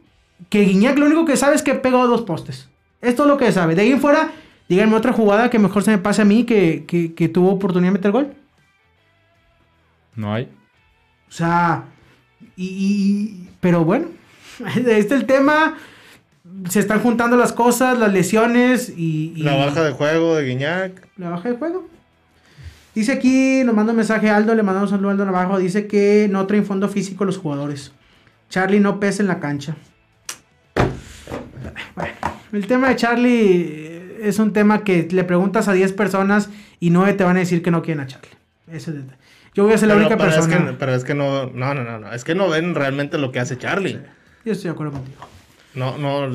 que 0.49 0.61
Guiñac 0.61 0.97
lo 0.97 1.05
único 1.05 1.25
que 1.25 1.35
sabe 1.37 1.55
es 1.55 1.61
que 1.61 1.75
pegó 1.75 2.07
dos 2.07 2.21
postes. 2.21 2.69
Esto 3.01 3.23
es 3.23 3.27
lo 3.29 3.37
que 3.37 3.51
sabe. 3.51 3.75
De 3.75 3.81
ahí 3.81 3.91
en 3.91 3.99
fuera, 3.99 4.31
díganme 4.69 4.95
otra 4.95 5.11
jugada 5.13 5.49
que 5.49 5.59
mejor 5.59 5.83
se 5.83 5.91
me 5.91 5.97
pase 5.97 6.21
a 6.21 6.25
mí 6.25 6.45
que, 6.45 6.85
que, 6.87 7.13
que 7.13 7.27
tuvo 7.27 7.51
oportunidad 7.51 7.91
de 7.91 7.97
meter 7.99 8.11
gol. 8.11 8.33
No 10.15 10.33
hay. 10.33 10.49
O 11.33 11.35
sea, 11.35 11.85
y, 12.55 12.65
y- 12.65 13.49
pero 13.59 13.83
bueno, 13.83 14.05
este 14.75 14.97
es 14.99 15.11
el 15.11 15.25
tema. 15.25 15.75
Se 16.69 16.79
están 16.79 16.99
juntando 16.99 17.35
las 17.37 17.51
cosas, 17.53 17.97
las 17.97 18.13
lesiones 18.13 18.93
y, 18.95 19.33
y- 19.35 19.41
La 19.41 19.55
baja 19.55 19.83
de 19.83 19.93
juego 19.93 20.35
de 20.35 20.45
Guiñac. 20.45 21.07
la 21.17 21.29
baja 21.29 21.49
de 21.49 21.55
juego. 21.55 21.89
Dice 22.93 23.13
aquí, 23.13 23.63
nos 23.65 23.73
manda 23.73 23.93
un 23.93 23.97
mensaje 23.97 24.29
a 24.29 24.35
Aldo, 24.35 24.53
le 24.53 24.61
mandamos 24.61 24.91
un 24.91 24.97
saludo 24.97 25.09
a 25.09 25.11
Aldo 25.13 25.25
Navajo. 25.25 25.57
Dice 25.57 25.87
que 25.87 26.27
no 26.29 26.45
traen 26.45 26.67
fondo 26.67 26.87
físico 26.87 27.25
los 27.25 27.39
jugadores. 27.39 27.91
Charlie 28.51 28.79
no 28.79 28.99
pesa 28.99 29.23
en 29.23 29.27
la 29.29 29.39
cancha. 29.39 29.75
Bueno, 31.95 32.13
el 32.51 32.67
tema 32.67 32.89
de 32.89 32.95
Charlie 32.95 33.61
eh, 33.67 34.19
es 34.21 34.37
un 34.37 34.53
tema 34.53 34.83
que 34.83 35.07
le 35.11 35.23
preguntas 35.23 35.67
a 35.67 35.73
10 35.73 35.93
personas 35.93 36.49
y 36.79 36.91
9 36.91 37.13
te 37.13 37.23
van 37.23 37.37
a 37.37 37.39
decir 37.39 37.63
que 37.63 37.71
no 37.71 37.81
quieren 37.81 38.03
a 38.03 38.07
Charlie. 38.07 38.29
Ese 38.67 38.91
es 38.91 38.97
el- 38.97 39.05
Yo 39.55 39.63
voy 39.65 39.73
a 39.73 39.77
ser 39.77 39.87
la 39.89 39.95
Pero, 39.95 40.07
única 40.07 40.23
es 40.27 40.33
persona. 40.35 40.67
que, 40.67 40.73
pero 40.73 40.95
es 40.95 41.03
que 41.03 41.13
no, 41.13 41.47
no, 41.47 41.73
no, 41.73 41.83
no, 41.83 41.99
no. 41.99 42.11
Es 42.13 42.23
que 42.23 42.33
no 42.35 42.49
ven 42.49 42.73
realmente 42.75 43.17
lo 43.17 43.31
que 43.31 43.39
hace 43.39 43.57
Charlie. 43.57 43.99
Yo 44.45 44.51
estoy 44.53 44.69
de 44.69 44.71
acuerdo 44.71 44.93
contigo. 44.93 45.17
No, 45.75 45.97
no, 45.97 46.29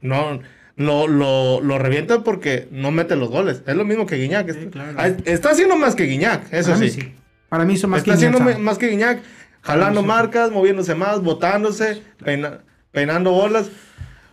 no. 0.00 0.40
Lo, 0.76 1.08
lo, 1.08 1.60
lo 1.62 1.78
revienta 1.78 2.22
porque 2.22 2.68
no 2.70 2.90
mete 2.90 3.16
los 3.16 3.30
goles. 3.30 3.62
Es 3.66 3.74
lo 3.74 3.84
mismo 3.84 4.04
que 4.06 4.16
Guiñac. 4.16 4.50
Sí, 4.52 4.66
claro. 4.70 4.92
Está 5.24 5.50
haciendo 5.50 5.76
más 5.76 5.94
que 5.94 6.04
Guiñac, 6.04 6.52
eso 6.52 6.72
Para 6.74 6.86
sí. 6.88 7.14
Para 7.48 7.64
mí 7.64 7.76
son 7.78 7.90
más 7.90 7.98
Está 7.98 8.10
que 8.10 8.14
haciendo 8.16 8.38
Guiñac, 8.38 8.58
me- 8.58 8.62
más 8.62 8.76
que 8.78 8.88
Guiñac. 8.88 9.20
Jalando 9.62 10.02
marcas, 10.02 10.50
moviéndose 10.52 10.94
más, 10.94 11.22
botándose, 11.22 12.02
peina- 12.22 12.58
peinando 12.92 13.32
bolas. 13.32 13.70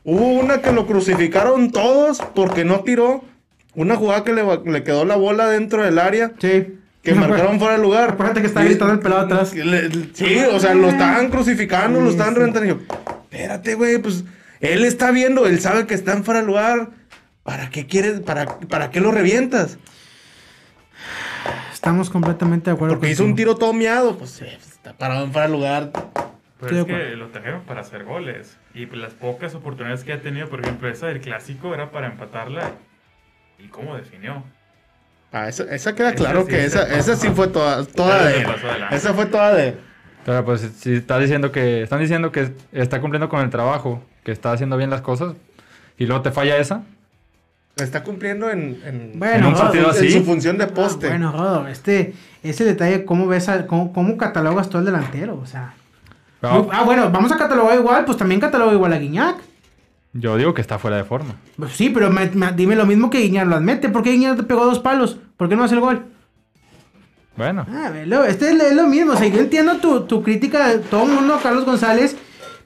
Hubo 0.03 0.27
una 0.27 0.61
que 0.61 0.71
lo 0.73 0.85
crucificaron 0.85 1.71
todos 1.71 2.19
porque 2.35 2.65
no 2.65 2.81
tiró. 2.81 3.23
Una 3.73 3.95
jugada 3.95 4.23
que 4.23 4.33
le, 4.33 4.43
le 4.65 4.83
quedó 4.83 5.05
la 5.05 5.15
bola 5.15 5.47
dentro 5.47 5.81
del 5.83 5.97
área. 5.97 6.33
Sí. 6.39 6.77
Que 7.03 7.13
marcaron 7.13 7.59
fuera 7.59 7.75
de 7.75 7.81
lugar. 7.81 8.11
Acuérdate 8.11 8.41
que 8.41 8.47
está 8.47 8.63
Y- 8.63 8.69
gritando 8.69 8.93
el 8.93 8.99
pelado 8.99 9.21
atrás. 9.25 9.53
le- 9.53 9.89
sí, 10.13 10.39
o 10.51 10.59
sea, 10.59 10.73
lo 10.73 10.87
estaban 10.89 11.29
crucificando, 11.29 11.99
lo 11.99 12.09
estaban 12.09 12.33
sí. 12.33 12.39
reventando. 12.39 12.65
Y 12.65 12.69
yo, 12.69 12.79
espérate, 13.29 13.75
güey, 13.75 13.97
pues 13.97 14.23
él 14.61 14.85
está 14.85 15.11
viendo, 15.11 15.45
él 15.45 15.59
sabe 15.59 15.85
que 15.85 15.93
está 15.93 16.13
en 16.13 16.23
fuera 16.23 16.39
de 16.41 16.47
lugar. 16.47 16.89
¿Para 17.43 17.69
qué 17.69 17.85
quieres, 17.87 18.21
para, 18.21 18.45
para 18.69 18.89
qué 18.89 19.01
lo 19.01 19.11
revientas? 19.11 19.77
Estamos 21.73 22.09
completamente 22.09 22.69
de 22.69 22.75
acuerdo 22.75 22.95
Porque 22.95 23.11
hizo 23.11 23.25
un 23.25 23.35
tiro 23.35 23.55
todo 23.57 23.73
miado, 23.73 24.17
pues 24.17 24.29
sí, 24.31 24.45
está 24.45 24.93
parado 24.93 25.25
en 25.25 25.33
fuera 25.33 25.47
de 25.47 25.53
lugar. 25.53 25.91
Pero 26.61 26.79
es 26.79 26.85
que 26.85 26.93
lo 27.17 27.27
trajeron 27.27 27.63
para 27.63 27.81
hacer 27.81 28.05
goles. 28.05 28.57
Y 28.73 28.85
pues, 28.85 29.01
las 29.01 29.13
pocas 29.13 29.53
oportunidades 29.55 30.05
que 30.05 30.13
ha 30.13 30.21
tenido, 30.21 30.47
por 30.47 30.61
ejemplo, 30.61 30.87
esa 30.87 31.07
del 31.07 31.19
clásico 31.19 31.73
era 31.73 31.91
para 31.91 32.07
empatarla. 32.07 32.71
¿Y 33.59 33.67
cómo 33.67 33.97
definió? 33.97 34.45
Ah, 35.33 35.49
esa, 35.49 35.63
esa 35.63 35.95
queda 35.95 36.09
Esa 36.09 36.17
claro 36.17 36.43
sí 36.43 36.49
que 36.49 36.63
esa, 36.63 36.83
esa 36.95 37.15
sí 37.15 37.27
fue 37.29 37.47
toda, 37.47 37.83
toda 37.85 38.23
de. 38.27 38.45
Esa 38.91 39.13
fue 39.13 39.25
toda 39.25 39.53
de. 39.53 39.75
Pero 40.25 40.45
pues 40.45 40.61
si 40.79 40.93
está 40.93 41.17
diciendo 41.19 41.51
que, 41.51 41.81
están 41.81 41.99
diciendo 41.99 42.31
que 42.31 42.53
está 42.71 43.01
cumpliendo 43.01 43.27
con 43.29 43.41
el 43.41 43.49
trabajo, 43.49 44.01
que 44.23 44.31
está 44.31 44.51
haciendo 44.53 44.77
bien 44.77 44.89
las 44.89 45.01
cosas, 45.01 45.33
y 45.97 46.05
luego 46.05 46.21
te 46.21 46.31
falla 46.31 46.55
esa. 46.57 46.83
Está 47.75 48.03
cumpliendo 48.03 48.51
en, 48.51 48.79
en, 48.85 49.11
Bueno, 49.19 49.35
En 49.35 49.45
un 49.45 49.51
Rodo, 49.53 49.63
partido 49.63 49.85
en 49.85 49.89
así. 49.89 50.11
su 50.11 50.23
función 50.23 50.57
de 50.59 50.67
poste. 50.67 51.07
Ah, 51.07 51.09
bueno, 51.09 51.31
Rodo, 51.31 51.67
este, 51.67 52.13
ese 52.43 52.63
detalle, 52.63 53.03
¿cómo 53.03 53.25
ves, 53.27 53.49
a- 53.49 53.65
cómo, 53.65 53.91
cómo 53.91 54.15
catalogas 54.15 54.69
tú 54.69 54.77
al 54.77 54.85
delantero? 54.85 55.39
O 55.41 55.47
sea, 55.47 55.73
Pero 56.39 56.69
ah, 56.71 56.83
bueno, 56.83 57.09
vamos 57.09 57.31
a 57.31 57.37
catalogar 57.37 57.75
igual, 57.77 58.05
pues 58.05 58.17
también 58.17 58.39
cataloga 58.39 58.71
igual 58.73 58.93
a 58.93 58.99
Guiñac. 58.99 59.37
Yo 60.13 60.37
digo 60.37 60.53
que 60.53 60.61
está 60.61 60.77
fuera 60.79 60.97
de 60.97 61.03
forma. 61.03 61.35
Pues 61.57 61.73
sí, 61.73 61.89
pero 61.89 62.09
me- 62.11 62.29
me- 62.31 62.51
dime 62.53 62.75
lo 62.75 62.85
mismo 62.85 63.09
que 63.09 63.19
Guiñac 63.19 63.47
lo 63.47 63.55
admite. 63.55 63.89
¿Por 63.89 64.03
qué 64.03 64.11
Guiñac 64.11 64.37
te 64.37 64.43
pegó 64.43 64.65
dos 64.65 64.79
palos? 64.79 65.17
¿Por 65.37 65.49
qué 65.49 65.55
no 65.55 65.63
hace 65.63 65.75
el 65.75 65.81
gol? 65.81 66.05
Bueno, 67.35 67.65
Ah, 67.67 67.89
velo, 67.89 68.23
este 68.25 68.51
es, 68.51 68.61
es 68.61 68.75
lo 68.75 68.85
mismo. 68.87 69.13
O 69.13 69.17
sea, 69.17 69.27
yo 69.27 69.39
entiendo 69.39 69.77
tu, 69.77 70.01
tu 70.01 70.21
crítica 70.21 70.67
de 70.67 70.79
todo 70.79 71.03
el 71.05 71.13
mundo, 71.13 71.39
Carlos 71.41 71.65
González, 71.65 72.15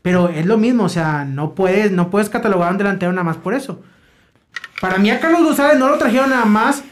pero 0.02 0.28
es 0.30 0.46
lo 0.46 0.58
mismo. 0.58 0.84
O 0.84 0.90
sea, 0.90 1.24
no 1.24 1.56
puedes, 1.56 1.92
no 1.92 2.10
puedes 2.10 2.30
catalogar 2.30 2.68
a 2.68 2.72
un 2.72 2.78
delantero 2.78 3.12
nada 3.14 3.24
más 3.24 3.38
por 3.38 3.54
eso. 3.54 3.82
Para 4.82 4.98
mí 4.98 5.10
a 5.10 5.20
Carlos 5.20 5.44
González 5.44 5.80
no 5.80 5.88
lo 5.88 5.98
trajeron 5.98 6.30
nada 6.32 6.46
más 6.46 6.84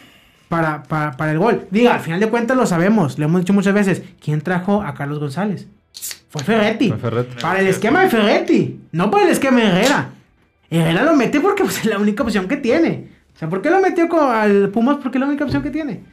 para, 0.48 0.84
para, 0.84 1.12
para 1.18 1.32
el 1.34 1.40
gol. 1.40 1.68
Diga, 1.70 1.94
al 1.96 2.00
final 2.00 2.20
de 2.22 2.30
cuentas 2.30 2.56
lo 2.56 2.66
sabemos, 2.66 3.20
lo 3.20 3.26
hemos 3.26 3.42
dicho 3.42 3.54
muchas 3.54 3.74
veces. 3.74 4.02
¿Quién 4.24 4.40
trajo 4.42 4.82
a 4.82 4.94
Carlos 4.94 5.20
González? 5.20 5.68
Fue 6.30 6.44
Ferretti. 6.44 6.90
Fue 6.90 6.98
Ferretti. 6.98 7.42
Para 7.42 7.60
el 7.60 7.68
esquema 7.68 8.02
de 8.04 8.10
Ferretti, 8.10 8.80
no 8.94 9.12
para 9.12 9.26
el 9.26 9.30
esquema 9.32 9.60
de 9.60 9.68
Herrera. 9.68 10.10
Herrera 10.78 11.04
lo 11.04 11.16
mete 11.16 11.40
porque 11.40 11.64
pues, 11.64 11.80
es 11.80 11.86
la 11.86 11.98
única 11.98 12.24
opción 12.24 12.48
que 12.48 12.58
tiene. 12.58 13.10
O 13.36 13.38
sea, 13.40 13.50
¿por 13.50 13.62
qué 13.62 13.70
lo 13.70 13.82
metió 13.82 14.08
con, 14.08 14.30
al 14.34 14.70
Pumas? 14.70 14.98
Porque 15.02 15.18
es 15.18 15.20
la 15.22 15.28
única 15.28 15.44
opción 15.44 15.62
que 15.64 15.70
tiene. 15.72 16.04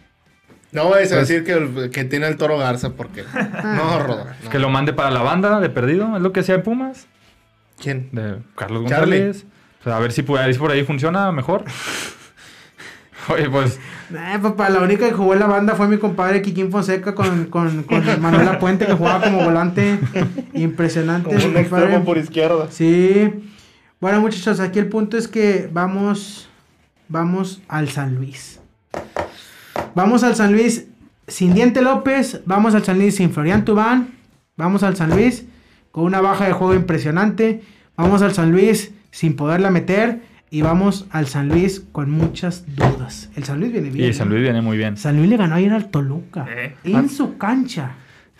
No 0.72 0.88
vayas 0.90 1.12
a 1.12 1.16
Pues- 1.16 1.28
decir 1.28 1.44
que, 1.44 1.90
que 1.90 2.04
tiene 2.04 2.26
el 2.28 2.36
toro 2.36 2.58
Garza 2.58 2.90
porque. 2.90 3.24
No, 3.64 3.98
Rodo. 4.00 4.24
no. 4.44 4.50
Que 4.50 4.58
lo 4.58 4.70
mande 4.70 4.92
para 4.92 5.10
la 5.10 5.22
banda 5.22 5.60
de 5.60 5.68
perdido, 5.70 6.16
es 6.16 6.22
lo 6.22 6.32
que 6.32 6.40
hacía 6.40 6.54
en 6.56 6.62
Pumas, 6.62 7.06
¿Quién? 7.80 8.08
de 8.12 8.38
Carlos 8.56 8.86
Charlie. 8.88 9.18
González. 9.24 9.46
O 9.80 9.84
sea, 9.84 9.96
a 9.96 10.00
ver 10.00 10.12
si 10.12 10.22
por 10.22 10.38
ahí, 10.40 10.52
si 10.52 10.58
por 10.58 10.70
ahí 10.70 10.82
funciona 10.84 11.30
mejor. 11.32 11.64
Oye, 13.28 13.48
pues 13.50 13.78
Eh, 14.12 14.38
papá, 14.42 14.68
la 14.68 14.80
única 14.80 15.06
que 15.08 15.14
jugó 15.14 15.32
en 15.34 15.38
la 15.40 15.46
banda 15.46 15.74
fue 15.76 15.86
mi 15.88 15.96
compadre 15.98 16.42
Kikín 16.42 16.70
Fonseca 16.72 17.14
con, 17.14 17.46
con, 17.46 17.84
con 17.84 18.02
Manuela 18.20 18.58
Puente, 18.58 18.84
que 18.86 18.94
jugaba 18.94 19.22
como 19.24 19.44
volante. 19.44 19.98
Impresionante. 20.54 21.28
Como 21.32 21.44
un 21.46 21.56
extremo 21.56 22.04
por 22.04 22.18
izquierda. 22.18 22.66
Sí. 22.70 23.30
Bueno, 24.02 24.20
muchachos, 24.20 24.58
aquí 24.58 24.80
el 24.80 24.88
punto 24.88 25.16
es 25.16 25.28
que 25.28 25.68
vamos, 25.72 26.48
vamos 27.06 27.62
al 27.68 27.88
San 27.88 28.16
Luis. 28.16 28.58
Vamos 29.94 30.24
al 30.24 30.34
San 30.34 30.50
Luis 30.50 30.88
sin 31.28 31.54
Diente 31.54 31.82
López, 31.82 32.40
vamos 32.44 32.74
al 32.74 32.82
San 32.82 32.98
Luis 32.98 33.14
sin 33.14 33.30
Florian 33.30 33.64
Tubán, 33.64 34.08
vamos 34.56 34.82
al 34.82 34.96
San 34.96 35.10
Luis 35.10 35.44
con 35.92 36.02
una 36.02 36.20
baja 36.20 36.46
de 36.46 36.52
juego 36.52 36.74
impresionante, 36.74 37.62
vamos 37.96 38.22
al 38.22 38.34
San 38.34 38.50
Luis 38.50 38.90
sin 39.12 39.36
poderla 39.36 39.70
meter 39.70 40.22
y 40.50 40.62
vamos 40.62 41.06
al 41.12 41.28
San 41.28 41.48
Luis 41.48 41.78
con 41.92 42.10
muchas 42.10 42.64
dudas. 42.74 43.30
El 43.36 43.44
San 43.44 43.60
Luis 43.60 43.70
viene 43.70 43.90
bien. 43.90 44.10
y 44.10 44.12
San 44.14 44.26
¿no? 44.26 44.32
Luis 44.34 44.42
viene 44.42 44.62
muy 44.62 44.78
bien. 44.78 44.96
San 44.96 45.16
Luis 45.16 45.28
le 45.30 45.36
ganó 45.36 45.54
ayer 45.54 45.72
al 45.72 45.90
Toluca 45.92 46.44
Eh. 46.50 46.74
en 46.82 47.08
su 47.08 47.38
cancha. 47.38 47.92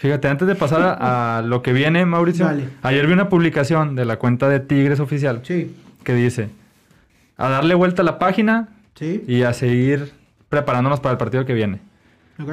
Fíjate, 0.03 0.27
antes 0.27 0.49
de 0.49 0.57
pasar 0.57 0.83
a, 0.83 1.39
a 1.39 1.43
lo 1.47 1.63
que 1.63 1.73
viene, 1.73 2.05
Mauricio, 2.05 2.45
Dale. 2.45 2.69
ayer 2.83 3.07
vi 3.07 3.13
una 3.13 3.29
publicación 3.29 3.95
de 3.95 4.05
la 4.05 4.19
cuenta 4.19 4.49
de 4.49 4.59
Tigres 4.59 4.99
Oficial 4.99 5.43
Sí, 5.45 5.73
que 6.03 6.13
dice 6.15 6.51
a 7.37 7.49
darle 7.49 7.77
vuelta 7.77 8.03
a 8.03 8.05
la 8.05 8.19
página 8.19 8.69
sí, 8.97 9.23
y 9.29 9.45
a 9.45 9.53
seguir 9.53 10.13
preparándonos 10.49 10.99
para 10.99 11.13
el 11.13 11.19
partido 11.19 11.47
que 11.47 11.55
viene. 11.55 11.79
ok. 12.43 12.51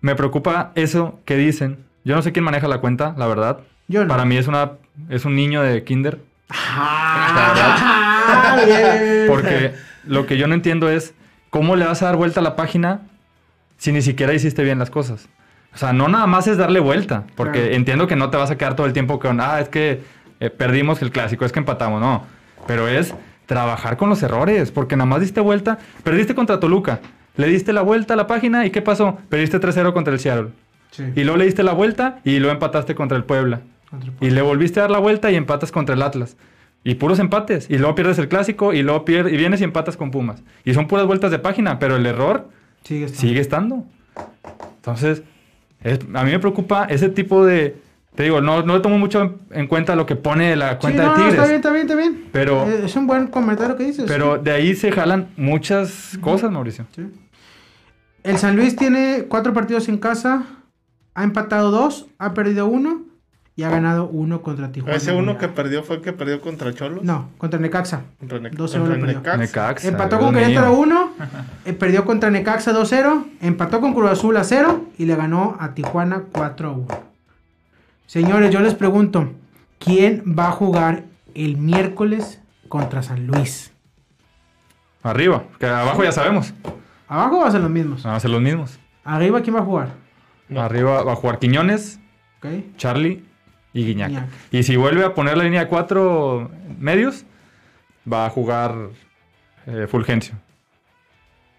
Me 0.00 0.14
preocupa 0.16 0.72
eso 0.74 1.20
que 1.26 1.36
dicen. 1.36 1.76
Yo 2.04 2.16
no 2.16 2.22
sé 2.22 2.32
quién 2.32 2.44
maneja 2.44 2.66
la 2.68 2.78
cuenta, 2.78 3.14
la 3.18 3.26
verdad. 3.26 3.58
Yo 3.86 4.02
no. 4.02 4.08
Para 4.08 4.24
mí 4.24 4.36
es 4.38 4.48
una 4.48 4.72
es 5.10 5.26
un 5.26 5.36
niño 5.36 5.62
de 5.62 5.84
kinder. 5.84 6.20
Ah, 6.48 8.58
bien. 8.66 9.26
Porque 9.28 9.74
lo 10.04 10.26
que 10.26 10.38
yo 10.38 10.46
no 10.48 10.54
entiendo 10.54 10.88
es 10.90 11.14
cómo 11.50 11.76
le 11.76 11.84
vas 11.84 12.00
a 12.02 12.06
dar 12.06 12.16
vuelta 12.16 12.40
a 12.40 12.42
la 12.42 12.56
página 12.56 13.02
si 13.76 13.92
ni 13.92 14.00
siquiera 14.02 14.32
hiciste 14.34 14.64
bien 14.64 14.78
las 14.78 14.90
cosas. 14.90 15.28
O 15.74 15.78
sea, 15.78 15.92
no 15.92 16.08
nada 16.08 16.26
más 16.26 16.46
es 16.48 16.58
darle 16.58 16.80
vuelta, 16.80 17.24
porque 17.34 17.60
Claro. 17.60 17.74
entiendo 17.74 18.06
que 18.06 18.16
no 18.16 18.30
te 18.30 18.36
vas 18.36 18.50
a 18.50 18.58
quedar 18.58 18.76
todo 18.76 18.86
el 18.86 18.92
tiempo 18.92 19.18
con, 19.18 19.40
ah, 19.40 19.60
es 19.60 19.68
que 19.68 20.00
eh, 20.40 20.50
perdimos 20.50 21.00
el 21.02 21.10
clásico, 21.10 21.44
es 21.44 21.52
que 21.52 21.60
empatamos, 21.60 22.00
no. 22.00 22.24
Pero 22.66 22.88
es 22.88 23.14
trabajar 23.46 23.96
con 23.96 24.08
los 24.08 24.22
errores, 24.22 24.70
porque 24.70 24.96
nada 24.96 25.06
más 25.06 25.20
diste 25.20 25.40
vuelta, 25.40 25.78
perdiste 26.04 26.34
contra 26.34 26.60
Toluca, 26.60 27.00
le 27.36 27.46
diste 27.46 27.72
la 27.72 27.82
vuelta 27.82 28.14
a 28.14 28.16
la 28.16 28.26
página 28.26 28.66
y 28.66 28.70
¿qué 28.70 28.82
pasó? 28.82 29.18
Perdiste 29.28 29.58
3-0 29.60 29.92
contra 29.94 30.12
el 30.12 30.20
Seattle. 30.20 30.48
Sí. 30.90 31.04
Y 31.16 31.24
luego 31.24 31.38
le 31.38 31.46
diste 31.46 31.62
la 31.62 31.72
vuelta 31.72 32.18
y 32.24 32.38
luego 32.38 32.52
empataste 32.52 32.94
contra 32.94 33.16
el 33.16 33.24
Puebla. 33.24 33.60
Contra 33.88 34.10
el 34.20 34.26
Y 34.26 34.30
le 34.30 34.42
volviste 34.42 34.78
a 34.80 34.82
dar 34.82 34.90
la 34.90 34.98
vuelta 34.98 35.30
y 35.30 35.36
empatas 35.36 35.72
contra 35.72 35.94
el 35.94 36.02
Atlas. 36.02 36.36
Y 36.84 36.96
puros 36.96 37.18
empates. 37.18 37.70
Y 37.70 37.78
luego 37.78 37.94
pierdes 37.94 38.18
el 38.18 38.28
clásico 38.28 38.72
y 38.74 38.82
luego 38.82 39.04
pier- 39.06 39.32
y 39.32 39.36
vienes 39.38 39.60
y 39.60 39.64
empatas 39.64 39.96
con 39.96 40.10
Pumas. 40.10 40.42
Y 40.64 40.74
son 40.74 40.88
puras 40.88 41.06
vueltas 41.06 41.30
de 41.30 41.38
página, 41.38 41.78
pero 41.78 41.96
el 41.96 42.04
error 42.04 42.48
Sigue 42.84 43.04
estando. 43.06 43.20
sigue 43.20 43.40
estando. 43.40 43.84
Entonces, 44.76 45.22
es- 45.84 46.00
a 46.14 46.24
mí 46.24 46.30
me 46.30 46.38
preocupa 46.38 46.84
ese 46.86 47.08
tipo 47.08 47.44
de... 47.44 47.76
Te 48.14 48.24
digo, 48.24 48.42
no, 48.42 48.62
no 48.62 48.74
le 48.74 48.80
tomo 48.80 48.98
mucho 48.98 49.22
en, 49.22 49.38
en 49.52 49.66
cuenta 49.66 49.96
lo 49.96 50.04
que 50.04 50.16
pone 50.16 50.54
la 50.54 50.72
Sí, 50.72 50.78
cuenta 50.82 51.04
no, 51.04 51.08
de 51.10 51.14
Tigres. 51.16 51.32
está 51.34 51.44
bien, 51.46 51.56
está 51.56 51.70
bien, 51.72 51.82
está 51.86 51.94
bien. 51.96 52.24
Pero- 52.30 52.68
Eh, 52.68 52.82
Es 52.84 52.94
un 52.96 53.06
buen 53.06 53.26
comentario 53.28 53.76
que 53.76 53.84
dices. 53.84 54.04
Pero 54.06 54.36
sí. 54.36 54.42
de 54.44 54.50
ahí 54.50 54.74
se 54.76 54.92
jalan 54.92 55.28
muchas 55.38 56.18
cosas, 56.20 56.50
Mauricio. 56.50 56.84
Sí. 56.94 57.06
El 58.22 58.36
San 58.38 58.54
Luis 58.56 58.76
tiene 58.76 59.24
cuatro 59.28 59.52
partidos 59.54 59.88
en 59.88 59.96
casa. 59.98 60.44
Ha 61.14 61.24
empatado 61.24 61.70
dos, 61.70 62.06
ha 62.18 62.34
perdido 62.34 62.66
uno 62.66 63.02
y 63.54 63.64
ha 63.64 63.70
ganado 63.70 64.06
uno 64.08 64.40
contra 64.42 64.72
Tijuana. 64.72 64.96
Ese 64.96 65.12
uno 65.12 65.36
que 65.36 65.48
perdió 65.48 65.82
fue 65.82 65.96
el 65.96 66.02
que 66.02 66.12
perdió 66.12 66.40
contra 66.40 66.72
Cholos. 66.72 67.02
No, 67.04 67.28
contra 67.38 67.60
Necaxa. 67.60 68.02
Contra, 68.18 68.38
Ne- 68.38 68.50
2-0 68.50 68.78
contra. 68.80 68.96
Necaxa. 68.96 69.36
Necaxa, 69.36 69.88
Empató 69.88 70.16
Dios 70.18 70.30
con. 70.30 70.34
Querétaro 70.40 70.72
1, 70.74 71.10
eh, 71.66 71.72
perdió 71.74 72.04
contra 72.04 72.30
Necaxa 72.30 72.72
2-0, 72.72 73.24
empató 73.42 73.80
con 73.80 73.92
Cruz 73.92 74.10
Azul 74.10 74.36
a 74.36 74.44
0 74.44 74.86
y 74.98 75.04
le 75.04 75.16
ganó 75.16 75.56
a 75.60 75.74
Tijuana 75.74 76.22
4-1. 76.32 76.86
Señores, 78.06 78.50
yo 78.50 78.60
les 78.60 78.74
pregunto, 78.74 79.30
¿quién 79.78 80.22
va 80.38 80.48
a 80.48 80.52
jugar 80.52 81.04
el 81.34 81.56
miércoles 81.56 82.40
contra 82.68 83.02
San 83.02 83.26
Luis? 83.26 83.72
Arriba, 85.02 85.44
que 85.58 85.66
abajo 85.66 86.04
ya 86.04 86.12
sabemos. 86.12 86.54
Abajo 87.08 87.40
va 87.40 87.48
a 87.48 87.50
ser 87.50 87.60
los 87.60 87.70
mismos. 87.70 88.02
Van 88.02 88.14
a 88.14 88.20
ser 88.20 88.30
los 88.30 88.40
mismos. 88.40 88.78
Arriba, 89.04 89.40
¿quién 89.42 89.56
va 89.56 89.60
a 89.60 89.64
jugar? 89.64 89.88
No. 90.48 90.60
Arriba 90.60 91.02
va 91.02 91.12
a 91.12 91.16
jugar 91.16 91.38
Quiñones, 91.38 91.98
¿Ok? 92.38 92.76
Charlie 92.76 93.24
y 93.72 93.84
Guiñac. 93.84 94.08
Guiñac. 94.08 94.28
Y 94.50 94.62
si 94.62 94.76
vuelve 94.76 95.04
a 95.04 95.14
poner 95.14 95.36
la 95.36 95.44
línea 95.44 95.60
de 95.60 95.68
cuatro 95.68 96.50
medios, 96.78 97.24
va 98.10 98.26
a 98.26 98.30
jugar 98.30 98.74
eh, 99.66 99.86
Fulgencio. 99.88 100.34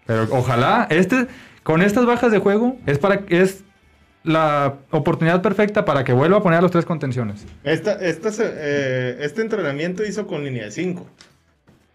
Pero 0.06 0.26
ojalá, 0.30 0.86
este, 0.90 1.26
con 1.62 1.82
estas 1.82 2.06
bajas 2.06 2.30
de 2.30 2.38
juego, 2.38 2.76
es 2.86 2.98
para 2.98 3.22
es 3.28 3.64
la 4.22 4.76
oportunidad 4.90 5.42
perfecta 5.42 5.84
para 5.84 6.02
que 6.04 6.12
vuelva 6.12 6.38
a 6.38 6.42
poner 6.42 6.58
a 6.58 6.62
los 6.62 6.70
tres 6.70 6.84
contenciones. 6.84 7.46
Esta, 7.62 7.98
eh, 8.00 9.18
este 9.20 9.42
entrenamiento 9.42 10.04
hizo 10.04 10.26
con 10.26 10.44
línea 10.44 10.64
de 10.64 10.70
5. 10.70 11.06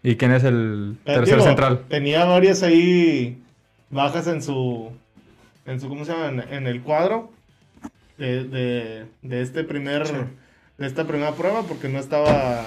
¿Y 0.02 0.16
quién 0.16 0.32
es 0.32 0.44
el 0.44 0.96
tercer 1.04 1.42
central? 1.42 1.80
Tenía 1.88 2.24
varias 2.24 2.62
ahí 2.62 3.42
bajas 3.90 4.26
en 4.28 4.42
su. 4.42 4.92
En 5.66 5.80
su 5.80 5.88
¿Cómo 5.88 6.04
se 6.04 6.12
llama? 6.12 6.28
En, 6.28 6.54
en 6.54 6.66
el 6.66 6.80
cuadro 6.82 7.30
de, 8.20 8.44
de, 8.44 9.06
de 9.22 9.42
este 9.42 9.64
primer. 9.64 10.04
De 10.78 10.86
esta 10.86 11.04
primera 11.04 11.32
prueba, 11.32 11.62
porque 11.64 11.88
no 11.88 11.98
estaba. 11.98 12.64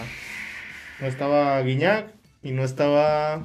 No 1.00 1.08
estaba 1.08 1.60
Guiñac 1.62 2.08
y 2.44 2.52
no 2.52 2.64
estaba. 2.64 3.44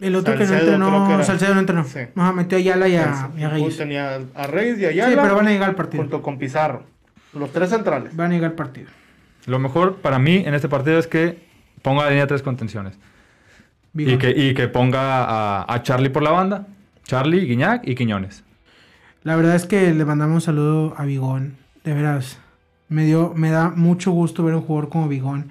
El 0.00 0.14
otro 0.16 0.34
que 0.34 0.40
no 0.40 0.46
Salcedo, 0.46 0.66
creo 0.66 0.78
que 0.78 0.84
entrenó, 0.84 1.14
era. 1.14 1.24
Salcedo 1.24 1.54
no 1.54 1.60
entrenó. 1.60 1.84
Sí. 1.84 2.00
Ajá, 2.16 2.32
metió 2.32 2.58
a 2.58 2.60
Ayala 2.60 2.88
y 2.88 2.96
a, 2.96 3.30
y 3.36 3.42
a 3.44 3.48
Reyes. 3.50 3.76
tenía 3.76 4.20
a 4.34 4.46
Reyes 4.46 4.78
y 4.78 4.84
a 4.84 4.90
Sí, 4.92 5.00
Ayala 5.00 5.22
pero 5.22 5.36
van 5.36 5.46
a 5.46 5.50
llegar 5.50 5.68
al 5.70 5.74
partido. 5.76 6.02
junto 6.02 6.22
con 6.22 6.38
Pizarro. 6.38 6.84
Los 7.34 7.52
tres 7.52 7.70
centrales. 7.70 8.14
Van 8.16 8.30
a 8.30 8.34
llegar 8.34 8.50
al 8.50 8.56
partido. 8.56 8.88
Lo 9.46 9.58
mejor 9.58 9.96
para 9.96 10.18
mí 10.18 10.42
en 10.44 10.54
este 10.54 10.68
partido 10.68 10.98
es 10.98 11.06
que 11.06 11.38
ponga 11.82 12.02
la 12.04 12.08
línea 12.10 12.24
de 12.24 12.28
tres 12.28 12.42
contenciones. 12.42 12.98
Y 13.94 14.18
que, 14.18 14.30
y 14.30 14.52
que 14.54 14.68
ponga 14.68 15.24
a, 15.24 15.72
a 15.72 15.82
Charlie 15.82 16.10
por 16.10 16.22
la 16.22 16.30
banda. 16.30 16.66
Charlie, 17.04 17.46
Guiñac 17.46 17.86
y 17.86 17.94
Quiñones. 17.94 18.42
La 19.26 19.34
verdad 19.34 19.56
es 19.56 19.66
que 19.66 19.92
le 19.92 20.04
mandamos 20.04 20.36
un 20.36 20.40
saludo 20.40 20.94
a 20.96 21.04
Bigón. 21.04 21.56
De 21.82 21.92
veras. 21.92 22.38
Me, 22.88 23.04
dio, 23.04 23.32
me 23.34 23.50
da 23.50 23.70
mucho 23.70 24.12
gusto 24.12 24.44
ver 24.44 24.54
un 24.54 24.62
jugador 24.62 24.88
como 24.88 25.08
Bigón. 25.08 25.50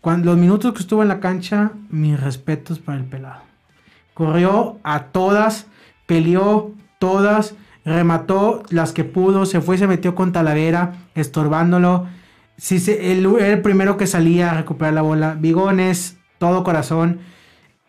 Cuando, 0.00 0.26
los 0.26 0.38
minutos 0.38 0.72
que 0.72 0.82
estuvo 0.82 1.02
en 1.02 1.08
la 1.08 1.18
cancha, 1.18 1.72
mis 1.90 2.20
respetos 2.20 2.78
para 2.78 2.98
el 2.98 3.04
pelado. 3.04 3.42
Corrió 4.14 4.78
a 4.84 5.06
todas, 5.06 5.66
peleó 6.06 6.76
todas, 7.00 7.56
remató 7.84 8.62
las 8.70 8.92
que 8.92 9.02
pudo, 9.02 9.46
se 9.46 9.60
fue 9.60 9.74
y 9.74 9.78
se 9.78 9.88
metió 9.88 10.14
con 10.14 10.30
Talavera, 10.30 10.92
estorbándolo. 11.16 12.06
Él 12.70 13.26
era 13.40 13.48
el 13.48 13.62
primero 13.62 13.96
que 13.96 14.06
salía 14.06 14.52
a 14.52 14.58
recuperar 14.58 14.94
la 14.94 15.02
bola. 15.02 15.34
Bigón 15.36 15.80
es 15.80 16.18
todo 16.38 16.62
corazón, 16.62 17.18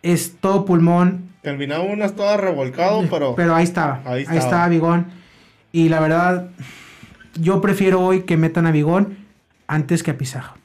es 0.01 0.37
todo 0.39 0.65
pulmón, 0.65 1.29
Terminaba 1.47 1.81
unas 1.85 2.13
todas 2.13 2.37
revolcado, 2.41 3.05
pero. 3.09 3.33
pero 3.33 3.55
ahí 3.55 3.63
estaba. 3.63 4.01
Ahí 4.03 4.25
Ahí 4.27 4.37
estaba. 4.37 4.67
Bigón. 4.67 5.07
Y 5.71 5.87
la 5.87 6.01
verdad, 6.01 6.49
yo 7.39 7.61
prefiero 7.61 8.01
hoy 8.01 8.23
que 8.23 8.35
metan 8.35 8.67
a 8.67 8.71
Bigón 8.71 9.17
antes 9.65 10.03
que 10.03 10.11
a 10.11 10.17
Pizarro. 10.17 10.55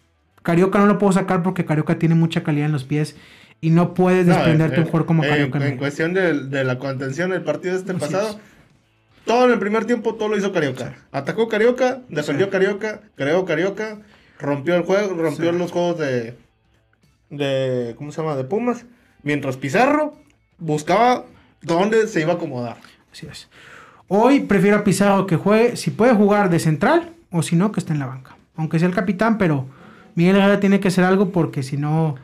Carioca 0.42 0.80
no 0.80 0.86
lo 0.86 0.98
puedo 0.98 1.12
sacar 1.12 1.44
porque 1.44 1.64
Carioca 1.64 2.00
tiene 2.00 2.16
mucha 2.16 2.42
calidad 2.42 2.66
en 2.66 2.72
los 2.72 2.82
pies 2.82 3.14
y 3.60 3.70
no 3.70 3.94
puedes 3.94 4.26
No, 4.26 4.34
desprenderte 4.34 4.74
eh, 4.74 4.80
un 4.80 4.86
jugador 4.86 5.06
como 5.06 5.22
eh, 5.22 5.28
Carioca. 5.28 5.64
En, 5.68 5.76
cuestión 5.76 6.14
de, 6.14 6.46
de 6.48 6.64
la 6.64 6.80
contención 6.80 7.30
del 7.30 7.42
partido 7.42 7.76
este 7.76 7.92
Así 7.92 8.00
pasado, 8.00 8.30
es. 8.30 8.36
todo 9.24 9.44
en 9.44 9.52
el 9.52 9.60
primer 9.60 9.84
tiempo, 9.84 10.16
todo 10.16 10.30
lo 10.30 10.36
hizo 10.36 10.50
Carioca. 10.52 10.96
Atacó 11.12 11.46
Carioca, 11.46 12.00
defendió 12.08 12.46
Sí. 12.46 12.50
Carioca, 12.50 13.02
creó 13.14 13.44
Carioca, 13.44 13.98
rompió 14.40 14.74
el 14.74 14.82
juego, 14.82 15.14
rompió 15.14 15.52
Sí. 15.52 15.58
los 15.58 15.70
juegos 15.70 16.00
de, 16.00 16.36
de. 17.30 17.94
¿Cómo 17.96 18.10
se 18.10 18.20
llama? 18.20 18.34
De 18.34 18.42
Pumas. 18.42 18.84
Mientras 19.22 19.56
Pizarro 19.56 20.14
buscaba 20.62 21.24
dónde 21.60 22.06
se 22.06 22.20
iba 22.20 22.32
a 22.32 22.36
acomodar. 22.36 22.76
Así 23.12 23.26
es. 23.30 23.48
Hoy 24.08 24.40
prefiero 24.40 24.78
a 24.78 24.84
Pizarro 24.84 25.26
que 25.26 25.36
juegue, 25.36 25.76
si 25.76 25.90
puede 25.90 26.14
jugar 26.14 26.50
de 26.50 26.58
central 26.58 27.10
o 27.30 27.42
si 27.42 27.56
no, 27.56 27.72
que 27.72 27.80
esté 27.80 27.92
en 27.92 27.98
la 27.98 28.06
banca. 28.06 28.36
Aunque 28.56 28.78
sea 28.78 28.88
el 28.88 28.94
capitán, 28.94 29.38
pero 29.38 29.66
Miguel 30.14 30.36
Herrera 30.36 30.60
tiene 30.60 30.80
que 30.80 30.88
hacer 30.88 31.04
algo 31.04 31.30
porque 31.30 31.62
si 31.62 31.76
no, 31.76 32.16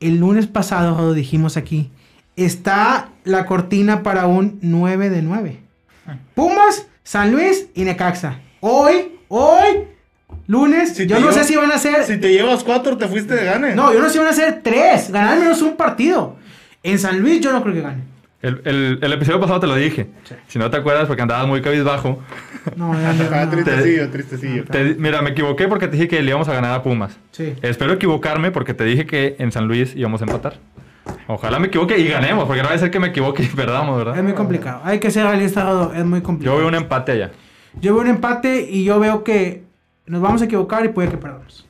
el 0.00 0.18
lunes 0.18 0.46
pasado 0.46 0.96
lo 0.96 1.12
dijimos 1.12 1.56
aquí, 1.56 1.90
está 2.36 3.10
la 3.24 3.46
cortina 3.46 4.02
para 4.02 4.26
un 4.26 4.58
9 4.62 5.10
de 5.10 5.22
9. 5.22 5.60
Pumas, 6.34 6.86
San 7.02 7.32
Luis 7.32 7.68
y 7.74 7.84
Necaxa. 7.84 8.40
Hoy, 8.60 9.18
hoy, 9.28 9.88
lunes, 10.46 10.94
Si 10.94 11.06
yo 11.06 11.20
no 11.20 11.32
sé 11.32 11.44
si 11.44 11.56
van 11.56 11.72
a 11.72 11.78
ser... 11.78 12.04
Si 12.04 12.18
te 12.18 12.32
llevas 12.32 12.64
cuatro, 12.64 12.96
te 12.96 13.06
fuiste 13.08 13.34
de 13.34 13.44
gane. 13.44 13.74
No, 13.74 13.92
yo 13.92 14.00
no 14.00 14.06
sé 14.06 14.12
si 14.14 14.18
van 14.18 14.28
a 14.28 14.32
ser 14.32 14.60
tres, 14.62 15.10
ganar 15.10 15.34
al 15.34 15.40
menos 15.40 15.62
un 15.62 15.76
partido. 15.76 16.36
En 16.84 16.98
San 17.00 17.18
Luis 17.20 17.40
yo 17.40 17.52
no 17.52 17.62
creo 17.62 17.74
que 17.74 17.80
gane. 17.80 18.02
El, 18.42 18.60
el- 18.66 18.98
el 19.02 19.12
episodio 19.14 19.40
pasado 19.40 19.58
te 19.60 19.66
lo 19.66 19.74
dije. 19.74 20.06
Sí. 20.24 20.34
Si 20.48 20.58
no 20.58 20.70
te 20.70 20.76
acuerdas, 20.76 21.06
porque 21.06 21.22
andabas 21.22 21.46
muy 21.48 21.62
cabizbajo. 21.62 22.20
No, 22.76 22.92
ya, 23.00 23.12
ya, 23.14 23.28
Ah, 23.32 23.44
no. 23.46 23.50
tristecillo, 23.52 24.10
tristecillo. 24.10 24.64
Te- 24.64 24.94
mira, 24.98 25.22
me 25.22 25.30
equivoqué 25.30 25.66
porque 25.66 25.88
te 25.88 25.92
dije 25.96 26.08
que 26.08 26.22
le 26.22 26.28
íbamos 26.28 26.46
a 26.48 26.52
ganar 26.52 26.72
a 26.72 26.82
Pumas. 26.82 27.18
Sí. 27.32 27.54
Espero 27.62 27.94
equivocarme 27.94 28.50
porque 28.50 28.74
te 28.74 28.84
dije 28.84 29.06
que 29.06 29.36
en 29.38 29.50
San 29.50 29.66
Luis 29.66 29.94
íbamos 29.96 30.20
a 30.20 30.24
empatar. 30.26 30.58
Ojalá 31.26 31.58
me 31.58 31.66
equivoque 31.68 31.98
y 31.98 32.06
ganemos, 32.08 32.44
porque 32.46 32.62
no 32.62 32.68
va 32.68 32.74
a 32.74 32.78
ser 32.78 32.90
que 32.90 33.00
me 33.00 33.08
equivoque 33.08 33.42
y 33.42 33.46
perdamos, 33.46 33.98
Es 33.98 34.04
¿verdad? 34.04 34.22
muy 34.22 34.32
complicado. 34.34 34.80
Hay 34.84 34.98
que 35.00 35.10
ser 35.10 35.24
realista, 35.24 35.62
Rodo, 35.64 35.92
Es 35.94 36.04
muy 36.04 36.20
Yo 36.20 36.24
complicado. 36.24 36.58
veo 36.58 36.68
un 36.68 36.74
empate 36.74 37.12
allá. 37.12 37.30
Yo 37.80 37.94
veo 37.94 38.02
un 38.02 38.08
empate 38.08 38.60
y 38.70 38.84
yo 38.84 39.00
veo 39.00 39.24
que 39.24 39.64
nos 40.06 40.20
vamos 40.20 40.42
a 40.42 40.44
equivocar 40.44 40.84
y 40.84 40.88
puede 40.88 41.08
que 41.08 41.16
perdamos. 41.16 41.66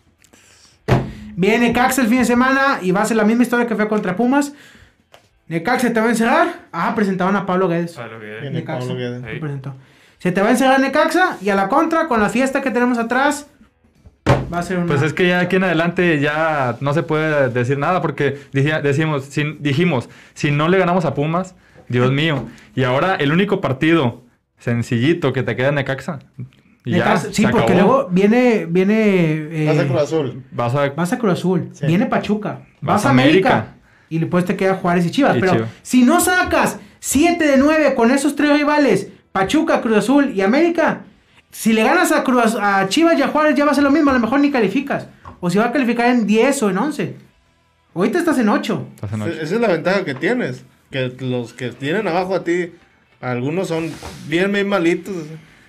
Viene 1.36 1.68
Necaxa 1.68 2.02
el 2.02 2.08
fin 2.08 2.18
de 2.18 2.24
semana 2.24 2.78
y 2.82 2.92
va 2.92 3.02
a 3.02 3.06
ser 3.06 3.16
la 3.16 3.24
misma 3.24 3.42
historia 3.42 3.66
que 3.66 3.74
fue 3.74 3.88
contra 3.88 4.14
Pumas. 4.16 4.52
Necaxa 5.48 5.92
te 5.92 6.00
va 6.00 6.06
a 6.06 6.10
encerrar. 6.10 6.48
Ah, 6.72 6.92
presentaban 6.94 7.36
a 7.36 7.44
Pablo 7.46 7.68
Guedes. 7.68 7.92
Pablo 7.92 8.18
Guedes. 8.20 8.52
Necaxa. 8.52 8.78
Pablo 8.80 8.96
Guedes. 8.96 9.22
Lo 9.22 9.28
Sí. 9.30 9.38
presentó. 9.38 9.74
Se 10.18 10.32
te 10.32 10.40
va 10.40 10.48
a 10.48 10.50
encerrar 10.52 10.80
Necaxa 10.80 11.36
y 11.42 11.50
a 11.50 11.54
la 11.54 11.68
contra, 11.68 12.08
con 12.08 12.20
la 12.20 12.30
fiesta 12.30 12.62
que 12.62 12.70
tenemos 12.70 12.96
atrás, 12.98 13.46
va 14.52 14.58
a 14.58 14.62
ser 14.62 14.78
una... 14.78 14.86
Pues 14.86 15.02
es 15.02 15.12
que 15.12 15.28
ya 15.28 15.40
aquí 15.40 15.56
en 15.56 15.64
adelante 15.64 16.18
ya 16.18 16.76
no 16.80 16.94
se 16.94 17.02
puede 17.02 17.50
decir 17.50 17.78
nada 17.78 18.00
porque 18.00 18.38
decimos, 18.52 19.24
si, 19.26 19.44
dijimos, 19.60 20.08
si 20.32 20.50
no 20.50 20.68
le 20.68 20.78
ganamos 20.78 21.04
a 21.04 21.12
Pumas, 21.14 21.54
Dios 21.88 22.10
mío. 22.12 22.46
Y 22.74 22.84
ahora 22.84 23.16
el 23.16 23.32
único 23.32 23.60
partido 23.60 24.22
sencillito 24.58 25.34
que 25.34 25.42
te 25.42 25.56
queda 25.56 25.68
en 25.68 25.74
Necaxa. 25.74 26.20
Y 26.86 26.92
ya, 26.96 27.16
sí, 27.18 27.42
se 27.44 27.48
porque 27.48 27.72
acabó. 27.74 27.80
luego 27.92 28.08
viene... 28.10 28.66
viene 28.66 28.94
eh, 29.50 29.66
Vas 29.68 29.78
a 29.78 29.86
Cruz 29.86 30.00
Azul. 30.02 30.42
Vas 30.52 30.74
a... 30.74 30.88
Vas 30.90 31.12
a 31.12 31.18
Cruz 31.18 31.32
Azul, 31.34 31.68
Sí. 31.72 31.86
viene 31.86 32.06
Pachuca, 32.06 32.60
vas, 32.80 32.80
Vas 32.80 33.04
a 33.04 33.08
a 33.08 33.12
América, 33.12 33.50
América. 33.50 33.73
Y 34.14 34.18
después 34.20 34.44
te 34.44 34.56
queda 34.56 34.74
Juárez 34.74 35.06
y 35.06 35.10
Chivas. 35.10 35.36
Y 35.36 35.40
pero 35.40 35.52
Chivas. 35.54 35.68
si 35.82 36.02
no 36.04 36.20
sacas 36.20 36.78
7 37.00 37.46
de 37.46 37.56
9 37.56 37.94
con 37.94 38.10
esos 38.10 38.36
tres 38.36 38.56
rivales, 38.56 39.08
Pachuca, 39.32 39.80
Cruz 39.80 39.96
Azul 39.98 40.30
y 40.34 40.40
América, 40.42 41.00
si 41.50 41.72
le 41.72 41.82
ganas 41.84 42.12
a, 42.12 42.22
Cruz, 42.24 42.56
a 42.60 42.88
Chivas 42.88 43.18
y 43.18 43.22
a 43.22 43.28
Juárez 43.28 43.54
ya 43.56 43.64
va 43.64 43.72
a 43.72 43.74
ser 43.74 43.84
lo 43.84 43.90
mismo, 43.90 44.10
a 44.10 44.14
lo 44.14 44.20
mejor 44.20 44.40
ni 44.40 44.50
calificas. 44.50 45.06
O 45.40 45.50
si 45.50 45.58
va 45.58 45.66
a 45.66 45.72
calificar 45.72 46.06
en 46.10 46.26
10 46.26 46.62
o 46.62 46.70
en 46.70 46.78
11. 46.78 47.16
Ahorita 47.94 48.18
estás 48.18 48.38
en 48.38 48.48
8. 48.48 48.88
Estás 48.96 49.12
en 49.12 49.22
ocho. 49.22 49.32
Esa 49.32 49.54
es 49.54 49.60
la 49.60 49.68
ventaja 49.68 50.04
que 50.04 50.14
tienes. 50.14 50.64
Que 50.90 51.12
los 51.20 51.52
que 51.52 51.70
tienen 51.70 52.06
abajo 52.08 52.34
a 52.34 52.44
ti, 52.44 52.72
algunos 53.20 53.68
son 53.68 53.90
bien, 54.28 54.52
bien 54.52 54.68
malitos. 54.68 55.14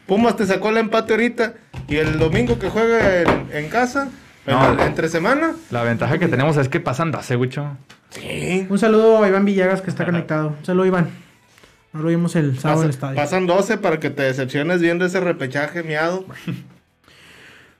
Pumas 0.08 0.36
te 0.36 0.46
sacó 0.46 0.70
el 0.70 0.78
empate 0.78 1.14
ahorita 1.14 1.54
y 1.88 1.96
el 1.98 2.20
domingo 2.20 2.58
que 2.60 2.70
juega 2.70 3.22
en, 3.22 3.48
en 3.52 3.70
casa, 3.70 4.10
No. 4.46 4.74
en- 4.74 4.80
entre 4.82 5.10
semana. 5.10 5.54
La 5.72 5.84
ventaja 5.84 6.18
que 6.20 6.28
tenemos 6.28 6.58
es 6.58 6.70
que 6.70 6.80
pasan 6.80 7.12
12, 7.12 7.36
Wicho. 7.36 7.78
Un 8.70 8.80
saludo 8.80 9.24
a 9.24 9.28
Iván 9.28 9.46
Villegas 9.46 9.82
que 9.82 9.90
está 9.90 10.06
conectado. 10.06 10.56
Un 10.60 10.66
saludo, 10.66 10.86
Iván. 10.86 11.10
No 11.94 12.02
lo 12.02 12.10
vimos 12.10 12.36
el 12.36 12.58
sábado 12.60 12.82
en 12.82 12.86
el 12.86 12.90
estadio. 12.92 13.16
pasan 13.16 13.48
12 13.48 13.78
para 13.78 14.00
que 14.00 14.10
te 14.10 14.24
decepciones 14.24 14.82
viendo 14.82 15.06
ese 15.06 15.20
repechaje 15.20 15.84
miado. 15.84 16.26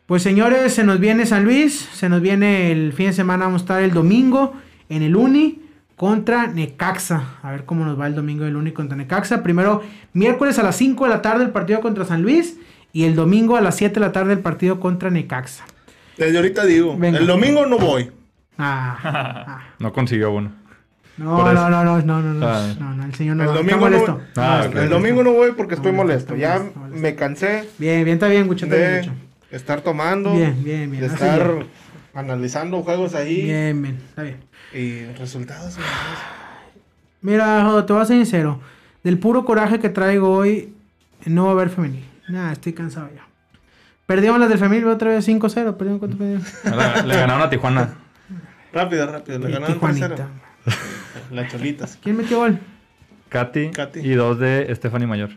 Pues 0.06 0.22
señores, 0.22 0.72
se 0.72 0.84
nos 0.84 1.00
viene 1.00 1.26
San 1.26 1.46
Luis, 1.46 1.90
se 1.94 2.10
nos 2.10 2.22
viene 2.22 2.72
el 2.72 2.94
fin 2.94 3.08
de 3.08 3.14
semana, 3.14 3.46
vamos 3.46 3.62
a 3.62 3.64
estar 3.64 3.82
el 3.82 3.92
domingo 3.92 4.54
en 4.88 5.02
el 5.02 5.16
Uni 5.16 5.64
contra 5.96 6.46
Necaxa. 6.46 7.40
A 7.42 7.50
ver 7.52 7.66
cómo 7.66 7.86
nos 7.86 8.00
va 8.00 8.06
el 8.06 8.14
domingo 8.14 8.44
del 8.44 8.56
Uni 8.56 8.72
contra 8.72 8.96
Necaxa. 8.96 9.42
Primero, 9.42 9.82
miércoles 10.14 10.60
a 10.60 10.64
las 10.64 10.76
5 10.76 11.06
de 11.06 11.10
la 11.10 11.24
tarde 11.24 11.44
el 11.46 11.50
partido 11.50 11.82
contra 11.82 12.06
San 12.06 12.22
Luis 12.22 12.58
y 12.94 13.06
el 13.06 13.16
domingo 13.16 13.58
a 13.58 13.62
las 13.62 13.78
7 13.78 13.96
de 13.96 14.00
la 14.00 14.12
tarde 14.12 14.34
el 14.34 14.40
partido 14.42 14.80
contra 14.80 15.10
Necaxa. 15.10 15.66
Desde 16.18 16.38
ahorita 16.38 16.66
digo, 16.66 16.96
Venga. 16.96 17.18
el 17.18 17.26
domingo 17.26 17.66
no 17.66 17.80
voy. 17.80 18.12
Ah. 18.58 19.62
No 19.80 19.92
consiguió 19.94 20.32
uno. 20.32 20.52
No, 21.18 21.54
no, 21.54 21.70
no, 21.70 21.84
no, 21.84 22.02
no, 22.02 22.22
no, 22.22 22.34
no, 22.34 22.48
Ah. 22.48 22.74
no, 22.80 22.94
no, 22.94 23.06
el 23.06 23.16
señor 23.16 23.38
no, 23.38 23.44
El 23.44 23.50
está 23.50 23.60
domingo 23.60 23.80
molesto. 23.80 24.22
no- 24.36 24.42
Ah, 24.44 24.68
domingo 24.90 25.24
voy 25.24 25.52
porque 25.54 25.76
estoy 25.76 25.92
No, 25.92 25.98
molesto. 26.00 26.36
Ya 26.36 26.58
molesto, 26.58 26.80
molesto. 26.80 27.02
me 27.02 27.16
cansé 27.16 27.70
Bien, 27.78 28.04
bien, 28.04 28.16
está 28.16 28.28
bien, 28.28 28.48
Gucho, 28.48 28.66
está 28.66 28.76
bien, 28.78 28.92
de 28.92 29.00
Gucho. 29.00 29.12
estar 29.52 29.82
tomando, 29.82 30.34
Bien, 30.34 30.62
bien, 30.64 30.92
bien, 30.92 31.02
de 31.02 31.08
estar 31.08 31.54
bien. 31.54 31.68
analizando 32.14 32.82
juegos 32.82 33.16
ahí 33.16 33.44
Bien, 33.44 33.82
bien, 33.82 33.98
está 34.10 34.24
bien. 34.24 34.38
y 34.74 35.06
resultados. 35.18 35.78
Mira, 37.22 37.84
te 37.86 37.94
voy 37.94 38.02
a 38.02 38.06
ser 38.06 38.18
sincero. 38.18 38.60
Del 39.04 39.18
puro 39.20 39.46
coraje 39.46 39.80
que 39.80 39.90
traigo 39.90 40.32
hoy, 40.32 40.74
no 41.26 41.46
va 41.46 41.50
a 41.52 41.54
haber 41.54 41.70
femenil. 41.70 42.06
Nada, 42.28 42.52
estoy 42.52 42.74
cansado 42.74 43.10
ya. 43.16 43.26
Perdieron 44.06 44.40
las 44.40 44.50
del 44.50 44.58
femenil 44.60 44.86
otra 44.88 45.12
vez 45.12 45.26
5-0. 45.28 45.78
Perdieron 45.78 46.00
cuánto 46.00 46.18
perdieron. 46.18 46.44
Le, 46.64 47.04
le 47.08 47.16
ganaron 47.16 47.42
a 47.42 47.50
Tijuana. 47.50 47.94
Rápido, 48.76 49.08
rápido. 49.08 49.40
Le 49.40 49.50
Y 49.50 49.54
ganaron 49.54 49.74
Tijuanita. 49.74 50.08
3-0. 50.10 50.28
Las 51.32 51.52
cholitas. 51.52 51.98
¿Quién 52.04 52.18
metió 52.18 52.40
gol? 52.40 52.60
Katy, 53.30 53.72
Katy. 53.72 54.00
y 54.02 54.14
dos 54.14 54.38
de 54.38 54.68
Stephanie 54.76 55.08
Mayor. 55.08 55.30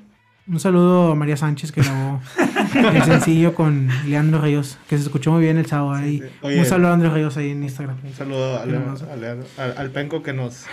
Un 0.49 0.59
saludo 0.59 1.13
a 1.13 1.15
María 1.15 1.37
Sánchez 1.37 1.73
que 1.73 1.83
grabó 1.83 2.21
el 2.75 3.03
sencillo 3.05 3.55
con 3.55 3.89
Leandro 4.07 4.41
Ríos, 4.41 4.79
que 4.89 4.97
se 4.97 5.05
escuchó 5.05 5.31
muy 5.33 5.43
bien 5.43 5.57
el 5.59 5.67
sábado 5.67 5.93
ahí. 5.93 6.19
Sí, 6.19 6.25
sí. 6.27 6.35
Oye. 6.43 6.59
Un 6.59 6.65
saludo 6.67 6.89
a 6.89 6.97
Leandro 6.97 7.15
Ríos 7.15 7.37
ahí 7.37 7.51
en 7.51 7.63
Instagram. 7.63 7.97
Un 8.03 8.13
saludo 8.15 8.57
a 8.57 8.63
a 8.63 9.65
al 9.81 9.91
penco 9.91 10.23
que 10.23 10.33
nos, 10.33 10.67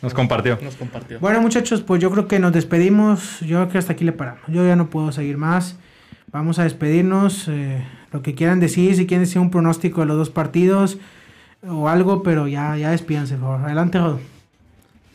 Nos 0.00 0.14
compartió. 0.14 0.58
nos 0.62 0.76
compartió. 0.76 1.18
Bueno, 1.18 1.40
muchachos, 1.40 1.80
pues 1.82 2.00
yo 2.00 2.10
creo 2.10 2.28
que 2.28 2.38
nos 2.38 2.52
despedimos. 2.52 3.40
Yo 3.40 3.56
creo 3.58 3.68
que 3.68 3.78
hasta 3.78 3.94
aquí 3.94 4.04
le 4.04 4.12
paramos. 4.12 4.42
Yo 4.48 4.64
ya 4.66 4.76
no 4.76 4.90
puedo 4.90 5.10
seguir 5.12 5.38
más. 5.38 5.76
Vamos 6.30 6.58
a 6.58 6.64
despedirnos. 6.64 7.48
eh, 7.48 7.84
lo 8.12 8.22
que 8.22 8.34
quieran 8.34 8.60
decir, 8.60 8.94
si 8.96 9.06
quieren 9.06 9.24
decir 9.24 9.40
un 9.40 9.50
pronóstico 9.50 10.00
de 10.02 10.06
los 10.06 10.16
dos 10.16 10.30
partidos 10.30 10.98
o 11.66 11.88
algo, 11.88 12.22
pero 12.22 12.46
ya, 12.48 12.76
ya 12.76 12.90
despídanse, 12.90 13.34
por 13.36 13.44
favor. 13.54 13.60
Adelante, 13.66 13.98
Rodo. 13.98 14.20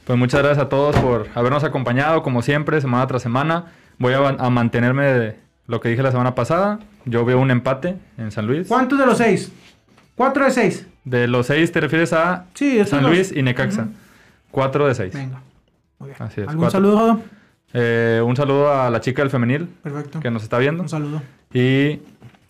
Pues 0.06 0.20
muchas 0.20 0.41
gracias 0.41 0.66
a 0.66 0.70
todos 0.70 0.96
por 0.98 1.28
habernos 1.36 1.64
acompañado, 1.64 2.24
como 2.24 2.41
siempre, 2.41 2.82
semana 2.82 3.08
tras 3.08 3.22
semana. 3.22 3.68
Voy 4.00 4.14
a, 4.14 4.20
a 4.28 4.50
mantenerme 4.50 5.04
de 5.06 5.39
lo 5.68 5.80
que 5.80 5.89
dije 5.89 6.04
la 6.04 6.12
semana 6.12 6.36
pasada. 6.36 6.80
Yo 7.06 7.24
veo 7.26 7.39
un 7.39 7.52
empate 7.52 7.96
en 8.18 8.32
San 8.32 8.46
Luis. 8.48 8.68
¿Cuántos 8.68 9.00
de 9.00 9.06
los 9.06 9.18
seis? 9.18 9.52
¿Cuatro 10.16 10.44
de 10.46 10.52
seis? 10.52 10.86
De 11.06 11.28
los 11.28 11.48
seis 11.48 11.72
te 11.72 11.80
refieres 11.82 12.12
a 12.14 12.46
Sí, 12.54 12.84
San. 12.86 13.04
Luis 13.04 13.32
y 13.32 13.41
Necaxa. 13.41 13.88
Cuatro 14.52 14.88
de 14.88 14.96
seis. 14.96 15.14
Venga. 15.14 15.41
Muy 16.00 16.10
bien. 16.10 16.22
Así 16.22 16.41
es, 16.41 16.48
¿Algún 16.48 16.64
cuatro. 16.66 16.72
saludo, 16.80 17.00
Rodo? 17.00 17.22
Eh, 17.74 18.22
un 18.26 18.36
saludo 18.36 18.72
a 18.74 18.89
la 18.89 19.02
chica 19.02 19.22
del 19.22 19.32
femenil 19.32 19.68
Perfecto. 19.82 20.20
que 20.20 20.30
nos 20.30 20.44
está 20.44 20.58
viendo. 20.60 20.84
Un 20.84 20.89
saludo. 20.89 21.22
Y 21.54 22.00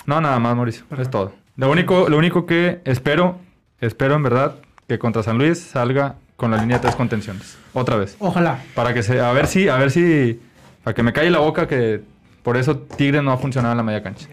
no, 0.05 0.19
nada 0.19 0.37
más, 0.39 0.55
Mauricio. 0.55 0.85
Perfecto. 0.87 1.01
Es 1.03 1.11
todo. 1.11 1.33
Lo 1.55 1.71
único, 1.71 2.09
lo 2.09 2.17
único 2.17 2.45
que 2.45 2.81
espero, 2.83 3.37
espero 3.85 4.15
en 4.15 4.23
verdad 4.23 4.55
que 4.87 4.99
contra 4.99 5.23
San 5.23 5.37
Luis 5.37 5.59
salga 5.59 6.15
con 6.35 6.51
la 6.51 6.57
línea 6.57 6.77
de 6.77 6.81
tres 6.83 6.95
contenciones. 6.95 7.57
Otra 7.73 7.95
vez. 7.95 8.15
Ojalá. 8.19 8.59
Para 8.75 8.93
que 8.93 9.03
se, 9.03 9.19
a 9.21 9.31
ver 9.31 9.47
si, 9.47 9.67
a 9.69 9.77
ver 9.77 9.91
si, 9.91 10.39
para 10.83 10.93
que 10.93 11.03
me 11.03 11.13
calle 11.13 11.29
la 11.29 11.39
boca 11.39 11.67
que 11.67 12.01
por 12.43 12.57
eso 12.57 12.77
Tigre 12.77 13.21
no 13.21 13.31
ha 13.31 13.37
funcionado 13.37 13.73
en 13.73 13.77
la 13.77 13.83
media 13.83 14.03
cancha. 14.03 14.27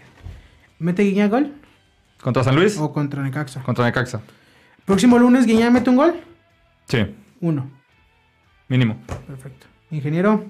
¿Mete 0.79 1.03
Guiñac 1.03 1.31
gol? 1.31 1.53
¿Contra 2.21 2.43
San 2.43 2.55
Luis? 2.55 2.77
¿O 2.77 2.91
contra 2.91 3.21
Necaxa? 3.23 3.61
Contra 3.63 3.85
Necaxa. 3.85 4.21
Próximo 4.85 5.17
lunes, 5.17 5.45
Guiñac 5.45 5.71
mete 5.71 5.89
un 5.89 5.95
gol. 5.95 6.15
Sí, 6.87 7.05
Uno. 7.39 7.69
mínimo. 8.67 8.97
Perfecto. 9.27 9.67
Ingeniero, 9.91 10.45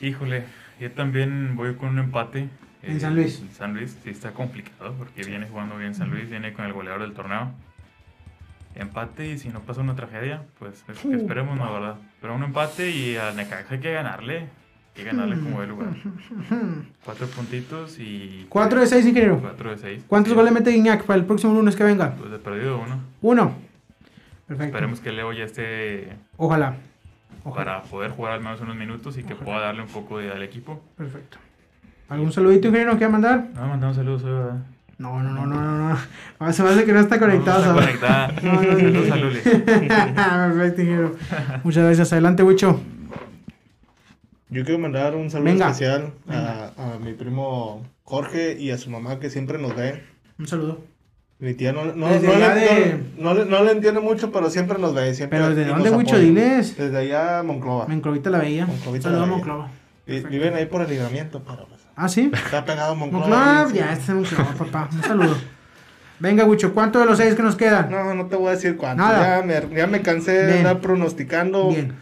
Híjole, 0.00 0.44
yo 0.78 0.92
también 0.92 1.56
voy 1.56 1.74
con 1.74 1.88
un 1.90 1.98
empate. 1.98 2.48
Eh, 2.82 2.92
En 2.92 3.00
San 3.00 3.14
Luis. 3.14 3.40
en 3.40 3.50
San 3.52 3.74
Luis 3.74 3.96
sí 4.02 4.10
está 4.10 4.32
complicado 4.32 4.94
porque 4.98 5.24
viene 5.24 5.46
jugando 5.48 5.76
bien 5.76 5.94
San 5.94 6.10
Luis, 6.10 6.28
viene 6.30 6.52
con 6.52 6.64
el 6.64 6.72
goleador 6.72 7.02
del 7.02 7.12
torneo. 7.12 7.50
Empate 8.74 9.26
y 9.32 9.38
si 9.38 9.48
no 9.48 9.60
pasa 9.60 9.80
una 9.80 9.96
tragedia, 9.96 10.42
pues 10.58 10.84
es 10.88 10.98
que 11.00 11.14
esperemos, 11.14 11.58
la 11.58 11.70
verdad. 11.70 11.96
Pero 12.20 12.34
un 12.36 12.44
empate 12.44 12.90
y 12.90 13.16
al 13.16 13.34
Necaxa 13.34 13.74
hay 13.74 13.80
que 13.80 13.92
ganarle. 13.92 14.38
Hay 14.40 14.48
que 14.94 15.04
ganarle 15.04 15.36
como 15.40 15.60
de 15.60 15.66
lugar. 15.68 15.88
Cuatro 17.04 17.26
puntitos 17.28 17.98
y... 17.98 18.46
cuatro 18.48 18.80
de 18.80 18.86
seis, 18.86 19.06
ingeniero. 19.06 19.38
Cuatro 19.40 19.70
de 19.70 19.78
seis. 19.78 20.04
¿Cuántos 20.06 20.32
Sí, 20.32 20.36
goles 20.36 20.52
mete 20.52 20.70
Guiñac 20.70 21.04
para 21.04 21.18
el 21.18 21.24
próximo 21.24 21.54
lunes 21.54 21.74
que 21.76 21.84
venga? 21.84 22.14
Pues 22.14 22.30
de 22.30 22.38
perdido 22.38 22.78
uno. 22.80 23.00
Uno. 23.22 23.54
Perfecto. 24.46 24.64
Esperemos 24.76 25.00
que 25.00 25.12
Leo 25.12 25.32
ya 25.32 25.44
esté 25.44 26.08
Ojalá. 26.36 26.76
Ojalá. 27.44 27.80
para 27.80 27.82
poder 27.88 28.10
jugar 28.12 28.32
al 28.34 28.40
menos 28.40 28.60
unos 28.60 28.76
minutos 28.76 29.16
y 29.18 29.22
que 29.24 29.34
pueda 29.34 29.60
darle 29.60 29.82
un 29.82 29.88
poco 29.88 30.18
de, 30.18 30.30
al 30.32 30.42
equipo. 30.42 30.82
Perfecto. 30.96 31.38
¿Algún 32.08 32.32
saludito, 32.32 32.68
ingeniero, 32.68 32.98
que 32.98 33.08
mandar? 33.08 33.48
No, 33.54 33.66
mandamos 33.68 33.96
saludos 33.96 34.22
hoy, 34.24 34.32
¿verdad? 34.32 34.56
No, 34.98 35.22
no, 35.22 35.30
no, 35.30 35.46
no, 35.46 35.60
no. 35.60 35.88
no. 35.90 35.98
Ah, 36.40 36.52
Se 36.52 36.62
me 36.62 36.70
hace 36.70 36.84
que 36.84 36.92
no 36.92 37.00
está 37.00 37.18
conectado. 37.18 37.72
No, 37.72 37.80
está 37.80 37.84
conectada. 37.86 38.34
No, 38.42 38.52
no, 38.54 38.62
no. 38.62 38.78
Saludos 38.78 39.10
a 39.10 39.16
Luli. 39.16 39.38
Perfecto, 39.44 40.82
ingeniero. 40.82 41.16
Muchas 41.62 41.84
gracias. 41.84 42.12
Adelante, 42.12 42.42
Wicho. 42.42 42.80
Yo 44.50 44.64
quiero 44.64 44.78
mandar 44.78 45.14
un 45.14 45.30
saludo 45.30 45.50
Venga. 45.52 45.66
especial 45.66 46.12
a, 46.28 46.70
a 46.76 46.98
mi 46.98 47.12
primo 47.12 47.84
Jorge 48.04 48.56
y 48.58 48.70
a 48.70 48.78
su 48.78 48.88
mamá 48.90 49.20
que 49.20 49.28
siempre 49.28 49.58
nos 49.58 49.76
ve. 49.76 50.02
Un 50.38 50.46
saludo. 50.48 50.80
Mi 51.38 51.52
tía 51.54 51.72
no, 51.72 51.84
no, 51.84 52.08
Desde 52.08 52.26
no 52.26 52.32
le, 52.38 52.48
de- 52.54 52.98
no, 53.18 53.34
no 53.34 53.34
le- 53.34 53.44
no 53.44 53.62
le 53.62 53.72
entiende 53.72 54.00
mucho, 54.00 54.32
pero 54.32 54.48
siempre 54.50 54.78
nos 54.78 54.94
ve. 54.94 55.14
Siempre, 55.14 55.38
Pero 55.38 55.54
¿desde 55.54 55.70
dónde, 55.70 55.90
Wicho? 55.90 56.18
Diles. 56.18 56.76
Desde 56.76 56.96
allá, 56.96 57.42
Monclova. 57.44 57.86
Monclovita 57.86 58.30
la 58.30 58.38
veía. 58.38 58.66
Monclovita 58.66 59.04
Saludos 59.04 59.22
a 59.22 59.26
la 59.26 59.32
veía. 59.36 59.36
Monclova. 59.46 59.70
Vi- 60.06 60.20
Viven 60.30 60.54
ahí 60.54 60.64
por 60.66 60.80
el 60.80 60.88
libramiento, 60.90 61.42
pero 61.46 61.66
pues, 61.68 61.77
Ah, 62.00 62.08
sí. 62.08 62.30
está 62.32 62.64
pegado 62.64 62.94
Monclova. 62.94 63.26
Monclova, 63.26 63.72
ya, 63.74 63.92
este 63.92 64.12
es 64.12 64.14
Monclova, 64.14 64.50
papá. 64.56 64.88
Un 64.92 65.02
saludo. 65.02 65.36
Venga, 66.20 66.44
Wicho, 66.44 66.72
¿cuánto 66.72 67.00
de 67.00 67.06
los 67.06 67.18
seis 67.18 67.34
que 67.34 67.42
nos 67.42 67.56
quedan? 67.56 67.90
No, 67.90 68.14
no 68.14 68.26
te 68.26 68.36
voy 68.36 68.48
a 68.48 68.50
decir 68.52 68.76
cuánto. 68.76 69.02
Nada. 69.02 69.40
Ya 69.40 69.44
me, 69.46 69.76
ya 69.76 69.86
me 69.88 70.00
cansé 70.02 70.32
de 70.46 70.58
andar 70.58 70.78
pronosticando, 70.80 71.70
Bien. 71.70 71.92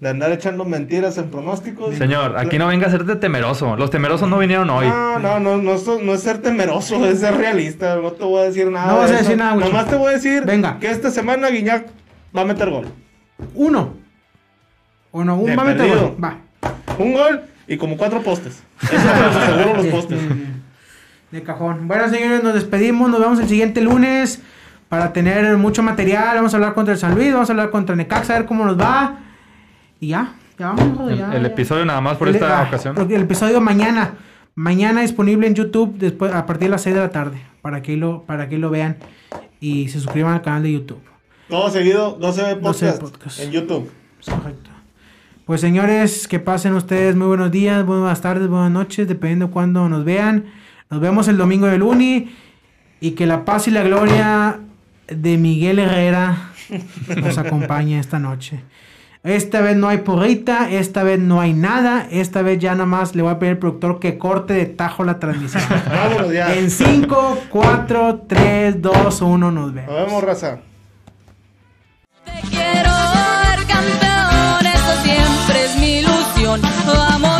de 0.00 0.08
andar 0.08 0.32
echando 0.32 0.64
mentiras 0.64 1.18
en 1.18 1.30
pronósticos. 1.30 1.94
Señor, 1.94 2.36
aquí 2.36 2.58
no 2.58 2.66
venga 2.66 2.88
a 2.88 2.90
serte 2.90 3.14
temeroso. 3.16 3.76
Los 3.76 3.90
temerosos 3.90 4.28
no 4.28 4.38
vinieron 4.38 4.68
hoy. 4.70 4.86
No, 4.88 5.18
no, 5.20 5.38
no, 5.40 5.56
no, 5.56 5.74
es- 5.74 5.86
no 6.02 6.14
es 6.14 6.20
ser 6.20 6.38
temeroso, 6.38 7.04
es 7.06 7.20
ser 7.20 7.36
realista. 7.36 7.96
No 7.96 8.10
te 8.12 8.24
voy 8.24 8.42
a 8.42 8.44
decir 8.46 8.68
nada. 8.70 8.92
No 8.92 8.98
vas 8.98 9.10
a 9.12 9.16
decir 9.18 9.36
nada, 9.36 9.54
Wicho. 9.54 9.68
Nomás 9.68 9.86
te 9.88 9.96
voy 9.96 10.08
a 10.08 10.12
decir 10.14 10.44
Venga. 10.44 10.78
que 10.80 10.90
esta 10.90 11.10
semana 11.10 11.48
Guiñac 11.48 11.86
va 12.36 12.40
a 12.42 12.44
meter 12.44 12.70
gol. 12.70 12.86
Uno. 13.54 13.94
O 15.12 15.22
no, 15.24 15.36
un 15.36 15.46
De 15.46 15.56
va 15.56 15.62
a 15.62 15.66
meter 15.66 15.88
gol. 15.96 16.16
Va. 16.22 16.38
Un 16.98 17.12
gol 17.12 17.42
y 17.66 17.76
como 17.76 17.96
cuatro 17.96 18.22
postes. 18.22 18.62
Eso 18.82 18.92
los 18.94 19.36
aseguro 19.36 19.76
los 19.76 19.86
postes. 19.86 20.20
De 21.30 21.42
cajón. 21.42 21.88
Bueno, 21.88 22.08
señores, 22.08 22.42
nos 22.42 22.54
despedimos. 22.54 23.10
Nos 23.10 23.20
vemos 23.20 23.38
el 23.40 23.48
siguiente 23.48 23.80
lunes 23.80 24.40
para 24.88 25.12
tener 25.12 25.56
mucho 25.56 25.82
material. 25.82 26.36
Vamos 26.36 26.54
a 26.54 26.56
hablar 26.58 26.74
contra 26.74 26.94
el 26.94 27.00
San 27.00 27.14
Luis, 27.14 27.32
vamos 27.32 27.48
a 27.50 27.52
hablar 27.52 27.70
contra 27.70 27.96
Necaxa, 27.96 28.34
a 28.34 28.38
ver 28.38 28.46
cómo 28.46 28.64
nos 28.64 28.78
va. 28.78 29.18
Y 29.98 30.08
ya, 30.08 30.34
ya 30.58 30.68
vamos. 30.72 31.10
El, 31.10 31.18
ya, 31.18 31.32
el 31.34 31.42
ya. 31.42 31.48
episodio 31.48 31.84
nada 31.84 32.00
más 32.00 32.16
por 32.16 32.28
El- 32.28 32.36
esta 32.36 32.60
ah, 32.60 32.64
ocasión. 32.68 32.96
El 33.10 33.22
episodio 33.22 33.60
mañana. 33.60 34.14
Mañana 34.56 35.00
disponible 35.00 35.48
en 35.48 35.54
YouTube 35.56 35.96
después, 35.98 36.32
a 36.32 36.46
partir 36.46 36.66
de 36.68 36.70
las 36.70 36.82
6 36.82 36.94
de 36.94 37.00
la 37.00 37.10
tarde. 37.10 37.42
Para 37.60 37.82
que 37.82 37.96
lo, 37.96 38.22
para 38.22 38.48
que 38.48 38.58
lo 38.58 38.70
vean 38.70 38.98
y 39.58 39.88
se 39.88 39.98
suscriban 39.98 40.34
al 40.34 40.42
canal 40.42 40.62
de 40.62 40.72
YouTube. 40.72 41.00
Todo 41.48 41.68
seguido, 41.70 42.12
12 42.20 42.56
podcast, 42.56 43.00
podcast. 43.00 43.40
en 43.40 43.50
YouTube. 43.50 43.90
Correcto. 44.24 44.70
Pues 45.44 45.60
señores, 45.60 46.26
que 46.26 46.38
pasen 46.38 46.74
ustedes 46.74 47.16
muy 47.16 47.26
buenos 47.26 47.50
días, 47.50 47.84
buenas 47.84 48.20
tardes, 48.22 48.48
buenas 48.48 48.70
noches, 48.70 49.06
dependiendo 49.06 49.50
cuándo 49.50 49.88
nos 49.88 50.04
vean. 50.04 50.46
Nos 50.90 51.00
vemos 51.00 51.28
el 51.28 51.36
domingo 51.36 51.66
del 51.66 51.82
Uni 51.82 52.34
y 53.00 53.10
que 53.12 53.26
la 53.26 53.44
paz 53.44 53.68
y 53.68 53.70
la 53.70 53.82
gloria 53.82 54.60
de 55.08 55.36
Miguel 55.36 55.78
Herrera 55.80 56.50
nos 57.20 57.36
acompañe 57.36 57.98
esta 57.98 58.18
noche. 58.18 58.60
Esta 59.22 59.60
vez 59.60 59.76
no 59.76 59.88
hay 59.88 59.98
porrita, 59.98 60.70
esta 60.70 61.02
vez 61.02 61.18
no 61.18 61.40
hay 61.40 61.52
nada, 61.54 62.06
esta 62.10 62.42
vez 62.42 62.58
ya 62.58 62.72
nada 62.72 62.84
más 62.86 63.14
le 63.14 63.22
voy 63.22 63.32
a 63.32 63.38
pedir 63.38 63.52
al 63.52 63.58
productor 63.58 63.98
que 63.98 64.16
corte 64.18 64.52
de 64.54 64.66
tajo 64.66 65.02
la 65.04 65.18
transmisión. 65.18 65.62
Vámonos 65.88 66.32
ya. 66.32 66.54
en 66.54 66.70
5, 66.70 67.38
4, 67.50 68.24
3, 68.28 68.82
2, 68.82 69.22
1 69.22 69.50
nos 69.50 69.52
Nos 69.54 69.74
vemos. 69.74 69.94
vemos, 69.94 70.24
raza. 70.24 70.58
Vamos, 76.62 76.86
vamos, 76.86 77.33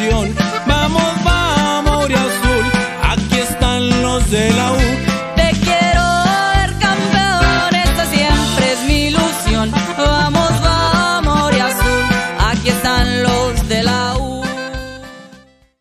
quiero 0.00 0.39